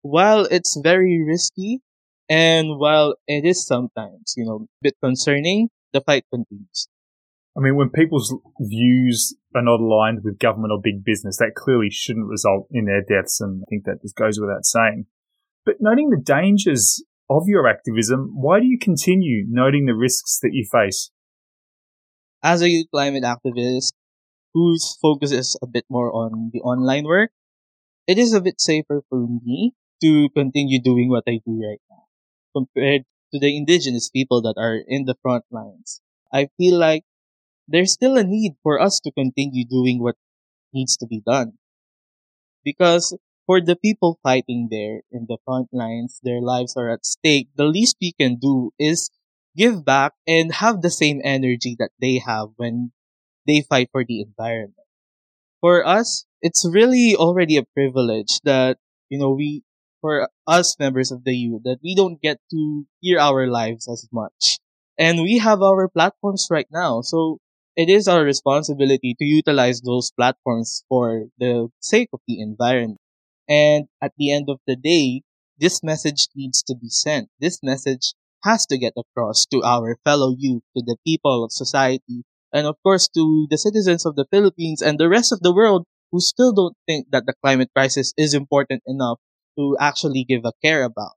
while 0.02 0.46
it's 0.46 0.80
very 0.82 1.22
risky 1.22 1.82
and 2.30 2.80
while 2.80 3.16
it 3.28 3.44
is 3.44 3.66
sometimes, 3.66 4.34
you 4.38 4.46
know, 4.46 4.56
a 4.64 4.82
bit 4.82 4.96
concerning, 5.04 5.70
the 5.92 6.00
fight 6.00 6.24
continues. 6.32 6.88
I 7.58 7.60
mean, 7.60 7.76
when 7.76 7.90
people's 7.90 8.34
views 8.60 9.36
are 9.56 9.64
not 9.64 9.80
aligned 9.80 10.24
with 10.24 10.40
government 10.40 10.72
or 10.72 10.80
big 10.82 11.04
business, 11.04 11.38
that 11.38 11.56
clearly 11.56 11.90
shouldn't 11.90 12.28
result 12.28 12.68
in 12.72 12.86
their 12.86 13.02
deaths. 13.02 13.42
And 13.42 13.64
I 13.64 13.66
think 13.70 13.86
that 13.86 14.02
just 14.02 14.16
goes 14.16 14.40
without 14.40 14.64
saying. 14.64 15.08
But 15.66 15.78
noting 15.82 16.10
the 16.10 16.22
dangers 16.22 17.04
of 17.30 17.44
your 17.48 17.68
activism, 17.68 18.32
why 18.34 18.60
do 18.60 18.66
you 18.66 18.78
continue 18.80 19.46
noting 19.48 19.86
the 19.86 19.96
risks 19.96 20.40
that 20.42 20.52
you 20.54 20.66
face? 20.72 21.12
As 22.44 22.64
a 22.64 22.86
climate 22.92 23.24
activist 23.24 23.94
whose 24.54 24.98
focus 25.02 25.32
is 25.32 25.58
a 25.62 25.68
bit 25.68 25.86
more 25.90 26.12
on 26.14 26.52
the 26.54 26.62
online 26.62 27.04
work, 27.06 27.32
it 28.08 28.18
is 28.18 28.34
a 28.34 28.42
bit 28.42 28.62
safer 28.62 29.04
for 29.10 29.28
me 29.28 29.74
to 30.02 30.30
continue 30.30 30.82
doing 30.82 31.10
what 31.10 31.24
I 31.28 31.42
do 31.46 31.62
right 31.62 31.82
now 31.90 32.06
compared 32.56 33.04
to 33.34 33.40
the 33.40 33.56
indigenous 33.56 34.10
people 34.10 34.42
that 34.44 34.56
are 34.58 34.80
in 34.88 35.06
the 35.06 35.16
front 35.22 35.46
lines. 35.52 36.02
I 36.32 36.50
feel 36.58 36.78
like 36.78 37.04
there's 37.68 37.94
still 37.94 38.18
a 38.18 38.24
need 38.24 38.54
for 38.64 38.80
us 38.82 39.00
to 39.02 39.12
continue 39.12 39.66
doing 39.66 40.02
what 40.02 40.16
needs 40.74 40.96
to 40.98 41.08
be 41.08 41.22
done. 41.26 41.54
Because 42.64 43.18
for 43.48 43.62
the 43.62 43.76
people 43.78 44.20
fighting 44.24 44.68
there 44.70 45.02
in 45.12 45.26
the 45.28 45.40
front 45.46 45.70
lines, 45.74 46.20
their 46.24 46.42
lives 46.42 46.78
are 46.78 46.90
at 46.92 47.06
stake. 47.08 47.50
The 47.56 47.66
least 47.66 47.98
we 48.02 48.14
can 48.14 48.38
do 48.38 48.74
is 48.78 49.10
give 49.58 49.86
back 49.86 50.14
and 50.28 50.54
have 50.56 50.84
the 50.84 50.92
same 50.92 51.22
energy 51.24 51.76
that 51.80 51.92
they 52.00 52.20
have 52.20 52.50
when 52.58 52.92
they 53.48 53.62
fight 53.62 53.90
for 53.92 54.06
the 54.06 54.22
environment. 54.22 54.76
For 55.62 55.86
us, 55.86 56.26
it's 56.42 56.66
really 56.68 57.16
already 57.16 57.58
a 57.58 57.64
privilege 57.64 58.40
that, 58.44 58.78
you 59.10 59.20
know, 59.20 59.32
we, 59.32 59.64
for 60.02 60.30
us 60.48 60.78
members 60.80 61.12
of 61.12 61.24
the 61.24 61.36
youth, 61.36 61.64
that 61.64 61.80
we 61.84 61.96
don't 61.96 62.22
get 62.22 62.40
to 62.52 62.88
hear 63.02 63.20
our 63.20 63.48
lives 63.48 63.88
as 63.88 64.08
much. 64.12 64.60
And 64.98 65.22
we 65.24 65.38
have 65.40 65.62
our 65.62 65.88
platforms 65.88 66.48
right 66.50 66.68
now. 66.72 67.02
So 67.02 67.40
it 67.76 67.90
is 67.90 68.08
our 68.08 68.24
responsibility 68.24 69.16
to 69.20 69.26
utilize 69.26 69.82
those 69.82 70.12
platforms 70.12 70.84
for 70.90 71.28
the 71.38 71.70
sake 71.80 72.10
of 72.14 72.22
the 72.28 72.42
environment. 72.42 73.00
And 73.50 73.88
at 74.02 74.14
the 74.18 74.32
end 74.32 74.50
of 74.50 74.60
the 74.68 74.76
day, 74.76 75.22
this 75.58 75.84
message 75.84 76.28
needs 76.36 76.62
to 76.64 76.76
be 76.76 76.90
sent. 76.90 77.30
This 77.40 77.60
message 77.64 78.14
has 78.44 78.66
to 78.68 78.78
get 78.78 78.94
across 78.98 79.46
to 79.48 79.64
our 79.64 79.98
fellow 80.04 80.36
youth, 80.38 80.64
to 80.76 80.84
the 80.86 80.98
people 81.06 81.44
of 81.44 81.52
society, 81.52 82.24
and 82.54 82.68
of 82.68 82.76
course 82.84 83.08
to 83.10 83.48
the 83.50 83.58
citizens 83.58 84.06
of 84.06 84.16
the 84.16 84.28
Philippines 84.32 84.82
and 84.82 85.00
the 85.00 85.10
rest 85.10 85.32
of 85.32 85.42
the 85.42 85.54
world 85.54 85.86
who 86.12 86.20
still 86.22 86.54
don't 86.54 86.78
think 86.86 87.08
that 87.12 87.26
the 87.26 87.34
climate 87.44 87.70
crisis 87.76 88.14
is 88.18 88.34
important 88.34 88.84
enough 88.88 89.20
to 89.58 89.76
actually 89.80 90.24
give 90.24 90.46
a 90.46 90.54
care 90.64 90.84
about. 90.84 91.14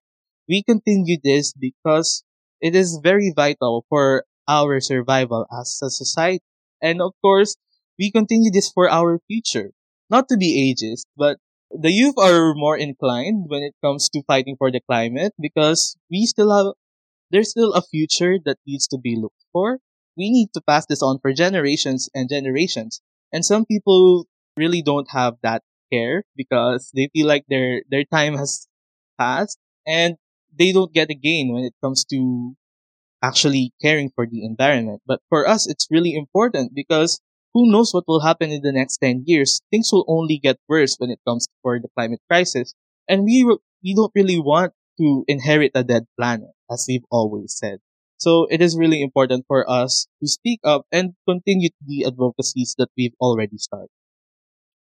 We 0.48 0.62
continue 0.62 1.18
this 1.22 1.52
because 1.52 2.24
it 2.60 2.74
is 2.74 3.00
very 3.02 3.32
vital 3.34 3.84
for 3.88 4.24
our 4.48 4.80
survival 4.80 5.46
as 5.52 5.78
a 5.82 5.90
society. 5.90 6.42
And 6.82 7.00
of 7.00 7.12
course, 7.22 7.56
we 7.98 8.10
continue 8.10 8.50
this 8.50 8.70
for 8.72 8.90
our 8.90 9.20
future. 9.28 9.70
Not 10.08 10.28
to 10.28 10.36
be 10.36 10.74
ageist, 10.74 11.04
but 11.16 11.38
the 11.70 11.90
youth 11.90 12.14
are 12.18 12.54
more 12.54 12.76
inclined 12.76 13.46
when 13.48 13.62
it 13.62 13.74
comes 13.82 14.08
to 14.10 14.22
fighting 14.26 14.56
for 14.56 14.70
the 14.70 14.80
climate 14.80 15.32
because 15.40 15.96
we 16.10 16.26
still 16.26 16.50
have, 16.56 16.74
there's 17.30 17.50
still 17.50 17.72
a 17.74 17.82
future 17.82 18.38
that 18.44 18.58
needs 18.66 18.86
to 18.88 18.98
be 18.98 19.16
looked 19.16 19.44
for. 19.52 19.78
We 20.16 20.30
need 20.30 20.50
to 20.54 20.60
pass 20.60 20.86
this 20.86 21.02
on 21.02 21.18
for 21.20 21.32
generations 21.32 22.08
and 22.14 22.28
generations. 22.28 23.00
And 23.32 23.44
some 23.44 23.64
people 23.64 24.26
really 24.56 24.82
don't 24.82 25.08
have 25.12 25.36
that 25.42 25.62
care 25.92 26.24
because 26.36 26.90
they 26.94 27.08
feel 27.12 27.26
like 27.26 27.44
their, 27.48 27.82
their 27.90 28.04
time 28.04 28.36
has 28.36 28.66
passed 29.18 29.58
and 29.86 30.16
they 30.56 30.72
don't 30.72 30.92
get 30.92 31.10
a 31.10 31.14
gain 31.14 31.52
when 31.52 31.64
it 31.64 31.74
comes 31.82 32.04
to 32.06 32.56
actually 33.22 33.72
caring 33.82 34.10
for 34.14 34.26
the 34.26 34.44
environment. 34.44 35.02
But 35.06 35.20
for 35.28 35.46
us, 35.48 35.68
it's 35.68 35.88
really 35.90 36.14
important 36.14 36.72
because 36.74 37.20
who 37.54 37.70
knows 37.70 37.92
what 37.92 38.04
will 38.06 38.20
happen 38.20 38.50
in 38.50 38.62
the 38.62 38.72
next 38.72 38.98
10 38.98 39.24
years? 39.26 39.60
Things 39.70 39.90
will 39.92 40.04
only 40.08 40.38
get 40.38 40.58
worse 40.68 40.96
when 40.98 41.10
it 41.10 41.18
comes 41.26 41.48
for 41.62 41.78
the 41.80 41.88
climate 41.96 42.20
crisis. 42.28 42.74
And 43.08 43.24
we, 43.24 43.44
we 43.82 43.94
don't 43.94 44.12
really 44.14 44.38
want 44.38 44.72
to 44.98 45.24
inherit 45.26 45.72
a 45.74 45.82
dead 45.82 46.04
planet, 46.16 46.50
as 46.70 46.86
we've 46.88 47.04
always 47.10 47.56
said. 47.56 47.78
So 48.18 48.46
it 48.50 48.60
is 48.60 48.76
really 48.76 49.00
important 49.00 49.46
for 49.48 49.68
us 49.68 50.06
to 50.20 50.28
speak 50.28 50.60
up 50.62 50.86
and 50.92 51.14
continue 51.26 51.70
the 51.84 52.04
advocacies 52.06 52.74
that 52.78 52.88
we've 52.96 53.14
already 53.20 53.56
started. 53.56 53.88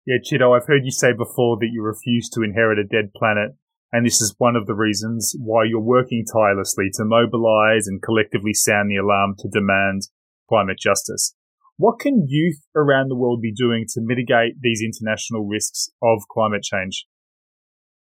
Yeah, 0.07 0.17
Chito, 0.17 0.55
I've 0.57 0.65
heard 0.65 0.85
you 0.85 0.91
say 0.91 1.13
before 1.13 1.57
that 1.57 1.69
you 1.71 1.83
refuse 1.83 2.29
to 2.29 2.41
inherit 2.41 2.79
a 2.79 2.83
dead 2.83 3.13
planet. 3.13 3.51
And 3.91 4.05
this 4.05 4.21
is 4.21 4.35
one 4.37 4.55
of 4.55 4.65
the 4.65 4.73
reasons 4.73 5.35
why 5.39 5.65
you're 5.65 5.79
working 5.79 6.25
tirelessly 6.25 6.89
to 6.93 7.05
mobilize 7.05 7.87
and 7.87 8.01
collectively 8.01 8.53
sound 8.53 8.89
the 8.89 8.97
alarm 8.97 9.35
to 9.39 9.47
demand 9.47 10.09
climate 10.49 10.79
justice. 10.79 11.35
What 11.79 11.99
can 11.99 12.25
youth 12.27 12.59
around 12.75 13.09
the 13.09 13.15
world 13.15 13.39
be 13.39 13.53
doing 13.53 13.85
to 13.93 14.01
mitigate 14.01 14.59
these 14.61 14.81
international 14.81 15.45
risks 15.45 15.89
of 16.01 16.23
climate 16.27 16.63
change? 16.63 17.05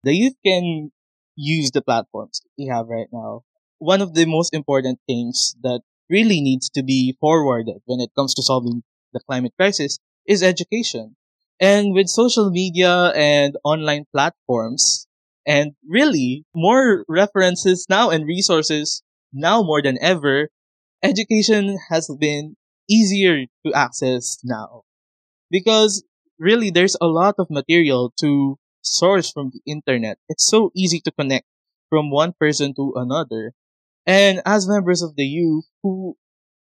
The 0.05 0.15
youth 0.15 0.35
can 0.45 0.93
use 1.37 1.71
the 1.71 1.81
platforms 1.81 2.43
we 2.59 2.67
have 2.67 2.89
right 2.89 3.07
now. 3.11 3.45
One 3.79 4.03
of 4.03 4.13
the 4.13 4.27
most 4.27 4.53
important 4.53 5.01
things 5.07 5.57
that 5.63 5.81
really 6.11 6.43
needs 6.43 6.69
to 6.71 6.83
be 6.83 7.17
forwarded 7.19 7.79
when 7.87 8.01
it 8.01 8.11
comes 8.15 8.35
to 8.35 8.43
solving 8.43 8.83
the 9.15 9.21
climate 9.21 9.55
crisis 9.59 9.99
is 10.27 10.43
education. 10.43 11.17
And 11.59 11.95
with 11.95 12.09
social 12.09 12.51
media 12.51 13.13
and 13.17 13.57
online 13.65 14.05
platforms, 14.13 15.07
and 15.47 15.73
really, 15.89 16.45
more 16.55 17.07
references 17.09 17.87
now 17.89 18.11
and 18.11 18.27
resources 18.27 19.03
now 19.33 19.63
more 19.63 19.81
than 19.81 19.97
ever, 20.03 20.51
education 21.03 21.79
has 21.89 22.11
been 22.21 22.57
easier 22.93 23.47
to 23.67 23.73
access 23.75 24.39
now. 24.45 24.85
Because 25.51 26.05
really, 26.39 26.71
there's 26.71 26.97
a 27.01 27.07
lot 27.07 27.37
of 27.39 27.51
material 27.51 28.13
to 28.21 28.59
source 28.83 29.31
from 29.31 29.51
the 29.53 29.61
internet. 29.67 30.19
It's 30.29 30.47
so 30.49 30.71
easy 30.75 31.01
to 31.03 31.13
connect 31.13 31.47
from 31.91 32.11
one 32.11 32.33
person 32.39 32.75
to 32.77 32.93
another. 32.97 33.53
And 34.07 34.43
as 34.47 34.69
members 34.69 35.03
of 35.03 35.17
the 35.17 35.25
youth, 35.27 35.67
who 35.83 36.17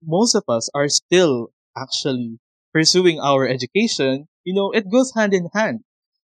most 0.03 0.35
of 0.35 0.43
us 0.47 0.69
are 0.75 0.89
still 0.89 1.49
actually 1.77 2.39
pursuing 2.73 3.19
our 3.19 3.47
education, 3.47 4.27
you 4.43 4.53
know, 4.53 4.71
it 4.71 4.91
goes 4.91 5.13
hand 5.15 5.33
in 5.33 5.49
hand 5.53 5.81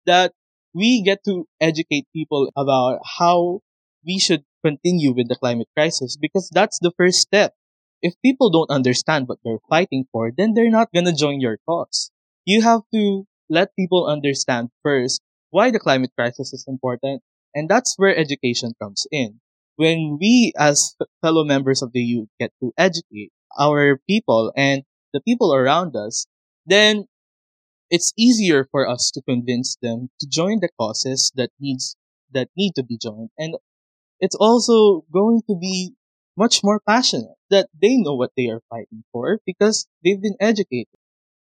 that 0.06 0.32
we 0.74 1.02
get 1.02 1.24
to 1.24 1.46
educate 1.60 2.06
people 2.14 2.50
about 2.56 3.00
how 3.18 3.60
we 4.06 4.18
should 4.18 4.44
continue 4.64 5.12
with 5.12 5.28
the 5.28 5.36
climate 5.36 5.68
crisis 5.76 6.16
because 6.20 6.50
that's 6.52 6.78
the 6.80 6.92
first 6.96 7.18
step. 7.20 7.54
If 8.02 8.14
people 8.22 8.50
don't 8.50 8.70
understand 8.70 9.28
what 9.28 9.38
they're 9.44 9.62
fighting 9.68 10.06
for, 10.12 10.30
then 10.36 10.54
they're 10.54 10.70
not 10.70 10.92
gonna 10.92 11.12
join 11.14 11.40
your 11.40 11.58
cause. 11.68 12.10
You 12.44 12.62
have 12.62 12.82
to 12.94 13.26
let 13.48 13.76
people 13.76 14.06
understand 14.06 14.70
first 14.82 15.20
why 15.50 15.70
the 15.70 15.78
climate 15.80 16.12
crisis 16.16 16.52
is 16.52 16.64
important, 16.68 17.22
and 17.54 17.68
that's 17.68 17.94
where 17.96 18.16
education 18.16 18.72
comes 18.80 19.06
in. 19.10 19.40
When 19.76 20.18
we 20.20 20.52
as 20.58 20.96
fellow 21.22 21.44
members 21.44 21.82
of 21.82 21.92
the 21.92 22.00
youth 22.02 22.28
get 22.38 22.52
to 22.60 22.72
educate 22.76 23.32
our 23.58 23.98
people 24.08 24.52
and 24.56 24.82
the 25.12 25.20
people 25.20 25.54
around 25.54 25.96
us, 25.96 26.26
then 26.66 27.06
it's 27.90 28.12
easier 28.16 28.66
for 28.70 28.88
us 28.88 29.10
to 29.12 29.22
convince 29.22 29.76
them 29.80 30.10
to 30.20 30.26
join 30.28 30.60
the 30.60 30.68
causes 30.78 31.32
that 31.36 31.50
needs 31.60 31.96
that 32.32 32.48
need 32.56 32.74
to 32.76 32.82
be 32.82 32.98
joined 32.98 33.30
and 33.38 33.54
it's 34.20 34.36
also 34.36 35.04
going 35.12 35.40
to 35.48 35.56
be 35.56 35.94
much 36.38 36.60
more 36.62 36.80
passionate 36.86 37.34
that 37.50 37.68
they 37.82 37.96
know 37.96 38.14
what 38.14 38.30
they 38.36 38.46
are 38.46 38.62
fighting 38.70 39.02
for 39.12 39.40
because 39.44 39.88
they've 40.04 40.22
been 40.22 40.36
educated. 40.40 40.94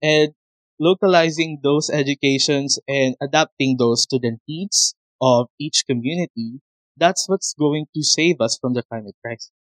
And 0.01 0.33
localizing 0.79 1.59
those 1.63 1.89
educations 1.89 2.79
and 2.87 3.15
adapting 3.21 3.77
those 3.77 4.05
to 4.07 4.19
the 4.19 4.37
needs 4.47 4.95
of 5.21 5.47
each 5.59 5.83
community 5.89 6.59
that's 6.97 7.27
what's 7.27 7.55
going 7.57 7.85
to 7.95 8.03
save 8.03 8.35
us 8.39 8.57
from 8.61 8.73
the 8.73 8.83
climate 8.83 9.15
crisis. 9.23 9.51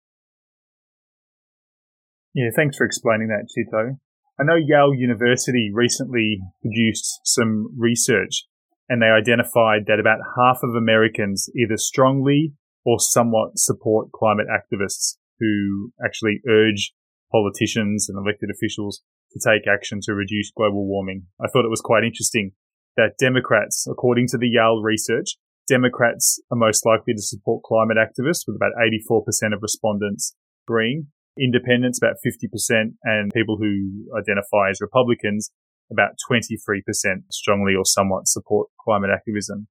Yeah 2.34 2.50
thanks 2.54 2.76
for 2.76 2.84
explaining 2.84 3.28
that 3.28 3.48
chito. 3.52 3.98
I 4.40 4.44
know 4.44 4.56
Yale 4.56 4.94
University 4.94 5.70
recently 5.72 6.40
produced 6.62 7.20
some 7.24 7.68
research 7.78 8.44
and 8.88 9.00
they 9.00 9.06
identified 9.06 9.86
that 9.86 10.00
about 10.00 10.18
half 10.36 10.58
of 10.62 10.74
Americans 10.74 11.48
either 11.56 11.76
strongly 11.76 12.54
or 12.84 12.98
somewhat 12.98 13.58
support 13.58 14.10
climate 14.12 14.46
activists 14.48 15.16
who 15.42 15.90
actually 16.04 16.38
urge 16.48 16.94
politicians 17.32 18.08
and 18.08 18.16
elected 18.16 18.50
officials 18.54 19.02
to 19.32 19.40
take 19.42 19.66
action 19.66 19.98
to 20.04 20.14
reduce 20.14 20.52
global 20.54 20.86
warming. 20.86 21.26
I 21.42 21.48
thought 21.48 21.64
it 21.64 21.74
was 21.74 21.82
quite 21.82 22.04
interesting 22.04 22.52
that 22.96 23.18
Democrats, 23.18 23.86
according 23.90 24.28
to 24.28 24.38
the 24.38 24.48
Yale 24.48 24.82
research, 24.82 25.34
Democrats 25.66 26.38
are 26.50 26.58
most 26.58 26.86
likely 26.86 27.14
to 27.14 27.22
support 27.22 27.64
climate 27.64 27.96
activists 27.96 28.46
with 28.46 28.56
about 28.56 28.72
84% 29.10 29.24
of 29.54 29.62
respondents 29.62 30.36
agreeing 30.68 31.08
independents 31.40 31.98
about 31.98 32.16
50% 32.24 32.94
and 33.04 33.32
people 33.32 33.56
who 33.56 34.04
identify 34.18 34.70
as 34.70 34.80
Republicans 34.80 35.50
about 35.90 36.12
23% 36.30 36.82
strongly 37.30 37.74
or 37.74 37.84
somewhat 37.84 38.26
support 38.26 38.68
climate 38.82 39.10
activism. 39.12 39.68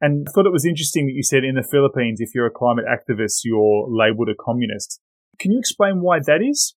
And 0.00 0.26
I 0.26 0.32
thought 0.32 0.46
it 0.46 0.52
was 0.52 0.64
interesting 0.64 1.06
that 1.06 1.12
you 1.12 1.22
said 1.22 1.44
in 1.44 1.56
the 1.56 1.62
Philippines, 1.62 2.20
if 2.20 2.34
you're 2.34 2.46
a 2.46 2.50
climate 2.50 2.86
activist, 2.88 3.40
you're 3.44 3.86
labeled 3.88 4.30
a 4.30 4.34
communist. 4.34 5.00
Can 5.38 5.52
you 5.52 5.58
explain 5.58 6.00
why 6.00 6.20
that 6.20 6.40
is? 6.42 6.74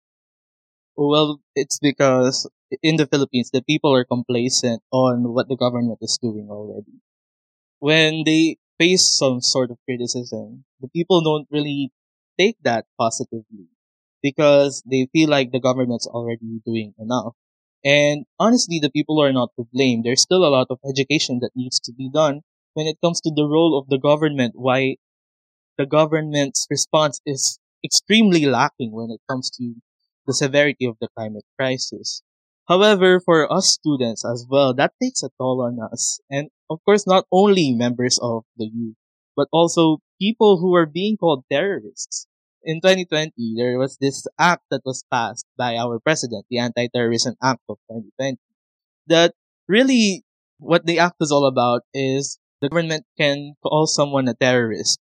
Well, 0.96 1.42
it's 1.56 1.80
because 1.80 2.50
in 2.82 2.98
the 2.98 3.08
Philippines, 3.08 3.52
the 3.52 3.62
people 3.62 3.94
are 3.96 4.06
complacent 4.06 4.82
on 4.92 5.34
what 5.34 5.50
the 5.50 5.56
government 5.56 6.00
is 6.02 6.18
doing 6.22 6.48
already. 6.50 7.02
When 7.80 8.24
they 8.26 8.58
face 8.80 9.16
some 9.18 9.42
sort 9.42 9.72
of 9.72 9.78
criticism, 9.86 10.66
the 10.80 10.90
people 10.90 11.22
don't 11.22 11.48
really 11.52 11.92
take 12.40 12.58
that 12.64 12.86
positively 13.00 13.70
because 14.22 14.84
they 14.90 15.08
feel 15.14 15.30
like 15.30 15.52
the 15.52 15.60
government's 15.60 16.08
already 16.08 16.62
doing 16.66 16.94
enough. 17.00 17.34
And 17.84 18.26
honestly, 18.40 18.80
the 18.80 18.92
people 18.92 19.22
are 19.22 19.34
not 19.34 19.50
to 19.58 19.68
blame. 19.74 20.02
There's 20.04 20.22
still 20.22 20.46
a 20.46 20.54
lot 20.54 20.68
of 20.70 20.80
education 20.88 21.40
that 21.42 21.52
needs 21.56 21.80
to 21.82 21.94
be 21.94 22.10
done 22.14 22.42
when 22.74 22.88
it 22.88 22.98
comes 23.04 23.22
to 23.22 23.32
the 23.36 23.46
role 23.46 23.78
of 23.78 23.88
the 23.90 24.00
government, 24.00 24.54
why 24.56 24.98
the 25.78 25.86
government's 25.86 26.68
response 26.70 27.22
is 27.26 27.60
extremely 27.84 28.46
lacking 28.46 28.92
when 28.92 29.10
it 29.12 29.22
comes 29.30 29.50
to 29.52 29.76
the 30.28 30.34
severity 30.34 30.86
of 30.86 30.98
the 31.02 31.10
climate 31.16 31.46
crisis. 31.58 32.22
However, 32.68 33.20
for 33.20 33.52
us 33.52 33.68
students 33.68 34.24
as 34.24 34.46
well, 34.50 34.74
that 34.76 34.94
takes 35.02 35.24
a 35.24 35.30
toll 35.38 35.62
on 35.62 35.80
us. 35.92 36.20
And 36.30 36.50
of 36.70 36.80
course, 36.86 37.06
not 37.08 37.26
only 37.32 37.74
members 37.74 38.20
of 38.22 38.44
the 38.56 38.70
youth, 38.72 38.96
but 39.36 39.48
also 39.52 40.00
people 40.22 40.60
who 40.60 40.76
are 40.76 40.86
being 40.86 41.18
called 41.18 41.44
terrorists 41.52 42.28
in 42.64 42.80
2020, 42.80 43.34
there 43.58 43.78
was 43.78 43.98
this 43.98 44.26
act 44.40 44.64
that 44.70 44.82
was 44.86 45.04
passed 45.12 45.46
by 45.58 45.76
our 45.78 46.00
president, 46.00 46.46
the 46.50 46.60
Anti-Terrorism 46.60 47.36
Act 47.42 47.62
of 47.68 47.78
2020, 47.90 48.38
that 49.08 49.34
really 49.68 50.24
what 50.60 50.86
the 50.86 51.00
act 51.00 51.16
is 51.22 51.32
all 51.32 51.46
about 51.46 51.82
is 51.94 52.38
the 52.62 52.70
government 52.70 53.06
can 53.18 53.54
call 53.64 53.88
someone 53.88 54.28
a 54.28 54.34
terrorist 54.34 55.00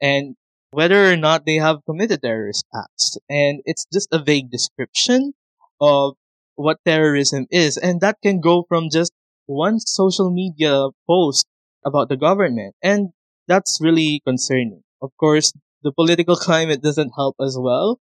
and 0.00 0.36
whether 0.70 1.10
or 1.10 1.16
not 1.16 1.44
they 1.44 1.56
have 1.56 1.84
committed 1.84 2.22
terrorist 2.22 2.64
acts. 2.74 3.18
And 3.28 3.60
it's 3.64 3.86
just 3.92 4.08
a 4.12 4.22
vague 4.22 4.50
description 4.50 5.32
of 5.80 6.14
what 6.54 6.78
terrorism 6.84 7.46
is. 7.50 7.76
And 7.76 8.00
that 8.00 8.18
can 8.22 8.40
go 8.40 8.64
from 8.68 8.88
just 8.90 9.12
one 9.46 9.80
social 9.80 10.30
media 10.30 10.88
post 11.08 11.46
about 11.84 12.08
the 12.08 12.16
government. 12.16 12.74
And 12.82 13.10
that's 13.48 13.78
really 13.80 14.22
concerning. 14.24 14.82
Of 15.02 15.10
course, 15.18 15.52
the 15.82 15.92
political 15.92 16.36
climate 16.46 16.82
doesn't 16.82 17.12
help 17.16 17.36
as 17.40 17.56
well. 17.58 17.98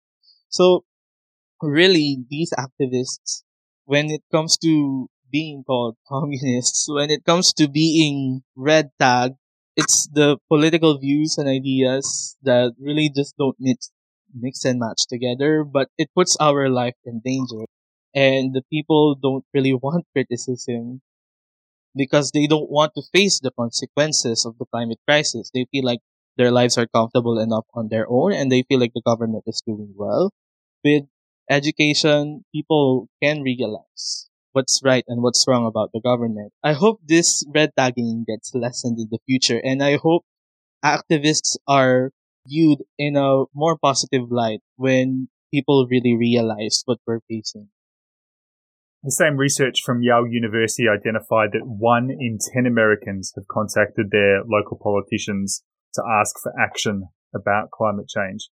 So 0.49 0.85
really, 1.62 2.19
these 2.29 2.53
activists, 2.59 3.42
when 3.85 4.11
it 4.11 4.23
comes 4.33 4.57
to 4.59 5.09
being 5.37 5.64
called 5.64 5.96
communists, 6.09 6.87
when 6.88 7.11
it 7.11 7.25
comes 7.25 7.53
to 7.55 7.68
being 7.68 8.42
red 8.57 8.90
tag, 9.01 9.33
it's 9.77 10.09
the 10.12 10.38
political 10.49 10.99
views 10.99 11.37
and 11.38 11.49
ideas 11.49 12.37
that 12.42 12.72
really 12.81 13.09
just 13.14 13.37
don't 13.37 13.57
mix, 13.61 13.90
mix 14.35 14.64
and 14.64 14.79
match 14.81 15.03
together, 15.09 15.64
but 15.64 15.88
it 15.99 16.09
puts 16.14 16.37
our 16.40 16.68
life 16.70 16.96
in 17.05 17.20
danger. 17.25 17.64
And 18.14 18.55
the 18.55 18.62
people 18.72 19.14
don't 19.14 19.44
really 19.55 19.75
want 19.75 20.07
criticism 20.14 21.03
because 21.94 22.31
they 22.33 22.46
don't 22.46 22.70
want 22.70 22.92
to 22.94 23.03
face 23.14 23.40
the 23.40 23.51
consequences 23.59 24.44
of 24.44 24.59
the 24.59 24.66
climate 24.66 24.99
crisis. 25.07 25.51
They 25.53 25.66
feel 25.72 25.85
like 25.85 26.01
their 26.37 26.51
lives 26.51 26.77
are 26.79 26.87
comfortable 26.87 27.38
enough 27.38 27.64
on 27.75 27.88
their 27.88 28.07
own 28.09 28.33
and 28.33 28.53
they 28.53 28.62
feel 28.62 28.79
like 28.81 28.92
the 28.94 29.03
government 29.07 29.44
is 29.46 29.62
doing 29.66 29.94
well. 29.96 30.31
With 30.85 31.05
education, 31.51 32.44
people 32.55 33.09
can 33.22 33.42
realize 33.42 34.29
what's 34.57 34.81
right 34.83 35.05
and 35.07 35.23
what's 35.23 35.45
wrong 35.47 35.66
about 35.66 35.90
the 35.92 36.01
government. 36.01 36.51
I 36.64 36.73
hope 36.73 37.01
this 37.05 37.45
red 37.55 37.73
tagging 37.77 38.25
gets 38.27 38.53
lessened 38.55 38.99
in 38.99 39.09
the 39.11 39.19
future 39.27 39.61
and 39.62 39.83
I 39.83 39.99
hope 39.99 40.25
activists 40.83 41.59
are 41.69 42.11
viewed 42.49 42.79
in 42.99 43.16
a 43.16 43.45
more 43.55 43.77
positive 43.77 44.31
light 44.31 44.61
when 44.77 45.29
people 45.53 45.87
really 45.90 46.16
realize 46.16 46.83
what 46.87 46.99
we're 47.07 47.21
facing. 47.29 47.69
The 49.03 49.11
same 49.11 49.37
research 49.37 49.83
from 49.85 50.03
Yale 50.03 50.27
University 50.27 50.88
identified 50.88 51.51
that 51.53 51.66
one 51.66 52.09
in 52.11 52.38
10 52.55 52.64
Americans 52.64 53.33
have 53.37 53.47
contacted 53.49 54.11
their 54.11 54.40
local 54.42 54.81
politicians 54.83 55.62
to 55.97 56.03
ask 56.19 56.35
for 56.42 56.53
action 56.59 57.09
about 57.35 57.71
climate 57.71 58.09
change. 58.09 58.49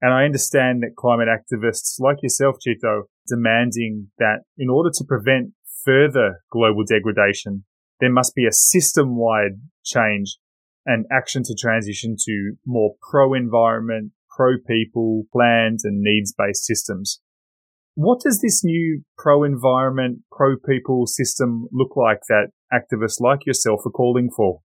And 0.00 0.14
I 0.14 0.24
understand 0.24 0.82
that 0.82 0.96
climate 0.96 1.28
activists 1.28 2.00
like 2.00 2.22
yourself, 2.22 2.56
Chito, 2.66 3.02
demanding 3.26 4.08
that 4.18 4.40
in 4.58 4.68
order 4.68 4.90
to 4.94 5.04
prevent 5.04 5.52
further 5.84 6.42
global 6.50 6.84
degradation, 6.84 7.64
there 8.00 8.12
must 8.12 8.34
be 8.34 8.46
a 8.46 8.52
system 8.52 9.16
wide 9.16 9.60
change 9.84 10.38
and 10.84 11.06
action 11.12 11.42
to 11.44 11.54
transition 11.54 12.16
to 12.18 12.54
more 12.66 12.94
pro 13.10 13.34
environment, 13.34 14.12
pro 14.36 14.54
people, 14.66 15.24
planned 15.32 15.80
and 15.84 16.00
needs 16.00 16.34
based 16.36 16.64
systems. 16.64 17.20
What 17.94 18.20
does 18.24 18.40
this 18.40 18.64
new 18.64 19.02
pro 19.18 19.44
environment, 19.44 20.22
pro 20.32 20.56
people 20.56 21.06
system 21.06 21.68
look 21.72 21.94
like 21.94 22.20
that 22.28 22.48
activists 22.72 23.20
like 23.20 23.44
yourself 23.46 23.80
are 23.84 23.90
calling 23.90 24.30
for? 24.34 24.60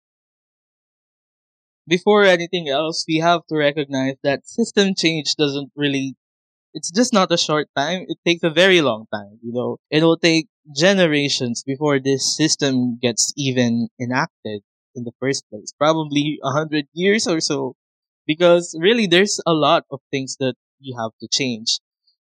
Before 1.87 2.25
anything 2.25 2.69
else, 2.69 3.05
we 3.09 3.19
have 3.19 3.47
to 3.49 3.57
recognize 3.57 4.15
that 4.23 4.47
system 4.47 4.95
change 4.97 5.35
doesn't 5.37 5.71
really, 5.77 6.17
it's 6.74 6.90
just 6.90 7.12
not 7.12 7.32
a 7.32 7.38
short 7.38 7.68
time. 7.76 8.06
It 8.08 8.18
takes 8.26 8.42
a 8.42 8.50
very 8.50 8.80
long 8.80 9.06
time, 9.12 9.38
you 9.42 9.52
know. 9.52 9.78
It 9.90 10.02
will 10.02 10.18
take 10.18 10.48
generations 10.76 11.62
before 11.64 11.98
this 12.00 12.37
system 12.37 12.98
gets 13.00 13.32
even 13.37 13.88
enacted 14.00 14.62
in 14.94 15.04
the 15.04 15.12
first 15.20 15.44
place. 15.50 15.72
Probably 15.78 16.38
a 16.42 16.50
hundred 16.50 16.87
years 16.92 17.26
or 17.26 17.40
so. 17.40 17.74
Because 18.26 18.76
really 18.78 19.06
there's 19.06 19.40
a 19.46 19.52
lot 19.52 19.85
of 19.90 20.00
things 20.11 20.37
that 20.38 20.54
we 20.80 20.94
have 20.98 21.11
to 21.20 21.28
change. 21.30 21.80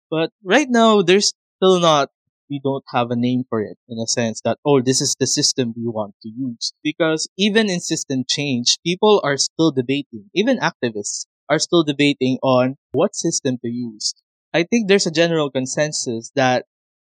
But 0.09 0.31
right 0.43 0.67
now, 0.69 1.01
there's 1.01 1.33
still 1.57 1.79
not, 1.79 2.09
we 2.49 2.59
don't 2.63 2.83
have 2.93 3.11
a 3.11 3.15
name 3.15 3.43
for 3.49 3.61
it 3.61 3.77
in 3.87 3.97
a 3.99 4.07
sense 4.07 4.41
that, 4.43 4.57
oh, 4.65 4.81
this 4.81 5.01
is 5.01 5.15
the 5.19 5.27
system 5.27 5.73
we 5.75 5.87
want 5.87 6.15
to 6.23 6.29
use. 6.29 6.73
Because 6.83 7.29
even 7.37 7.69
in 7.69 7.79
system 7.79 8.23
change, 8.27 8.77
people 8.85 9.21
are 9.23 9.37
still 9.37 9.71
debating, 9.71 10.29
even 10.33 10.59
activists 10.59 11.25
are 11.49 11.59
still 11.59 11.83
debating 11.83 12.37
on 12.41 12.77
what 12.91 13.15
system 13.15 13.57
to 13.63 13.69
use. 13.69 14.13
I 14.53 14.63
think 14.63 14.87
there's 14.87 15.07
a 15.07 15.11
general 15.11 15.49
consensus 15.51 16.31
that 16.35 16.65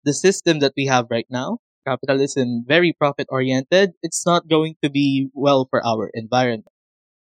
the 0.04 0.14
system 0.14 0.60
that 0.60 0.74
we 0.76 0.86
have 0.86 1.08
right 1.10 1.26
now, 1.30 1.58
capitalism, 1.86 2.64
very 2.66 2.92
profit 2.92 3.26
oriented, 3.30 3.94
it's 4.02 4.26
not 4.26 4.48
going 4.48 4.76
to 4.82 4.90
be 4.90 5.30
well 5.34 5.66
for 5.70 5.84
our 5.86 6.10
environment. 6.14 6.68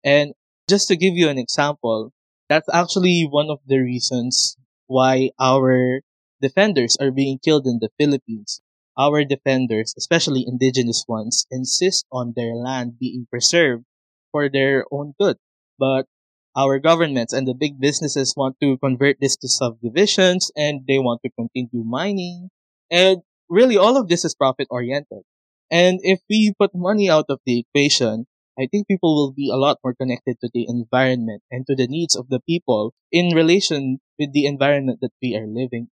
And 0.03 0.33
just 0.69 0.87
to 0.89 0.95
give 0.97 1.15
you 1.15 1.29
an 1.29 1.37
example, 1.39 2.13
that's 2.49 2.69
actually 2.73 3.23
one 3.29 3.49
of 3.49 3.59
the 3.65 3.79
reasons 3.79 4.57
why 4.87 5.31
our 5.39 6.01
defenders 6.41 6.97
are 6.99 7.11
being 7.11 7.39
killed 7.39 7.67
in 7.67 7.79
the 7.81 7.89
Philippines. 7.99 8.61
Our 8.97 9.23
defenders, 9.25 9.93
especially 9.97 10.45
indigenous 10.47 11.05
ones, 11.07 11.45
insist 11.51 12.05
on 12.11 12.33
their 12.35 12.55
land 12.55 12.99
being 12.99 13.27
preserved 13.29 13.85
for 14.31 14.49
their 14.49 14.85
own 14.91 15.13
good. 15.19 15.37
But 15.79 16.07
our 16.55 16.79
governments 16.79 17.33
and 17.33 17.47
the 17.47 17.53
big 17.53 17.79
businesses 17.79 18.33
want 18.35 18.57
to 18.61 18.77
convert 18.77 19.17
this 19.19 19.37
to 19.37 19.47
subdivisions 19.47 20.51
and 20.55 20.81
they 20.87 20.99
want 20.99 21.21
to 21.23 21.31
continue 21.31 21.83
mining. 21.83 22.49
And 22.89 23.23
really 23.49 23.77
all 23.77 23.97
of 23.97 24.07
this 24.07 24.25
is 24.25 24.35
profit 24.35 24.67
oriented. 24.69 25.23
And 25.71 25.99
if 26.03 26.19
we 26.29 26.53
put 26.59 26.71
money 26.75 27.09
out 27.09 27.25
of 27.29 27.39
the 27.45 27.59
equation, 27.59 28.27
I 28.59 28.67
think 28.69 28.87
people 28.87 29.15
will 29.15 29.31
be 29.31 29.49
a 29.49 29.55
lot 29.55 29.79
more 29.83 29.95
connected 29.95 30.37
to 30.41 30.49
the 30.53 30.65
environment 30.67 31.41
and 31.49 31.65
to 31.67 31.75
the 31.75 31.87
needs 31.87 32.15
of 32.15 32.27
the 32.27 32.41
people 32.41 32.93
in 33.11 33.33
relation 33.33 33.99
with 34.19 34.33
the 34.33 34.45
environment 34.45 34.99
that 35.01 35.13
we 35.21 35.35
are 35.35 35.47
living. 35.47 35.87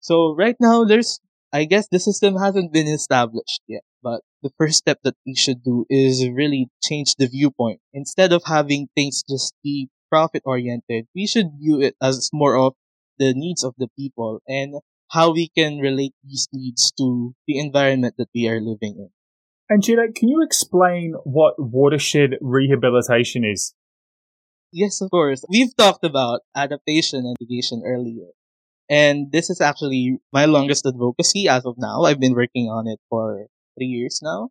So 0.00 0.34
right 0.36 0.56
now, 0.58 0.84
there's, 0.84 1.20
I 1.52 1.64
guess 1.64 1.86
the 1.88 2.00
system 2.00 2.36
hasn't 2.36 2.72
been 2.72 2.88
established 2.88 3.62
yet, 3.68 3.82
but 4.02 4.22
the 4.42 4.50
first 4.58 4.78
step 4.78 4.98
that 5.04 5.14
we 5.24 5.36
should 5.36 5.62
do 5.62 5.86
is 5.88 6.28
really 6.28 6.68
change 6.82 7.14
the 7.14 7.28
viewpoint. 7.28 7.80
Instead 7.92 8.32
of 8.32 8.42
having 8.46 8.88
things 8.96 9.22
just 9.28 9.54
be 9.62 9.88
profit 10.10 10.42
oriented, 10.44 11.06
we 11.14 11.26
should 11.26 11.52
view 11.58 11.80
it 11.80 11.96
as 12.02 12.30
more 12.32 12.56
of 12.56 12.74
the 13.18 13.32
needs 13.34 13.64
of 13.64 13.74
the 13.78 13.88
people 13.98 14.40
and 14.48 14.74
how 15.10 15.32
we 15.32 15.48
can 15.48 15.78
relate 15.78 16.14
these 16.24 16.48
needs 16.52 16.92
to 16.98 17.34
the 17.46 17.58
environment 17.58 18.14
that 18.18 18.28
we 18.34 18.48
are 18.48 18.60
living 18.60 18.96
in. 18.98 19.10
And 19.70 19.82
Gina, 19.82 20.12
can 20.12 20.28
you 20.28 20.42
explain 20.42 21.14
what 21.24 21.54
watershed 21.58 22.38
rehabilitation 22.40 23.44
is? 23.44 23.74
Yes, 24.72 25.00
of 25.00 25.10
course. 25.10 25.44
We've 25.48 25.74
talked 25.76 26.04
about 26.04 26.42
adaptation 26.54 27.20
and 27.26 27.36
mitigation 27.40 27.82
earlier. 27.84 28.30
And 28.90 29.32
this 29.32 29.50
is 29.50 29.60
actually 29.60 30.18
my 30.32 30.46
longest 30.46 30.86
advocacy 30.86 31.48
as 31.48 31.64
of 31.66 31.76
now. 31.78 32.02
I've 32.02 32.20
been 32.20 32.34
working 32.34 32.68
on 32.68 32.86
it 32.88 33.00
for 33.08 33.46
three 33.78 33.86
years 33.86 34.20
now. 34.22 34.50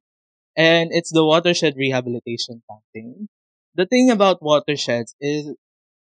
And 0.57 0.91
it's 0.93 1.11
the 1.11 1.25
watershed 1.25 1.75
rehabilitation 1.77 2.63
campaign. 2.69 3.29
The 3.79 3.85
thing 3.85 4.11
about 4.11 4.43
watersheds 4.43 5.15
is 5.21 5.55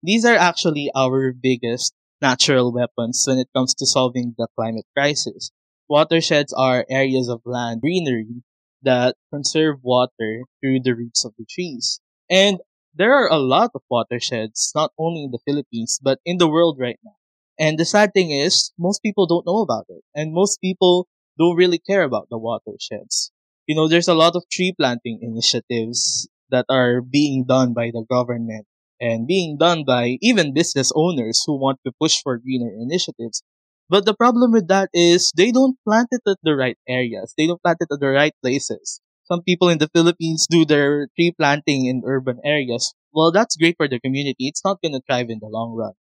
these 0.02 0.24
are 0.24 0.36
actually 0.36 0.90
our 0.94 1.34
biggest 1.34 1.92
natural 2.18 2.72
weapons 2.72 3.22
when 3.28 3.36
it 3.36 3.50
comes 3.54 3.74
to 3.74 3.84
solving 3.84 4.34
the 4.38 4.48
climate 4.56 4.86
crisis. 4.96 5.50
Watersheds 5.86 6.54
are 6.54 6.86
areas 6.88 7.28
of 7.28 7.42
land 7.44 7.82
greenery 7.82 8.42
that 8.80 9.16
conserve 9.30 9.80
water 9.82 10.44
through 10.62 10.80
the 10.80 10.94
roots 10.94 11.26
of 11.26 11.34
the 11.36 11.44
trees. 11.44 12.00
And 12.30 12.60
there 12.94 13.12
are 13.12 13.30
a 13.30 13.36
lot 13.36 13.72
of 13.74 13.82
watersheds, 13.90 14.72
not 14.74 14.92
only 14.98 15.24
in 15.24 15.30
the 15.30 15.44
Philippines, 15.44 16.00
but 16.02 16.20
in 16.24 16.38
the 16.38 16.48
world 16.48 16.78
right 16.80 16.98
now. 17.04 17.16
And 17.58 17.78
the 17.78 17.84
sad 17.84 18.14
thing 18.14 18.30
is, 18.30 18.72
most 18.78 19.02
people 19.02 19.26
don't 19.26 19.44
know 19.44 19.58
about 19.58 19.84
it. 19.90 20.02
And 20.14 20.32
most 20.32 20.62
people 20.62 21.06
don't 21.38 21.56
really 21.56 21.80
care 21.80 22.04
about 22.04 22.30
the 22.30 22.38
watersheds. 22.38 23.30
You 23.66 23.76
know, 23.76 23.88
there's 23.88 24.08
a 24.08 24.14
lot 24.14 24.36
of 24.36 24.48
tree 24.48 24.72
planting 24.74 25.18
initiatives 25.20 26.30
that 26.50 26.66
are 26.68 27.00
being 27.00 27.44
done 27.46 27.74
by 27.74 27.90
the 27.92 28.04
government 28.08 28.66
and 29.00 29.26
being 29.26 29.56
done 29.58 29.84
by 29.86 30.18
even 30.20 30.54
business 30.54 30.92
owners 30.94 31.42
who 31.46 31.58
want 31.58 31.78
to 31.86 31.92
push 32.00 32.20
for 32.22 32.38
greener 32.38 32.72
initiatives. 32.74 33.42
But 33.88 34.04
the 34.04 34.14
problem 34.14 34.52
with 34.52 34.68
that 34.68 34.90
is 34.92 35.32
they 35.36 35.50
don't 35.50 35.78
plant 35.84 36.08
it 36.10 36.22
at 36.26 36.38
the 36.42 36.56
right 36.56 36.76
areas. 36.88 37.32
They 37.36 37.46
don't 37.46 37.62
plant 37.62 37.78
it 37.80 37.88
at 37.92 38.00
the 38.00 38.08
right 38.08 38.34
places. 38.42 39.00
Some 39.24 39.42
people 39.42 39.68
in 39.68 39.78
the 39.78 39.88
Philippines 39.94 40.46
do 40.48 40.64
their 40.64 41.08
tree 41.16 41.32
planting 41.36 41.86
in 41.86 42.02
urban 42.04 42.40
areas. 42.44 42.94
Well, 43.12 43.30
that's 43.32 43.56
great 43.56 43.76
for 43.76 43.88
the 43.88 44.00
community. 44.00 44.48
It's 44.48 44.64
not 44.64 44.80
going 44.82 44.92
to 44.92 45.02
thrive 45.06 45.30
in 45.30 45.38
the 45.40 45.48
long 45.48 45.74
run. 45.74 45.92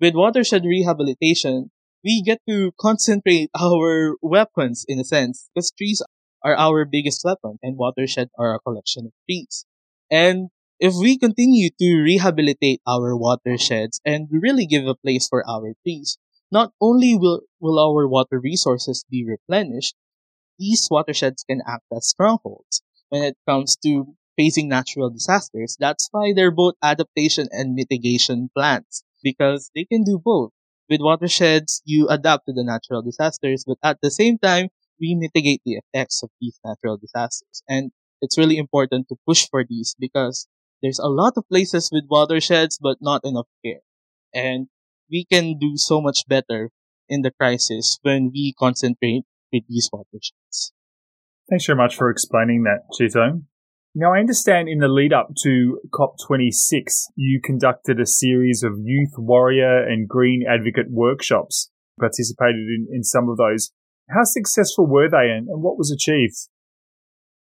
With 0.00 0.14
watershed 0.14 0.64
rehabilitation, 0.64 1.70
we 2.04 2.22
get 2.22 2.40
to 2.48 2.72
concentrate 2.80 3.50
our 3.58 4.16
weapons 4.20 4.84
in 4.88 4.98
a 4.98 5.04
sense 5.04 5.48
because 5.54 5.70
trees 5.70 6.02
are 6.42 6.56
our 6.56 6.84
biggest 6.84 7.22
weapon 7.24 7.58
and 7.62 7.76
watershed 7.76 8.30
are 8.38 8.54
a 8.54 8.60
collection 8.60 9.06
of 9.06 9.12
trees. 9.28 9.64
And 10.12 10.50
if 10.78 10.94
we 10.94 11.18
continue 11.18 11.70
to 11.80 11.96
rehabilitate 12.02 12.82
our 12.86 13.16
watersheds 13.16 14.00
and 14.04 14.28
really 14.30 14.66
give 14.66 14.86
a 14.86 14.94
place 14.94 15.26
for 15.28 15.42
our 15.48 15.74
trees, 15.82 16.18
not 16.52 16.72
only 16.80 17.16
will, 17.18 17.42
will 17.60 17.80
our 17.80 18.06
water 18.06 18.38
resources 18.38 19.04
be 19.10 19.24
replenished, 19.26 19.96
these 20.58 20.88
watersheds 20.90 21.44
can 21.44 21.60
act 21.66 21.84
as 21.94 22.08
strongholds 22.08 22.82
when 23.10 23.22
it 23.22 23.36
comes 23.48 23.76
to 23.84 24.16
facing 24.38 24.68
natural 24.68 25.10
disasters. 25.10 25.76
That's 25.78 26.08
why 26.10 26.32
they're 26.34 26.50
both 26.50 26.74
adaptation 26.82 27.48
and 27.50 27.74
mitigation 27.74 28.50
plans 28.56 29.04
because 29.22 29.70
they 29.74 29.84
can 29.84 30.04
do 30.04 30.18
both. 30.18 30.50
with 30.90 31.00
watersheds, 31.00 31.80
you 31.86 32.06
adapt 32.08 32.44
to 32.46 32.52
the 32.52 32.64
natural 32.64 33.00
disasters, 33.02 33.64
but 33.66 33.78
at 33.82 33.98
the 34.02 34.10
same 34.10 34.36
time, 34.38 34.68
we 35.00 35.14
mitigate 35.14 35.62
the 35.64 35.80
effects 35.80 36.22
of 36.22 36.30
these 36.40 36.58
natural 36.64 36.96
disasters. 36.98 37.62
And 37.68 37.92
it's 38.22 38.38
really 38.38 38.56
important 38.56 39.08
to 39.08 39.16
push 39.26 39.46
for 39.50 39.64
these 39.68 39.94
because 39.98 40.46
there's 40.80 41.00
a 41.00 41.08
lot 41.08 41.34
of 41.36 41.48
places 41.48 41.90
with 41.92 42.04
watersheds, 42.08 42.78
but 42.80 42.98
not 43.00 43.20
enough 43.24 43.48
care. 43.64 43.80
And 44.32 44.68
we 45.10 45.26
can 45.30 45.58
do 45.58 45.72
so 45.76 46.00
much 46.00 46.22
better 46.28 46.70
in 47.08 47.22
the 47.22 47.30
crisis 47.30 47.98
when 48.02 48.30
we 48.32 48.54
concentrate 48.58 49.24
with 49.52 49.64
these 49.68 49.90
watersheds. 49.92 50.72
Thanks 51.50 51.66
very 51.66 51.76
much 51.76 51.96
for 51.96 52.08
explaining 52.08 52.62
that, 52.62 52.84
Chito. 52.98 53.42
Now, 53.94 54.14
I 54.14 54.20
understand 54.20 54.68
in 54.68 54.78
the 54.78 54.88
lead 54.88 55.12
up 55.12 55.34
to 55.42 55.78
COP26, 55.92 57.10
you 57.14 57.40
conducted 57.44 58.00
a 58.00 58.06
series 58.06 58.62
of 58.62 58.78
youth 58.82 59.12
warrior 59.18 59.86
and 59.86 60.08
green 60.08 60.44
advocate 60.48 60.86
workshops, 60.88 61.70
participated 62.00 62.68
in, 62.68 62.86
in 62.90 63.04
some 63.04 63.28
of 63.28 63.36
those. 63.36 63.70
How 64.08 64.24
successful 64.24 64.86
were 64.86 65.10
they 65.10 65.28
and, 65.28 65.46
and 65.48 65.62
what 65.62 65.76
was 65.76 65.92
achieved? 65.92 66.48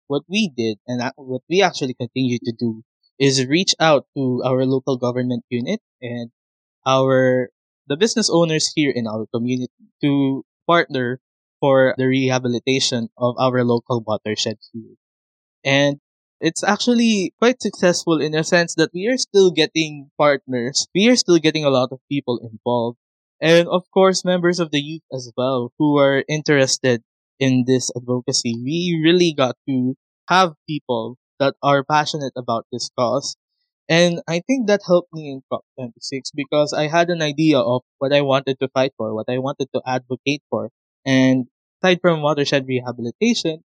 What 0.06 0.22
we 0.28 0.48
did 0.48 0.78
and 0.86 1.02
what 1.16 1.42
we 1.48 1.62
actually 1.62 1.94
continue 1.94 2.38
to 2.44 2.52
do 2.52 2.82
is 3.18 3.46
reach 3.46 3.74
out 3.80 4.06
to 4.16 4.42
our 4.44 4.64
local 4.64 4.96
government 4.96 5.44
unit 5.48 5.80
and 6.00 6.30
our 6.86 7.50
the 7.86 7.96
business 7.96 8.28
owners 8.30 8.72
here 8.74 8.92
in 8.94 9.06
our 9.06 9.26
community 9.32 9.72
to 10.02 10.44
partner 10.66 11.20
for 11.60 11.94
the 11.96 12.06
rehabilitation 12.06 13.08
of 13.16 13.36
our 13.38 13.64
local 13.64 14.02
watershed 14.06 14.58
here. 14.72 14.98
And 15.64 16.00
it's 16.40 16.62
actually 16.62 17.32
quite 17.38 17.62
successful 17.62 18.20
in 18.20 18.34
a 18.34 18.44
sense 18.44 18.74
that 18.74 18.90
we 18.92 19.06
are 19.06 19.16
still 19.16 19.50
getting 19.50 20.10
partners. 20.18 20.86
We 20.94 21.08
are 21.08 21.16
still 21.16 21.38
getting 21.38 21.64
a 21.64 21.70
lot 21.70 21.90
of 21.92 22.00
people 22.10 22.38
involved. 22.42 22.98
And 23.40 23.68
of 23.68 23.90
course, 23.90 24.24
members 24.24 24.60
of 24.60 24.70
the 24.70 24.80
youth 24.80 25.02
as 25.12 25.32
well 25.36 25.72
who 25.78 25.96
are 25.98 26.24
interested 26.28 27.02
in 27.38 27.64
this 27.66 27.90
advocacy. 27.96 28.54
We 28.62 29.00
really 29.02 29.32
got 29.36 29.56
to 29.68 29.94
have 30.28 30.54
people 30.68 31.18
that 31.38 31.54
are 31.62 31.84
passionate 31.84 32.32
about 32.36 32.66
this 32.72 32.90
cause. 32.98 33.36
And 33.88 34.22
I 34.28 34.40
think 34.46 34.66
that 34.68 34.82
helped 34.86 35.12
me 35.12 35.30
in 35.30 35.42
COP26 35.50 36.30
because 36.34 36.72
I 36.72 36.88
had 36.88 37.10
an 37.10 37.22
idea 37.22 37.58
of 37.60 37.82
what 37.98 38.12
I 38.12 38.22
wanted 38.22 38.58
to 38.60 38.68
fight 38.68 38.92
for, 38.96 39.14
what 39.14 39.26
I 39.28 39.38
wanted 39.38 39.68
to 39.74 39.82
advocate 39.86 40.42
for. 40.50 40.70
And 41.06 41.46
aside 41.82 42.00
from 42.02 42.22
watershed 42.22 42.66
rehabilitation, 42.68 43.64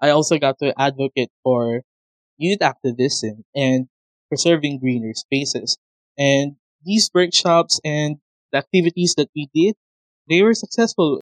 I 0.00 0.10
also 0.10 0.38
got 0.38 0.58
to 0.60 0.74
advocate 0.80 1.30
for 1.42 1.82
youth 2.38 2.62
activism 2.62 3.44
and 3.54 3.88
preserving 4.28 4.80
greener 4.80 5.14
spaces. 5.14 5.78
And 6.18 6.56
these 6.84 7.10
workshops 7.14 7.80
and 7.84 8.18
the 8.52 8.58
activities 8.58 9.14
that 9.16 9.30
we 9.36 9.48
did, 9.54 9.76
they 10.28 10.42
were 10.42 10.54
successful. 10.54 11.20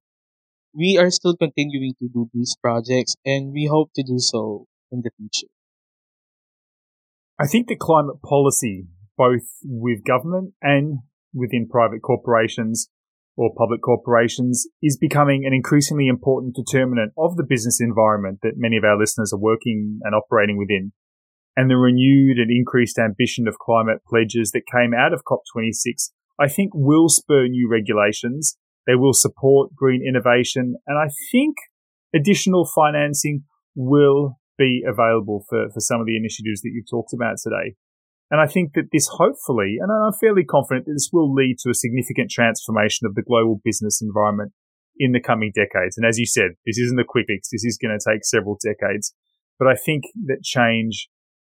We 0.78 0.96
are 0.96 1.10
still 1.10 1.36
continuing 1.36 1.94
to 1.98 2.08
do 2.08 2.30
these 2.32 2.54
projects 2.62 3.16
and 3.24 3.52
we 3.52 3.66
hope 3.66 3.90
to 3.96 4.04
do 4.04 4.18
so 4.18 4.66
in 4.92 5.02
the 5.02 5.10
future. 5.16 5.48
I 7.36 7.48
think 7.48 7.66
that 7.66 7.80
climate 7.80 8.22
policy, 8.22 8.86
both 9.16 9.42
with 9.64 10.04
government 10.04 10.54
and 10.62 11.00
within 11.34 11.68
private 11.68 12.00
corporations, 12.02 12.88
or 13.36 13.50
public 13.56 13.82
corporations 13.82 14.68
is 14.80 14.96
becoming 14.96 15.44
an 15.44 15.52
increasingly 15.52 16.06
important 16.06 16.54
determinant 16.54 17.12
of 17.18 17.36
the 17.36 17.46
business 17.48 17.80
environment 17.80 18.38
that 18.42 18.54
many 18.56 18.76
of 18.76 18.84
our 18.84 18.96
listeners 18.96 19.32
are 19.32 19.38
working 19.38 19.98
and 20.04 20.14
operating 20.14 20.58
within. 20.58 20.92
And 21.56 21.68
the 21.68 21.76
renewed 21.76 22.38
and 22.38 22.52
increased 22.52 22.98
ambition 22.98 23.48
of 23.48 23.58
climate 23.58 24.02
pledges 24.08 24.52
that 24.52 24.62
came 24.70 24.94
out 24.94 25.12
of 25.12 25.22
COP26, 25.24 26.10
I 26.38 26.48
think 26.48 26.70
will 26.72 27.08
spur 27.08 27.48
new 27.48 27.68
regulations. 27.68 28.56
They 28.88 28.96
will 28.96 29.12
support 29.12 29.76
green 29.76 30.02
innovation. 30.02 30.74
And 30.86 30.98
I 30.98 31.12
think 31.30 31.56
additional 32.14 32.66
financing 32.74 33.44
will 33.76 34.38
be 34.56 34.82
available 34.88 35.44
for, 35.48 35.68
for 35.68 35.80
some 35.80 36.00
of 36.00 36.06
the 36.06 36.16
initiatives 36.16 36.62
that 36.62 36.70
you've 36.72 36.90
talked 36.90 37.12
about 37.12 37.36
today. 37.44 37.76
And 38.30 38.40
I 38.40 38.46
think 38.46 38.72
that 38.74 38.88
this 38.90 39.06
hopefully, 39.06 39.76
and 39.80 39.92
I'm 39.92 40.18
fairly 40.18 40.44
confident 40.44 40.86
that 40.86 40.94
this 40.94 41.10
will 41.12 41.32
lead 41.32 41.56
to 41.60 41.70
a 41.70 41.74
significant 41.74 42.30
transformation 42.30 43.06
of 43.06 43.14
the 43.14 43.22
global 43.22 43.60
business 43.62 44.00
environment 44.02 44.52
in 44.98 45.12
the 45.12 45.20
coming 45.20 45.52
decades. 45.54 45.96
And 45.96 46.06
as 46.06 46.18
you 46.18 46.26
said, 46.26 46.52
this 46.66 46.78
isn't 46.78 46.98
a 46.98 47.04
quick 47.06 47.26
fix. 47.28 47.50
This 47.50 47.64
is 47.64 47.78
going 47.80 47.96
to 47.96 48.10
take 48.10 48.24
several 48.24 48.58
decades. 48.64 49.14
But 49.58 49.68
I 49.68 49.74
think 49.76 50.04
that 50.26 50.42
change 50.42 51.08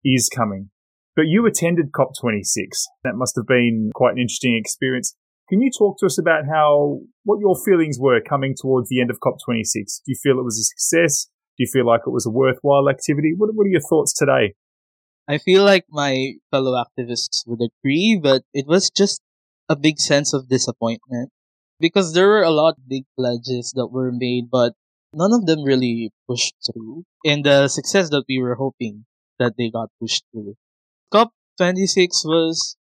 is 0.03 0.29
coming. 0.29 0.69
But 1.15 1.27
you 1.27 1.45
attended 1.45 1.91
COP26. 1.91 2.87
That 3.03 3.15
must 3.15 3.35
have 3.35 3.47
been 3.47 3.91
quite 3.95 4.13
an 4.13 4.19
interesting 4.19 4.55
experience. 4.55 5.15
Can 5.51 5.61
you 5.61 5.69
talk 5.69 5.97
to 5.99 6.05
us 6.05 6.17
about 6.17 6.45
how, 6.49 7.01
what 7.25 7.41
your 7.41 7.57
feelings 7.65 7.97
were 7.99 8.21
coming 8.21 8.55
towards 8.55 8.87
the 8.87 9.01
end 9.01 9.11
of 9.11 9.19
COP26? 9.19 9.73
Do 10.05 10.07
you 10.07 10.15
feel 10.23 10.39
it 10.39 10.45
was 10.45 10.57
a 10.57 10.63
success? 10.63 11.25
Do 11.57 11.65
you 11.65 11.67
feel 11.69 11.85
like 11.85 12.03
it 12.07 12.09
was 12.09 12.25
a 12.25 12.29
worthwhile 12.29 12.87
activity? 12.87 13.33
What, 13.35 13.49
what 13.53 13.65
are 13.65 13.69
your 13.69 13.81
thoughts 13.81 14.13
today? 14.13 14.53
I 15.27 15.39
feel 15.39 15.65
like 15.65 15.83
my 15.89 16.35
fellow 16.51 16.81
activists 16.81 17.43
would 17.45 17.59
agree, 17.59 18.17
but 18.23 18.43
it 18.53 18.65
was 18.65 18.89
just 18.89 19.19
a 19.67 19.75
big 19.75 19.99
sense 19.99 20.33
of 20.33 20.47
disappointment 20.47 21.31
because 21.81 22.13
there 22.13 22.29
were 22.29 22.43
a 22.43 22.49
lot 22.49 22.75
of 22.77 22.87
big 22.87 23.03
pledges 23.19 23.73
that 23.75 23.87
were 23.87 24.13
made, 24.13 24.45
but 24.49 24.71
none 25.13 25.33
of 25.33 25.47
them 25.47 25.65
really 25.65 26.11
pushed 26.29 26.55
through. 26.65 27.03
And 27.25 27.43
the 27.43 27.67
success 27.67 28.09
that 28.11 28.23
we 28.29 28.41
were 28.41 28.55
hoping 28.55 29.03
that 29.37 29.55
they 29.57 29.69
got 29.69 29.89
pushed 29.99 30.23
through. 30.31 30.55
COP26 31.13 32.23
was 32.23 32.77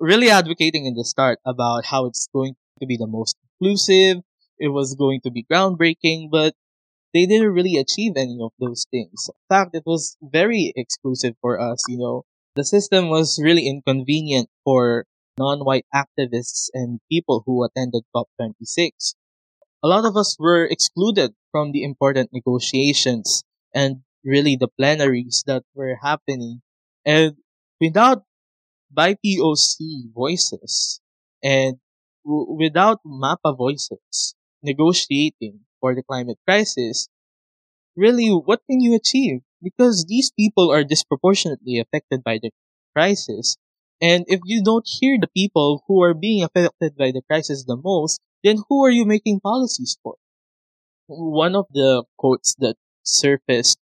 really 0.00 0.30
advocating 0.30 0.86
in 0.86 0.94
the 0.94 1.04
start 1.04 1.38
about 1.44 1.86
how 1.86 2.06
it's 2.06 2.28
going 2.32 2.54
to 2.80 2.86
be 2.86 2.96
the 2.96 3.06
most 3.06 3.36
inclusive. 3.60 4.22
It 4.58 4.68
was 4.68 4.94
going 4.94 5.20
to 5.22 5.30
be 5.30 5.44
groundbreaking, 5.44 6.30
but 6.30 6.54
they 7.14 7.26
didn't 7.26 7.52
really 7.52 7.76
achieve 7.76 8.12
any 8.16 8.38
of 8.42 8.52
those 8.60 8.86
things. 8.90 9.28
In 9.28 9.46
fact, 9.48 9.74
it 9.74 9.84
was 9.86 10.16
very 10.22 10.72
exclusive 10.76 11.34
for 11.40 11.60
us, 11.60 11.82
you 11.88 11.98
know. 11.98 12.24
The 12.56 12.64
system 12.64 13.08
was 13.08 13.40
really 13.42 13.66
inconvenient 13.68 14.48
for 14.64 15.06
non-white 15.38 15.86
activists 15.94 16.68
and 16.74 17.00
people 17.10 17.42
who 17.46 17.64
attended 17.64 18.02
COP26. 18.14 19.14
A 19.82 19.88
lot 19.88 20.04
of 20.04 20.16
us 20.16 20.36
were 20.38 20.64
excluded 20.66 21.34
from 21.52 21.72
the 21.72 21.84
important 21.84 22.32
negotiations 22.32 23.44
and 23.72 24.02
really 24.24 24.56
the 24.56 24.68
plenaries 24.68 25.44
that 25.46 25.62
were 25.74 25.98
happening. 26.02 26.62
And 27.04 27.36
without 27.80 28.24
BIPOC 28.92 30.10
voices 30.14 31.00
and 31.42 31.78
w- 32.24 32.52
without 32.58 33.00
MAPA 33.04 33.56
voices 33.56 34.34
negotiating, 34.62 35.60
for 35.80 35.94
the 35.94 36.02
climate 36.02 36.38
crisis, 36.46 37.08
really, 37.96 38.28
what 38.30 38.60
can 38.70 38.80
you 38.80 38.94
achieve? 38.94 39.40
Because 39.62 40.04
these 40.06 40.30
people 40.30 40.70
are 40.70 40.84
disproportionately 40.84 41.78
affected 41.78 42.22
by 42.24 42.38
the 42.42 42.50
crisis. 42.94 43.56
And 44.00 44.24
if 44.28 44.40
you 44.44 44.62
don't 44.62 44.86
hear 44.88 45.18
the 45.20 45.28
people 45.28 45.84
who 45.86 46.02
are 46.02 46.14
being 46.14 46.42
affected 46.44 46.96
by 46.96 47.10
the 47.12 47.22
crisis 47.28 47.64
the 47.64 47.76
most, 47.76 48.20
then 48.44 48.58
who 48.68 48.84
are 48.84 48.90
you 48.90 49.04
making 49.04 49.40
policies 49.40 49.98
for? 50.02 50.16
One 51.08 51.56
of 51.56 51.66
the 51.72 52.04
quotes 52.18 52.54
that 52.60 52.76
surfaced 53.02 53.78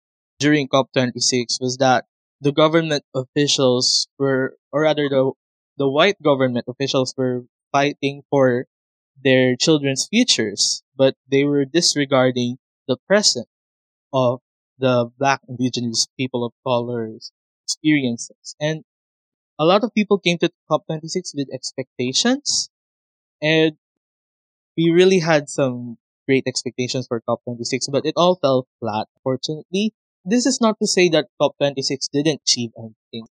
during 0.41 0.69
COP26 0.69 1.59
was 1.61 1.77
that 1.79 2.07
the 2.41 2.53
government 2.53 3.05
officials 3.15 4.09
were, 4.19 4.57
or 4.73 4.83
rather 4.83 5.09
the, 5.09 5.33
the 5.77 5.89
white 5.89 6.21
government 6.23 6.67
officials 6.69 7.15
were 7.17 7.45
fighting 7.73 8.23
for 8.31 8.67
their 9.23 9.57
children's 9.57 10.09
futures, 10.09 10.83
but 10.97 11.15
they 11.31 11.45
were 11.45 11.65
disregarding 11.65 12.59
the 12.89 12.97
present 13.07 13.47
of 14.13 14.41
the 14.79 15.11
black 15.19 15.41
indigenous 15.49 16.09
people 16.19 16.45
of 16.45 16.53
color's 16.67 17.33
experiences. 17.67 18.57
And 18.61 18.85
a 19.59 19.65
lot 19.65 19.85
of 19.85 19.95
people 19.95 20.19
came 20.19 20.39
to 20.39 20.51
COP26 20.71 21.33
with 21.35 21.49
expectations, 21.53 22.71
and 23.43 23.77
we 24.77 24.91
really 24.91 25.21
had 25.21 25.49
some 25.49 25.99
great 26.27 26.45
expectations 26.47 27.07
for 27.07 27.21
COP26, 27.21 27.89
but 27.91 28.05
it 28.07 28.15
all 28.17 28.35
fell 28.37 28.67
flat, 28.81 29.07
fortunately. 29.23 29.93
This 30.25 30.47
is 30.47 30.61
not 30.61 30.79
to 30.81 30.87
say 30.87 31.09
that 31.11 31.29
COP26 31.41 32.09
didn't 32.11 32.41
achieve 32.43 32.71
anything. 32.79 33.27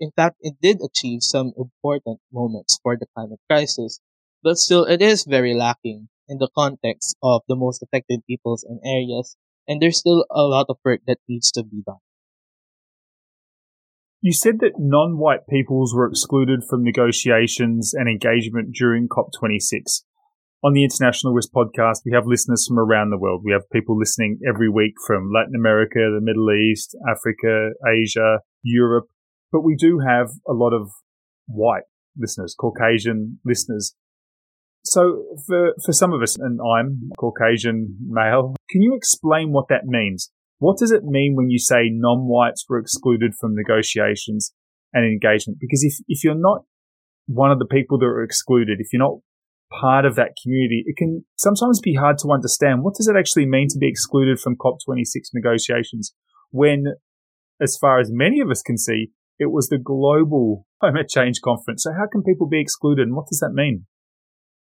In 0.00 0.10
fact, 0.12 0.36
it 0.40 0.54
did 0.60 0.80
achieve 0.82 1.22
some 1.22 1.52
important 1.56 2.20
moments 2.32 2.78
for 2.82 2.96
the 2.96 3.06
climate 3.14 3.40
crisis, 3.48 4.00
but 4.42 4.56
still 4.56 4.84
it 4.84 5.02
is 5.02 5.24
very 5.24 5.54
lacking 5.54 6.08
in 6.28 6.38
the 6.38 6.48
context 6.56 7.16
of 7.22 7.42
the 7.48 7.56
most 7.56 7.82
affected 7.82 8.24
peoples 8.26 8.64
and 8.64 8.80
areas, 8.84 9.36
and 9.68 9.80
there's 9.80 9.98
still 9.98 10.24
a 10.30 10.42
lot 10.42 10.66
of 10.68 10.78
work 10.84 11.00
that 11.06 11.18
needs 11.28 11.50
to 11.52 11.62
be 11.62 11.82
done. 11.84 12.00
You 14.20 14.32
said 14.32 14.60
that 14.60 14.78
non 14.78 15.18
white 15.18 15.46
peoples 15.46 15.94
were 15.94 16.08
excluded 16.08 16.64
from 16.64 16.82
negotiations 16.82 17.92
and 17.92 18.08
engagement 18.08 18.74
during 18.74 19.08
COP26. 19.08 20.04
On 20.64 20.72
the 20.72 20.82
International 20.82 21.34
Risk 21.34 21.50
podcast, 21.52 21.98
we 22.06 22.12
have 22.12 22.26
listeners 22.26 22.64
from 22.66 22.78
around 22.78 23.10
the 23.10 23.18
world. 23.18 23.42
We 23.44 23.52
have 23.52 23.68
people 23.70 23.98
listening 23.98 24.38
every 24.48 24.70
week 24.70 24.94
from 25.06 25.30
Latin 25.30 25.52
America, 25.54 25.98
the 25.98 26.22
Middle 26.22 26.50
East, 26.52 26.96
Africa, 27.06 27.72
Asia, 27.86 28.38
Europe, 28.62 29.04
but 29.52 29.60
we 29.60 29.76
do 29.76 29.98
have 29.98 30.30
a 30.48 30.54
lot 30.54 30.72
of 30.72 30.88
white 31.44 31.82
listeners, 32.16 32.56
Caucasian 32.58 33.40
listeners. 33.44 33.94
So 34.86 35.36
for, 35.46 35.74
for 35.84 35.92
some 35.92 36.14
of 36.14 36.22
us, 36.22 36.38
and 36.38 36.58
I'm 36.58 37.10
Caucasian 37.18 37.98
male, 38.00 38.54
can 38.70 38.80
you 38.80 38.94
explain 38.96 39.52
what 39.52 39.68
that 39.68 39.84
means? 39.84 40.32
What 40.60 40.78
does 40.78 40.92
it 40.92 41.04
mean 41.04 41.34
when 41.36 41.50
you 41.50 41.58
say 41.58 41.90
non-whites 41.90 42.64
were 42.70 42.78
excluded 42.78 43.34
from 43.38 43.54
negotiations 43.54 44.54
and 44.94 45.04
engagement? 45.04 45.58
Because 45.60 45.84
if, 45.84 45.96
if 46.08 46.24
you're 46.24 46.34
not 46.34 46.62
one 47.26 47.50
of 47.50 47.58
the 47.58 47.66
people 47.66 47.98
that 47.98 48.06
are 48.06 48.22
excluded, 48.22 48.78
if 48.80 48.94
you're 48.94 49.02
not 49.02 49.18
part 49.80 50.04
of 50.04 50.16
that 50.16 50.34
community, 50.42 50.84
it 50.86 50.96
can 50.96 51.24
sometimes 51.36 51.80
be 51.80 51.94
hard 51.94 52.18
to 52.18 52.30
understand 52.30 52.82
what 52.82 52.94
does 52.94 53.08
it 53.08 53.16
actually 53.18 53.46
mean 53.46 53.68
to 53.68 53.78
be 53.78 53.88
excluded 53.88 54.38
from 54.38 54.56
COP26 54.56 55.30
negotiations 55.32 56.14
when, 56.50 56.84
as 57.60 57.76
far 57.80 57.98
as 57.98 58.10
many 58.12 58.40
of 58.40 58.50
us 58.50 58.62
can 58.62 58.78
see, 58.78 59.10
it 59.38 59.50
was 59.50 59.68
the 59.68 59.78
global 59.78 60.66
climate 60.80 61.08
change 61.08 61.40
conference. 61.42 61.82
So 61.82 61.92
how 61.92 62.06
can 62.10 62.22
people 62.22 62.48
be 62.48 62.60
excluded 62.60 63.02
and 63.02 63.16
what 63.16 63.26
does 63.28 63.40
that 63.40 63.52
mean? 63.52 63.86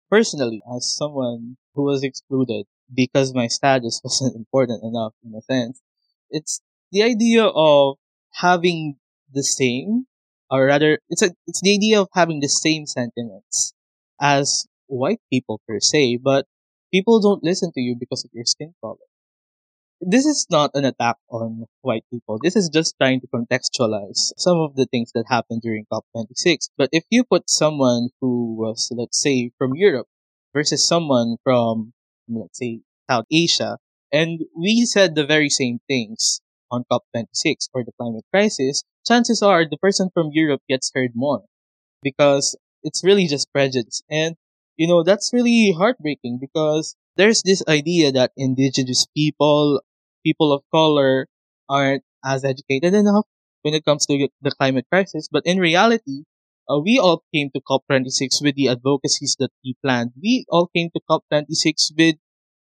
Personally, 0.10 0.62
as 0.76 0.96
someone 0.96 1.58
who 1.74 1.84
was 1.84 2.04
excluded 2.04 2.66
because 2.93 3.34
my 3.34 3.48
status 3.48 4.02
wasn't 4.04 4.36
important 4.36 4.84
enough 4.84 5.14
in 5.24 5.34
a 5.36 5.41
sense, 5.41 5.82
it's 6.30 6.62
the 6.91 7.04
idea 7.04 7.46
of 7.46 7.98
having 8.36 8.96
the 9.34 9.43
same, 9.43 10.06
or 10.50 10.66
rather, 10.66 11.00
it's 11.10 11.22
a, 11.22 11.32
it's 11.48 11.62
the 11.62 11.74
idea 11.74 12.00
of 12.00 12.08
having 12.14 12.39
the 12.39 12.48
same 12.48 12.86
sentiments 12.86 13.74
as 14.22 14.66
white 14.88 15.21
people 15.31 15.61
per 15.67 15.79
se, 15.79 16.17
but 16.17 16.47
people 16.93 17.19
don't 17.19 17.43
listen 17.43 17.71
to 17.73 17.81
you 17.81 17.95
because 17.99 18.25
of 18.25 18.31
your 18.33 18.45
skin 18.45 18.73
color. 18.81 19.05
This 20.01 20.25
is 20.25 20.45
not 20.49 20.71
an 20.73 20.86
attack 20.86 21.17
on 21.29 21.65
white 21.81 22.05
people. 22.09 22.39
This 22.41 22.55
is 22.55 22.69
just 22.69 22.95
trying 22.97 23.19
to 23.21 23.27
contextualize 23.27 24.31
some 24.38 24.57
of 24.57 24.75
the 24.75 24.86
things 24.86 25.11
that 25.13 25.25
happened 25.27 25.61
during 25.63 25.86
COP26. 25.91 26.69
But 26.77 26.89
if 26.93 27.03
you 27.09 27.23
put 27.25 27.49
someone 27.49 28.09
who 28.21 28.55
was, 28.55 28.89
let's 28.95 29.19
say, 29.21 29.51
from 29.57 29.75
Europe 29.75 30.07
versus 30.53 30.88
someone 30.88 31.38
from, 31.43 31.91
let's 32.29 32.57
say, 32.59 32.81
South 33.09 33.25
Asia, 33.31 33.77
and 34.13 34.45
we 34.55 34.86
said 34.86 35.15
the 35.15 35.25
very 35.25 35.49
same 35.49 35.79
things 35.89 36.39
on 36.71 36.86
COP26 36.89 37.67
or 37.73 37.83
the 37.83 37.91
climate 37.99 38.25
crisis, 38.31 38.83
chances 39.05 39.41
are 39.41 39.65
the 39.67 39.77
person 39.77 40.09
from 40.13 40.29
Europe 40.31 40.61
gets 40.69 40.91
heard 40.95 41.11
more 41.15 41.43
because 42.03 42.55
it's 42.83 43.03
really 43.03 43.27
just 43.27 43.51
prejudice. 43.53 44.03
And 44.09 44.36
you 44.78 44.88
know, 44.88 45.03
that's 45.03 45.32
really 45.34 45.71
heartbreaking 45.78 46.39
because 46.39 46.95
there's 47.15 47.41
this 47.43 47.63
idea 47.67 48.11
that 48.11 48.32
indigenous 48.38 49.07
people, 49.15 49.82
people 50.26 50.51
of 50.53 50.63
color 50.73 51.28
aren't 51.69 52.03
as 52.23 52.43
educated 52.43 52.93
enough 52.93 53.26
when 53.61 53.73
it 53.73 53.86
comes 53.86 54.05
to 54.07 54.28
the 54.41 54.51
climate 54.51 54.86
crisis. 54.91 55.28
But 55.32 55.45
in 55.45 55.59
reality, 55.59 56.23
uh, 56.69 56.80
we 56.80 56.97
all 56.99 57.23
came 57.34 57.49
to 57.53 57.61
COP26 57.61 58.41
with 58.41 58.55
the 58.55 58.69
advocacies 58.69 59.36
that 59.39 59.51
we 59.63 59.76
planned. 59.84 60.11
We 60.21 60.45
all 60.49 60.67
came 60.76 60.89
to 60.95 60.99
COP26 61.07 61.91
with 61.97 62.15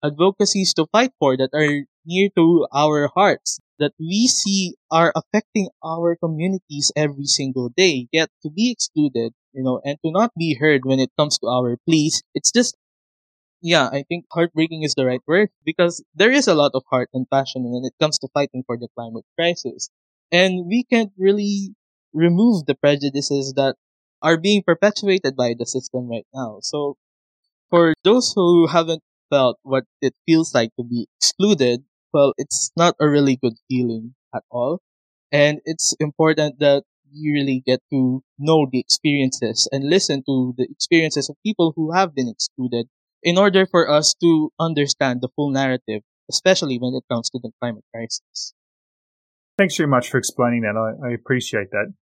advocacies 0.04 0.74
to 0.74 0.86
fight 0.92 1.12
for 1.18 1.36
that 1.36 1.50
are 1.54 1.86
near 2.04 2.28
to 2.36 2.66
our 2.74 3.08
hearts, 3.14 3.60
that 3.78 3.92
we 3.98 4.26
see 4.26 4.74
are 4.90 5.12
affecting 5.14 5.68
our 5.84 6.16
communities 6.16 6.90
every 6.96 7.26
single 7.26 7.70
day. 7.76 8.08
Yet 8.12 8.30
to 8.42 8.50
be 8.50 8.70
excluded 8.70 9.32
you 9.54 9.62
know, 9.62 9.80
and 9.84 9.98
to 10.04 10.10
not 10.10 10.32
be 10.36 10.54
heard 10.54 10.82
when 10.84 11.00
it 11.00 11.10
comes 11.18 11.38
to 11.38 11.46
our 11.48 11.76
pleas. 11.88 12.22
It's 12.34 12.52
just, 12.52 12.76
yeah, 13.62 13.88
I 13.92 14.04
think 14.08 14.26
heartbreaking 14.32 14.82
is 14.82 14.94
the 14.94 15.06
right 15.06 15.22
word 15.26 15.50
because 15.64 16.04
there 16.14 16.32
is 16.32 16.48
a 16.48 16.54
lot 16.54 16.72
of 16.74 16.82
heart 16.90 17.10
and 17.14 17.28
passion 17.30 17.64
when 17.70 17.84
it 17.84 17.94
comes 18.00 18.18
to 18.20 18.28
fighting 18.34 18.64
for 18.66 18.76
the 18.76 18.88
climate 18.96 19.24
crisis. 19.38 19.90
And 20.32 20.66
we 20.66 20.84
can't 20.84 21.12
really 21.18 21.74
remove 22.12 22.66
the 22.66 22.74
prejudices 22.74 23.54
that 23.56 23.76
are 24.22 24.36
being 24.38 24.62
perpetuated 24.66 25.36
by 25.36 25.54
the 25.58 25.66
system 25.66 26.08
right 26.08 26.26
now. 26.34 26.58
So 26.62 26.96
for 27.70 27.94
those 28.04 28.32
who 28.34 28.66
haven't 28.68 29.02
felt 29.30 29.58
what 29.62 29.84
it 30.00 30.14
feels 30.26 30.54
like 30.54 30.70
to 30.76 30.84
be 30.84 31.08
excluded, 31.18 31.84
well, 32.12 32.34
it's 32.38 32.70
not 32.76 32.94
a 33.00 33.08
really 33.08 33.36
good 33.36 33.54
feeling 33.68 34.14
at 34.34 34.42
all. 34.50 34.80
And 35.32 35.60
it's 35.64 35.94
important 36.00 36.58
that 36.60 36.84
you 37.12 37.34
really 37.34 37.62
get 37.64 37.80
to 37.90 38.22
know 38.38 38.66
the 38.70 38.80
experiences 38.80 39.68
and 39.70 39.88
listen 39.88 40.22
to 40.26 40.54
the 40.56 40.66
experiences 40.70 41.28
of 41.28 41.36
people 41.44 41.72
who 41.76 41.92
have 41.92 42.14
been 42.14 42.28
excluded 42.28 42.86
in 43.22 43.38
order 43.38 43.66
for 43.66 43.88
us 43.88 44.14
to 44.20 44.50
understand 44.58 45.20
the 45.20 45.28
full 45.36 45.50
narrative, 45.50 46.02
especially 46.30 46.78
when 46.78 46.94
it 46.94 47.04
comes 47.10 47.30
to 47.30 47.38
the 47.42 47.50
climate 47.60 47.84
crisis. 47.94 48.54
Thanks 49.58 49.76
very 49.76 49.88
much 49.88 50.10
for 50.10 50.18
explaining 50.18 50.62
that. 50.62 50.76
I, 50.76 51.10
I 51.10 51.12
appreciate 51.12 51.70
that. 51.70 51.92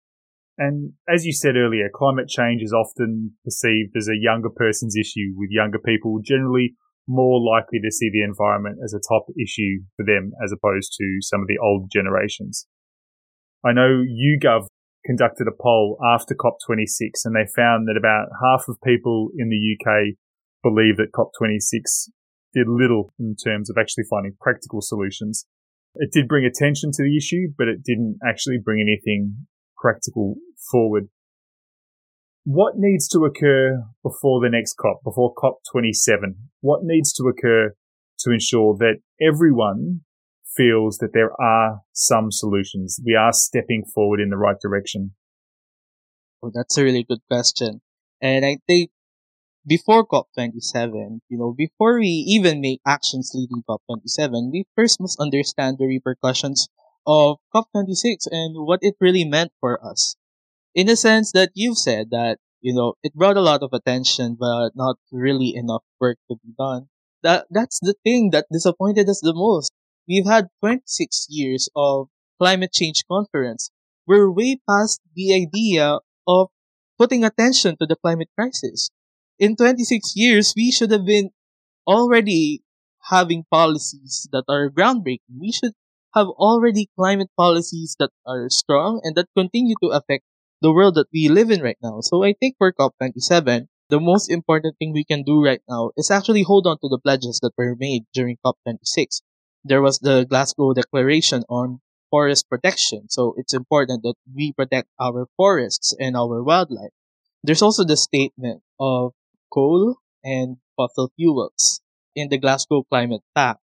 And 0.57 0.93
as 1.07 1.25
you 1.25 1.33
said 1.33 1.55
earlier, 1.55 1.89
climate 1.93 2.27
change 2.27 2.61
is 2.61 2.73
often 2.73 3.33
perceived 3.43 3.95
as 3.97 4.07
a 4.07 4.17
younger 4.19 4.49
person's 4.49 4.95
issue, 4.95 5.33
with 5.35 5.49
younger 5.49 5.79
people 5.79 6.19
generally 6.23 6.75
more 7.07 7.41
likely 7.41 7.79
to 7.79 7.91
see 7.91 8.09
the 8.11 8.23
environment 8.23 8.77
as 8.83 8.93
a 8.93 8.99
top 8.99 9.25
issue 9.41 9.83
for 9.97 10.05
them 10.05 10.31
as 10.43 10.51
opposed 10.51 10.93
to 10.97 11.17
some 11.21 11.41
of 11.41 11.47
the 11.47 11.57
old 11.57 11.89
generations. 11.91 12.67
I 13.65 13.73
know 13.73 14.03
YouGov 14.03 14.67
conducted 15.05 15.47
a 15.47 15.61
poll 15.61 15.97
after 16.03 16.35
COP26 16.35 17.25
and 17.25 17.35
they 17.35 17.49
found 17.55 17.87
that 17.87 17.97
about 17.97 18.27
half 18.43 18.65
of 18.67 18.81
people 18.83 19.29
in 19.37 19.49
the 19.49 19.75
UK 19.75 20.15
believe 20.63 20.97
that 20.97 21.11
COP26 21.13 22.09
did 22.53 22.67
little 22.67 23.13
in 23.19 23.35
terms 23.35 23.69
of 23.69 23.77
actually 23.79 24.03
finding 24.09 24.35
practical 24.39 24.81
solutions. 24.81 25.45
It 25.95 26.11
did 26.11 26.27
bring 26.27 26.45
attention 26.45 26.91
to 26.93 27.03
the 27.03 27.17
issue, 27.17 27.53
but 27.57 27.67
it 27.67 27.83
didn't 27.83 28.19
actually 28.25 28.59
bring 28.63 28.79
anything 28.81 29.47
practical 29.77 30.35
forward. 30.71 31.07
What 32.43 32.73
needs 32.77 33.07
to 33.09 33.19
occur 33.25 33.83
before 34.03 34.41
the 34.41 34.49
next 34.49 34.73
COP, 34.73 35.03
before 35.03 35.33
COP27? 35.35 36.35
What 36.61 36.81
needs 36.83 37.13
to 37.13 37.23
occur 37.23 37.73
to 38.19 38.31
ensure 38.31 38.75
that 38.77 38.99
everyone 39.21 40.01
feels 40.55 40.97
that 40.97 41.13
there 41.13 41.31
are 41.41 41.81
some 41.93 42.31
solutions. 42.31 42.99
We 43.05 43.15
are 43.15 43.33
stepping 43.33 43.83
forward 43.93 44.19
in 44.19 44.29
the 44.29 44.37
right 44.37 44.57
direction. 44.61 45.13
Oh, 46.43 46.51
that's 46.53 46.77
a 46.77 46.83
really 46.83 47.03
good 47.03 47.21
question. 47.29 47.81
And 48.21 48.45
I 48.45 48.57
think 48.67 48.91
before 49.65 50.05
COP27, 50.07 51.19
you 51.29 51.37
know, 51.37 51.53
before 51.55 51.99
we 51.99 52.07
even 52.07 52.61
make 52.61 52.81
actions 52.85 53.31
leading 53.33 53.63
COP27, 53.69 54.51
we 54.51 54.65
first 54.75 54.99
must 54.99 55.19
understand 55.19 55.77
the 55.77 55.85
repercussions 55.85 56.67
of 57.05 57.37
COP26 57.53 58.27
and 58.31 58.65
what 58.65 58.79
it 58.81 58.95
really 58.99 59.25
meant 59.25 59.51
for 59.59 59.83
us. 59.85 60.15
In 60.73 60.87
the 60.87 60.95
sense 60.95 61.31
that 61.33 61.51
you've 61.53 61.77
said 61.77 62.09
that, 62.11 62.39
you 62.61 62.73
know, 62.73 62.93
it 63.03 63.13
brought 63.13 63.37
a 63.37 63.41
lot 63.41 63.63
of 63.63 63.71
attention, 63.73 64.37
but 64.39 64.71
not 64.75 64.97
really 65.11 65.53
enough 65.55 65.83
work 65.99 66.17
to 66.29 66.37
be 66.43 66.53
done. 66.57 66.87
That, 67.23 67.45
that's 67.51 67.79
the 67.81 67.95
thing 68.03 68.31
that 68.31 68.47
disappointed 68.51 69.09
us 69.09 69.21
the 69.21 69.33
most. 69.35 69.71
We've 70.11 70.27
had 70.27 70.49
26 70.59 71.27
years 71.29 71.69
of 71.75 72.09
climate 72.37 72.73
change 72.73 73.03
conference. 73.09 73.71
We're 74.05 74.29
way 74.29 74.59
past 74.69 74.99
the 75.15 75.33
idea 75.33 75.99
of 76.27 76.49
putting 76.97 77.23
attention 77.23 77.77
to 77.79 77.85
the 77.87 77.95
climate 77.95 78.29
crisis. 78.37 78.89
In 79.39 79.55
26 79.55 80.13
years, 80.17 80.53
we 80.55 80.71
should 80.71 80.91
have 80.91 81.05
been 81.05 81.31
already 81.87 82.63
having 83.09 83.45
policies 83.51 84.27
that 84.31 84.43
are 84.49 84.69
groundbreaking. 84.69 85.39
We 85.39 85.51
should 85.51 85.73
have 86.13 86.27
already 86.27 86.89
climate 86.97 87.29
policies 87.37 87.95
that 87.99 88.11
are 88.25 88.49
strong 88.49 89.01
and 89.03 89.15
that 89.15 89.29
continue 89.37 89.75
to 89.81 89.89
affect 89.89 90.25
the 90.61 90.71
world 90.73 90.95
that 90.95 91.07
we 91.13 91.29
live 91.29 91.49
in 91.51 91.61
right 91.61 91.77
now. 91.81 92.01
So 92.01 92.23
I 92.23 92.33
think 92.33 92.55
for 92.57 92.71
COP27, 92.71 93.67
the 93.89 93.99
most 93.99 94.29
important 94.29 94.77
thing 94.77 94.93
we 94.93 95.03
can 95.03 95.23
do 95.23 95.43
right 95.43 95.61
now 95.69 95.91
is 95.97 96.11
actually 96.11 96.43
hold 96.43 96.67
on 96.67 96.77
to 96.79 96.89
the 96.89 96.99
pledges 96.99 97.39
that 97.41 97.53
were 97.57 97.75
made 97.77 98.03
during 98.13 98.37
COP26 98.43 99.21
there 99.63 99.81
was 99.81 99.99
the 99.99 100.25
Glasgow 100.25 100.73
Declaration 100.73 101.43
on 101.49 101.81
forest 102.09 102.49
protection. 102.49 103.09
So 103.09 103.33
it's 103.37 103.53
important 103.53 104.03
that 104.03 104.15
we 104.35 104.53
protect 104.53 104.89
our 104.99 105.27
forests 105.37 105.95
and 105.99 106.15
our 106.15 106.43
wildlife. 106.43 106.91
There's 107.43 107.61
also 107.61 107.83
the 107.83 107.97
statement 107.97 108.61
of 108.79 109.13
coal 109.51 109.95
and 110.23 110.57
fossil 110.75 111.11
fuels 111.15 111.81
in 112.15 112.29
the 112.29 112.37
Glasgow 112.37 112.83
Climate 112.89 113.21
Pact. 113.33 113.59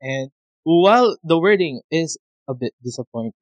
And 0.00 0.30
while 0.62 1.16
the 1.22 1.38
wording 1.38 1.82
is 1.90 2.16
a 2.48 2.54
bit 2.54 2.72
disappointing, 2.82 3.34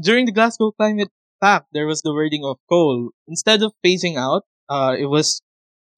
during 0.00 0.26
the 0.26 0.32
Glasgow 0.32 0.72
Climate 0.72 1.10
Pact, 1.40 1.66
there 1.72 1.86
was 1.86 2.02
the 2.02 2.12
wording 2.12 2.44
of 2.44 2.58
coal. 2.68 3.10
Instead 3.26 3.62
of 3.62 3.72
phasing 3.84 4.16
out, 4.16 4.44
uh, 4.68 4.94
it 4.98 5.06
was 5.06 5.40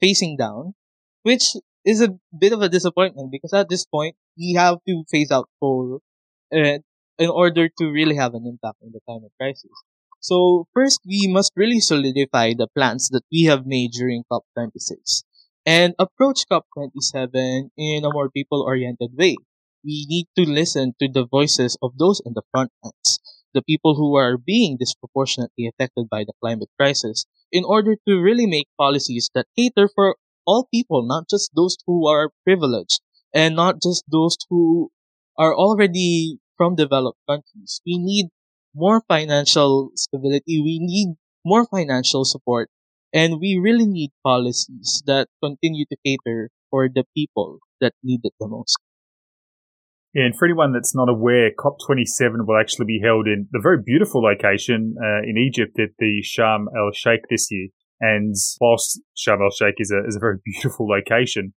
phasing 0.03 0.39
down, 0.39 0.75
which 1.23 1.55
is 1.85 2.01
a 2.01 2.11
bit 2.39 2.53
of 2.53 2.63
a 2.63 2.69
disappointment 2.69 3.31
because 3.31 3.53
at 3.53 3.69
this 3.69 3.85
point 3.87 4.17
we 4.37 4.55
have 4.55 4.79
to 4.87 5.05
phase 5.11 5.31
out 5.31 5.49
coal 5.61 6.01
and 6.51 6.83
in 7.19 7.31
order 7.31 7.69
to 7.69 7.85
really 7.91 8.15
have 8.17 8.35
an 8.35 8.47
impact 8.47 8.77
on 8.83 8.93
the 8.93 9.01
climate 9.07 9.33
crisis. 9.41 9.71
So 10.21 10.67
first 10.75 11.01
we 11.07 11.27
must 11.29 11.53
really 11.57 11.81
solidify 11.81 12.55
the 12.57 12.69
plans 12.75 13.09
that 13.11 13.25
we 13.33 13.45
have 13.45 13.67
made 13.67 13.93
during 13.93 14.25
COP26 14.31 15.25
and 15.67 15.95
approach 15.99 16.47
COP27 16.49 17.71
in 17.77 18.05
a 18.05 18.13
more 18.13 18.31
people 18.31 18.63
oriented 18.63 19.11
way. 19.17 19.37
We 19.85 20.07
need 20.09 20.27
to 20.37 20.49
listen 20.49 20.95
to 21.01 21.09
the 21.09 21.27
voices 21.27 21.77
of 21.83 21.99
those 21.99 22.21
in 22.25 22.35
the 22.35 22.43
front 22.53 22.71
lines, 22.83 23.19
the 23.55 23.63
people 23.63 23.95
who 23.97 24.15
are 24.17 24.37
being 24.39 24.77
disproportionately 24.79 25.67
affected 25.67 26.09
by 26.09 26.25
the 26.25 26.33
climate 26.41 26.71
crisis, 26.79 27.27
in 27.51 27.65
order 27.65 27.97
to 28.07 28.21
really 28.21 28.47
make 28.47 28.69
policies 28.79 29.31
that 29.35 29.47
cater 29.57 29.89
for 29.89 30.17
all 30.49 30.67
people, 30.73 31.05
not 31.07 31.29
just 31.29 31.53
those 31.55 31.77
who 31.87 32.09
are 32.09 32.33
privileged 32.45 33.01
and 33.35 33.55
not 33.55 33.77
just 33.83 34.03
those 34.11 34.37
who 34.49 34.89
are 35.37 35.55
already 35.55 36.39
from 36.57 36.75
developed 36.75 37.21
countries. 37.29 37.83
We 37.85 37.99
need 37.99 38.27
more 38.75 39.03
financial 39.07 39.93
stability. 39.95 40.57
We 40.65 40.79
need 40.81 41.17
more 41.45 41.67
financial 41.67 42.25
support. 42.25 42.71
And 43.13 43.41
we 43.41 43.61
really 43.61 43.87
need 43.87 44.11
policies 44.25 45.03
that 45.07 45.29
continue 45.43 45.85
to 45.91 45.97
cater 46.05 46.51
for 46.71 46.89
the 46.89 47.05
people 47.15 47.59
that 47.81 47.93
need 48.03 48.21
it 48.25 48.33
the 48.41 48.49
most. 48.49 48.79
Yeah, 50.15 50.25
and 50.25 50.37
for 50.37 50.47
anyone 50.47 50.73
that's 50.73 50.97
not 50.97 51.09
aware, 51.09 51.51
COP27 51.53 52.47
will 52.47 52.59
actually 52.59 52.87
be 52.87 53.01
held 53.03 53.27
in 53.29 53.47
the 53.53 53.61
very 53.63 53.79
beautiful 53.85 54.23
location 54.23 54.97
uh, 54.97 55.23
in 55.23 55.37
Egypt 55.37 55.79
at 55.79 55.91
the 55.99 56.25
Sharm 56.25 56.67
el 56.77 56.91
Sheikh 56.93 57.29
this 57.29 57.49
year. 57.51 57.69
And 58.01 58.35
whilst 58.61 59.01
Sharm 59.17 59.41
el 59.43 59.51
Sheikh 59.51 59.77
is 59.79 59.91
a, 59.91 60.07
is 60.07 60.17
a 60.17 60.21
very 60.21 60.39
beautiful 60.45 60.89
location, 60.89 61.55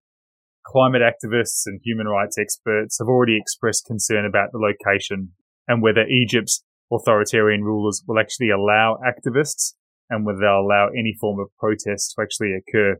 climate 0.65 1.01
activists 1.01 1.63
and 1.65 1.79
human 1.83 2.07
rights 2.07 2.37
experts 2.39 2.97
have 2.99 3.07
already 3.07 3.37
expressed 3.37 3.85
concern 3.85 4.25
about 4.25 4.49
the 4.51 4.59
location 4.59 5.31
and 5.67 5.81
whether 5.81 6.05
Egypt's 6.07 6.63
authoritarian 6.91 7.63
rulers 7.63 8.03
will 8.07 8.19
actually 8.19 8.49
allow 8.49 8.97
activists 9.05 9.73
and 10.09 10.25
whether 10.25 10.39
they'll 10.39 10.65
allow 10.65 10.87
any 10.89 11.15
form 11.19 11.39
of 11.39 11.47
protest 11.57 12.13
to 12.15 12.21
actually 12.21 12.53
occur. 12.53 12.97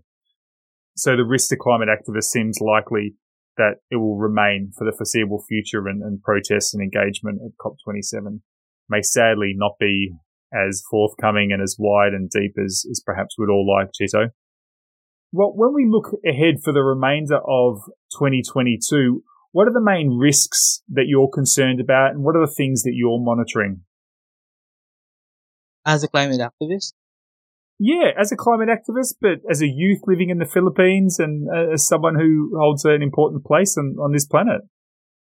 So 0.96 1.16
the 1.16 1.26
risk 1.26 1.50
to 1.50 1.58
climate 1.58 1.90
activists 1.90 2.32
seems 2.32 2.60
likely 2.62 3.16
that 3.58 3.78
it 3.90 3.98
will 3.98 4.18
remain 4.18 4.72
for 4.78 4.86
the 4.86 4.96
foreseeable 4.96 5.44
future 5.48 5.88
and, 5.88 6.02
and 6.02 6.22
protests 6.22 6.74
and 6.74 6.82
engagement 6.82 7.42
at 7.46 7.52
COP27 7.60 8.42
may 8.90 9.02
sadly 9.02 9.54
not 9.56 9.74
be 9.80 10.14
as 10.54 10.84
forthcoming 10.90 11.52
and 11.52 11.62
as 11.62 11.76
wide 11.80 12.14
and 12.14 12.30
deep 12.30 12.56
as, 12.64 12.86
as 12.90 13.02
perhaps 13.06 13.36
we'd 13.38 13.50
all 13.50 13.68
like, 13.68 13.90
Chito. 14.00 14.30
Well, 15.32 15.54
when 15.56 15.74
we 15.74 15.88
look 15.90 16.18
ahead 16.26 16.62
for 16.64 16.74
the 16.74 16.84
remainder 16.84 17.38
of 17.38 17.80
2022, 18.20 19.24
what 19.54 19.68
are 19.68 19.74
the 19.74 19.82
main 19.82 20.18
risks 20.18 20.82
that 20.90 21.06
you're 21.08 21.30
concerned 21.30 21.80
about 21.80 22.12
and 22.12 22.24
what 22.24 22.36
are 22.36 22.46
the 22.46 22.54
things 22.54 22.84
that 22.84 22.94
you're 22.94 23.20
monitoring? 23.20 23.82
As 25.86 26.04
a 26.04 26.08
climate 26.08 26.42
activist? 26.42 26.94
Yeah, 27.80 28.12
as 28.20 28.32
a 28.32 28.36
climate 28.36 28.70
activist, 28.70 29.16
but 29.20 29.40
as 29.50 29.62
a 29.62 29.68
youth 29.68 30.02
living 30.06 30.30
in 30.30 30.38
the 30.38 30.46
Philippines 30.46 31.18
and 31.18 31.48
uh, 31.50 31.74
as 31.74 31.88
someone 31.88 32.16
who 32.16 32.56
holds 32.60 32.86
an 32.86 33.02
important 33.02 33.44
place 33.44 33.76
on, 33.78 33.96
on 34.00 34.12
this 34.12 34.26
planet. 34.26 34.62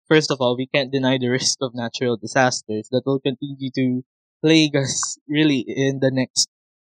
First 0.09 0.31
of 0.31 0.39
all, 0.41 0.57
we 0.57 0.67
can't 0.67 0.91
deny 0.91 1.19
the 1.19 1.29
risk 1.29 1.59
of 1.61 1.75
natural 1.75 2.17
disasters 2.17 2.89
that 2.91 3.03
will 3.05 3.21
continue 3.21 3.71
to 3.75 4.03
plague 4.43 4.77
us 4.77 5.19
really 5.29 5.65
in 5.67 6.01
the 6.01 6.11
next 6.11 6.49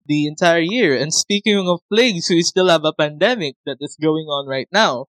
the 0.05 0.27
entire 0.27 0.59
year. 0.59 0.95
And 0.95 1.13
speaking 1.13 1.67
of 1.67 1.79
plagues, 1.91 2.29
we 2.29 2.43
still 2.43 2.67
have 2.67 2.83
a 2.83 2.93
pandemic 2.93 3.55
that 3.65 3.77
is 3.79 3.97
going 4.01 4.27
on 4.27 4.47
right 4.47 4.67
now. 4.71 5.05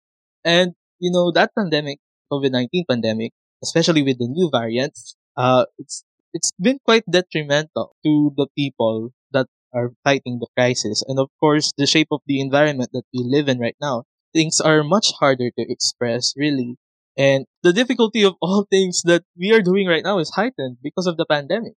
And, 0.44 0.74
you 0.98 1.10
know, 1.10 1.30
that 1.32 1.52
pandemic, 1.56 1.98
COVID-19 2.32 2.84
pandemic, 2.88 3.32
especially 3.62 4.02
with 4.02 4.18
the 4.18 4.28
new 4.28 4.50
variants, 4.52 5.16
uh, 5.36 5.66
it's, 5.78 6.04
it's 6.32 6.52
been 6.60 6.78
quite 6.84 7.04
detrimental 7.10 7.96
to 8.04 8.32
the 8.36 8.46
people 8.56 9.12
that 9.32 9.46
are 9.72 9.92
fighting 10.04 10.38
the 10.40 10.48
crisis. 10.56 11.02
And 11.06 11.18
of 11.18 11.30
course, 11.40 11.72
the 11.76 11.86
shape 11.86 12.08
of 12.10 12.20
the 12.26 12.40
environment 12.40 12.90
that 12.92 13.04
we 13.12 13.24
live 13.24 13.48
in 13.48 13.58
right 13.58 13.76
now, 13.80 14.04
things 14.32 14.60
are 14.60 14.82
much 14.82 15.12
harder 15.20 15.50
to 15.50 15.72
express, 15.72 16.34
really. 16.36 16.76
And 17.16 17.46
the 17.62 17.72
difficulty 17.72 18.22
of 18.24 18.34
all 18.40 18.66
things 18.70 19.02
that 19.04 19.24
we 19.38 19.52
are 19.52 19.62
doing 19.62 19.86
right 19.86 20.04
now 20.04 20.18
is 20.18 20.32
heightened 20.34 20.78
because 20.82 21.06
of 21.06 21.16
the 21.16 21.26
pandemic. 21.26 21.74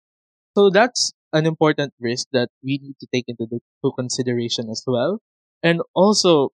So 0.57 0.71
that's 0.71 1.13
an 1.33 1.47
important 1.47 1.95
risk 2.01 2.29
that 2.33 2.49
we 2.63 2.79
need 2.83 2.97
to 3.01 3.07
take 3.13 3.27
into 3.29 3.61
consideration 3.97 4.71
as 4.71 4.83
well. 4.87 5.21
And 5.63 5.81
also, 5.95 6.51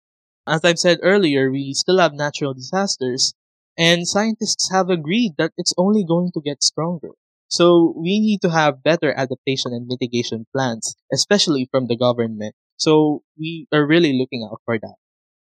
as 0.47 0.63
I've 0.63 0.79
said 0.79 0.99
earlier, 1.03 1.51
we 1.51 1.73
still 1.73 1.99
have 1.99 2.13
natural 2.13 2.53
disasters 2.53 3.33
and 3.77 4.07
scientists 4.07 4.71
have 4.71 4.89
agreed 4.89 5.33
that 5.37 5.51
it's 5.57 5.73
only 5.77 6.03
going 6.03 6.31
to 6.33 6.41
get 6.41 6.63
stronger. 6.63 7.11
So 7.49 7.93
we 7.95 8.19
need 8.19 8.41
to 8.41 8.49
have 8.49 8.83
better 8.83 9.13
adaptation 9.13 9.73
and 9.73 9.87
mitigation 9.87 10.45
plans, 10.53 10.95
especially 11.13 11.67
from 11.71 11.87
the 11.87 11.95
government. 11.97 12.55
So 12.77 13.23
we 13.37 13.67
are 13.71 13.85
really 13.85 14.17
looking 14.17 14.43
out 14.49 14.61
for 14.65 14.79
that. 14.79 14.95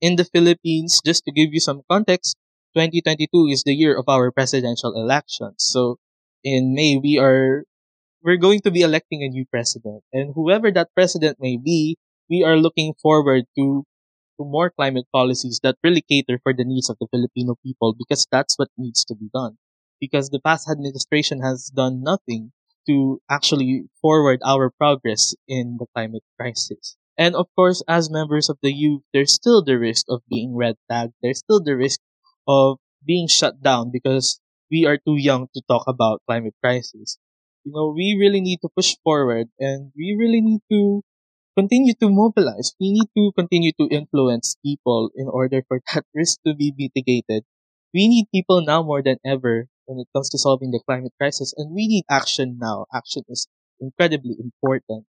In 0.00 0.16
the 0.16 0.24
Philippines, 0.24 1.00
just 1.04 1.24
to 1.24 1.32
give 1.32 1.50
you 1.52 1.60
some 1.60 1.82
context, 1.90 2.36
2022 2.74 3.46
is 3.50 3.62
the 3.64 3.74
year 3.74 3.96
of 3.96 4.08
our 4.08 4.32
presidential 4.32 4.94
elections. 4.94 5.56
So 5.58 5.98
in 6.44 6.74
May, 6.74 6.96
we 6.98 7.18
are 7.18 7.64
we're 8.22 8.36
going 8.36 8.60
to 8.60 8.70
be 8.70 8.82
electing 8.82 9.22
a 9.22 9.28
new 9.28 9.44
president. 9.46 10.02
And 10.12 10.32
whoever 10.34 10.70
that 10.72 10.94
president 10.94 11.38
may 11.40 11.56
be, 11.56 11.96
we 12.28 12.42
are 12.44 12.56
looking 12.56 12.94
forward 13.00 13.44
to, 13.56 13.84
to 14.38 14.44
more 14.44 14.70
climate 14.70 15.06
policies 15.12 15.60
that 15.62 15.76
really 15.82 16.02
cater 16.02 16.38
for 16.42 16.52
the 16.52 16.64
needs 16.64 16.90
of 16.90 16.96
the 17.00 17.06
Filipino 17.10 17.56
people 17.64 17.94
because 17.96 18.26
that's 18.30 18.58
what 18.58 18.68
needs 18.76 19.04
to 19.06 19.14
be 19.14 19.30
done. 19.32 19.58
Because 20.00 20.30
the 20.30 20.40
past 20.40 20.68
administration 20.70 21.40
has 21.42 21.70
done 21.74 22.02
nothing 22.02 22.52
to 22.86 23.20
actually 23.30 23.84
forward 24.00 24.40
our 24.44 24.70
progress 24.70 25.34
in 25.46 25.76
the 25.78 25.86
climate 25.94 26.22
crisis. 26.38 26.96
And 27.16 27.34
of 27.34 27.46
course, 27.56 27.82
as 27.88 28.10
members 28.10 28.48
of 28.48 28.58
the 28.62 28.72
youth, 28.72 29.02
there's 29.12 29.34
still 29.34 29.62
the 29.62 29.78
risk 29.78 30.06
of 30.08 30.22
being 30.30 30.54
red 30.54 30.76
tagged. 30.90 31.14
There's 31.20 31.40
still 31.40 31.62
the 31.62 31.76
risk 31.76 32.00
of 32.46 32.78
being 33.04 33.26
shut 33.28 33.60
down 33.62 33.90
because 33.92 34.40
we 34.70 34.86
are 34.86 34.98
too 34.98 35.16
young 35.16 35.48
to 35.54 35.62
talk 35.68 35.84
about 35.88 36.22
climate 36.26 36.54
crisis 36.62 37.18
you 37.64 37.72
know, 37.72 37.92
we 37.94 38.16
really 38.18 38.40
need 38.40 38.60
to 38.62 38.68
push 38.74 38.96
forward 39.04 39.48
and 39.58 39.92
we 39.96 40.16
really 40.18 40.40
need 40.40 40.60
to 40.70 41.02
continue 41.56 41.94
to 42.00 42.08
mobilize. 42.10 42.74
We 42.80 42.92
need 42.92 43.08
to 43.16 43.32
continue 43.36 43.72
to 43.80 43.88
influence 43.90 44.56
people 44.64 45.10
in 45.16 45.28
order 45.28 45.62
for 45.68 45.80
that 45.94 46.04
risk 46.14 46.40
to 46.46 46.54
be 46.54 46.74
mitigated. 46.78 47.44
We 47.94 48.08
need 48.08 48.26
people 48.34 48.62
now 48.64 48.82
more 48.82 49.02
than 49.02 49.18
ever 49.24 49.68
when 49.86 49.98
it 50.00 50.08
comes 50.14 50.30
to 50.30 50.38
solving 50.38 50.70
the 50.72 50.80
climate 50.86 51.12
crisis 51.18 51.54
and 51.56 51.74
we 51.74 51.88
need 51.88 52.04
action 52.10 52.58
now. 52.60 52.86
Action 52.94 53.24
is 53.28 53.48
incredibly 53.80 54.36
important 54.38 55.06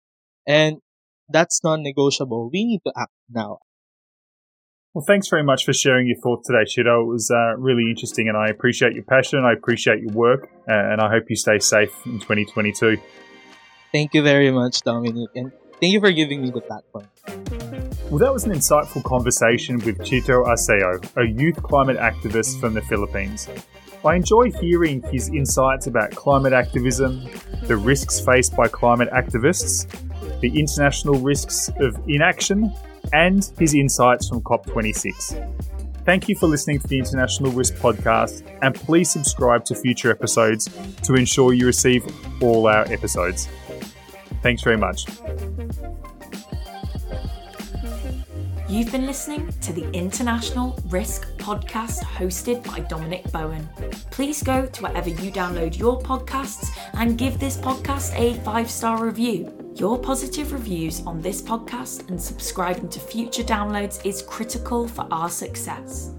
and 0.48 0.78
that's 1.30 1.64
non-negotiable. 1.64 2.50
We 2.52 2.66
need 2.66 2.82
to 2.88 2.94
act 2.98 3.14
now. 3.30 3.60
Well, 4.94 5.06
thanks 5.06 5.28
very 5.28 5.44
much 5.44 5.66
for 5.66 5.74
sharing 5.74 6.08
your 6.08 6.18
thoughts 6.18 6.48
today, 6.48 6.64
Chito. 6.64 7.04
It 7.04 7.08
was 7.08 7.30
uh, 7.30 7.56
really 7.58 7.90
interesting, 7.90 8.30
and 8.30 8.38
I 8.38 8.48
appreciate 8.48 8.94
your 8.94 9.04
passion. 9.04 9.44
I 9.46 9.54
appreciate 9.54 10.02
your 10.02 10.14
work, 10.14 10.50
uh, 10.68 10.74
and 10.74 11.02
I 11.02 11.10
hope 11.10 11.26
you 11.30 11.36
stay 11.36 11.60
safe 11.60 11.94
in 12.06 12.20
2022. 12.20 12.98
Thank 13.92 14.14
you 14.14 14.24
very 14.24 14.52
much, 14.52 14.82
Dominic, 14.82 15.30
and 15.36 15.52
thank 15.80 15.94
you 15.94 16.00
for 16.00 16.12
giving 16.12 16.42
me 16.42 16.52
the 16.52 16.62
platform. 16.62 17.08
Well, 18.10 18.20
that 18.20 18.34
was 18.34 18.46
an 18.46 18.54
insightful 18.54 19.04
conversation 19.04 19.78
with 19.80 20.00
Chito 20.00 20.46
Arceo, 20.48 21.06
a 21.18 21.28
youth 21.28 21.62
climate 21.62 21.98
activist 21.98 22.60
from 22.60 22.74
the 22.74 22.82
Philippines. 22.82 23.48
I 24.06 24.16
enjoy 24.16 24.52
hearing 24.52 25.02
his 25.12 25.28
insights 25.30 25.88
about 25.88 26.12
climate 26.12 26.54
activism, 26.54 27.28
the 27.64 27.76
risks 27.76 28.20
faced 28.20 28.56
by 28.56 28.68
climate 28.68 29.10
activists, 29.12 29.86
the 30.40 30.58
international 30.58 31.16
risks 31.16 31.70
of 31.80 32.00
inaction, 32.08 32.74
and 33.14 33.52
his 33.58 33.74
insights 33.74 34.30
from 34.30 34.42
COP26. 34.42 35.66
Thank 36.06 36.30
you 36.30 36.36
for 36.38 36.48
listening 36.48 36.80
to 36.80 36.88
the 36.88 36.98
International 36.98 37.52
Risk 37.52 37.76
Podcast, 37.76 38.42
and 38.62 38.74
please 38.74 39.12
subscribe 39.12 39.66
to 39.66 39.76
future 39.76 40.10
episodes 40.10 40.70
to 41.04 41.16
ensure 41.16 41.52
you 41.52 41.66
receive 41.66 42.06
all 42.42 42.68
our 42.68 42.90
episodes. 42.92 43.50
Thanks 44.42 44.64
very 44.64 44.78
much. 44.78 45.06
You've 48.70 48.92
been 48.92 49.06
listening 49.06 49.52
to 49.62 49.74
the 49.74 49.90
International 49.92 50.78
Risk 50.88 51.28
Podcast 51.38 52.00
hosted 52.04 52.66
by 52.66 52.82
Dominic 52.82 53.32
Bowen. 53.32 53.68
Please 54.12 54.44
go 54.44 54.66
to 54.66 54.84
wherever 54.84 55.10
you 55.10 55.32
download 55.32 55.78
your 55.78 56.02
podcasts 56.02 56.78
and 56.94 57.18
give 57.18 57.40
this 57.40 57.58
podcast 57.58 58.18
a 58.18 58.34
five 58.44 58.70
star 58.70 59.06
review. 59.06 59.67
Your 59.78 60.00
positive 60.00 60.54
reviews 60.54 61.06
on 61.06 61.22
this 61.22 61.40
podcast 61.40 62.10
and 62.10 62.20
subscribing 62.20 62.90
to 62.90 63.00
future 63.00 63.44
downloads 63.44 64.04
is 64.04 64.24
critical 64.24 64.88
for 64.88 65.08
our 65.12 65.30
success. 65.30 66.16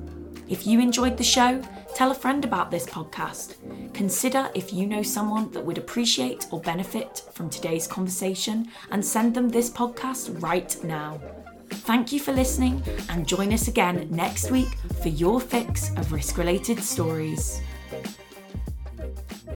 If 0.49 0.65
you 0.65 0.79
enjoyed 0.79 1.17
the 1.17 1.25
show, 1.25 1.61
tell 1.93 2.13
a 2.13 2.15
friend 2.15 2.45
about 2.45 2.71
this 2.71 2.87
podcast. 2.87 3.57
Consider 3.95 4.49
if 4.55 4.73
you 4.73 4.87
know 4.87 5.03
someone 5.03 5.51
that 5.51 5.67
would 5.67 5.77
appreciate 5.77 6.47
or 6.53 6.61
benefit 6.61 7.25
from 7.33 7.51
today's 7.51 7.89
conversation 7.89 8.69
and 8.93 9.05
send 9.05 9.35
them 9.35 9.49
this 9.49 9.71
podcast 9.71 10.41
right 10.41 10.77
now. 10.85 11.21
Thank 11.69 12.13
you 12.13 12.21
for 12.21 12.31
listening 12.31 12.81
and 13.09 13.27
join 13.27 13.53
us 13.53 13.67
again 13.67 14.07
next 14.09 14.53
week 14.53 14.79
for 15.03 15.09
your 15.09 15.41
fix 15.41 15.91
of 15.97 16.13
risk 16.13 16.39
related 16.39 16.79
stories. 16.79 17.61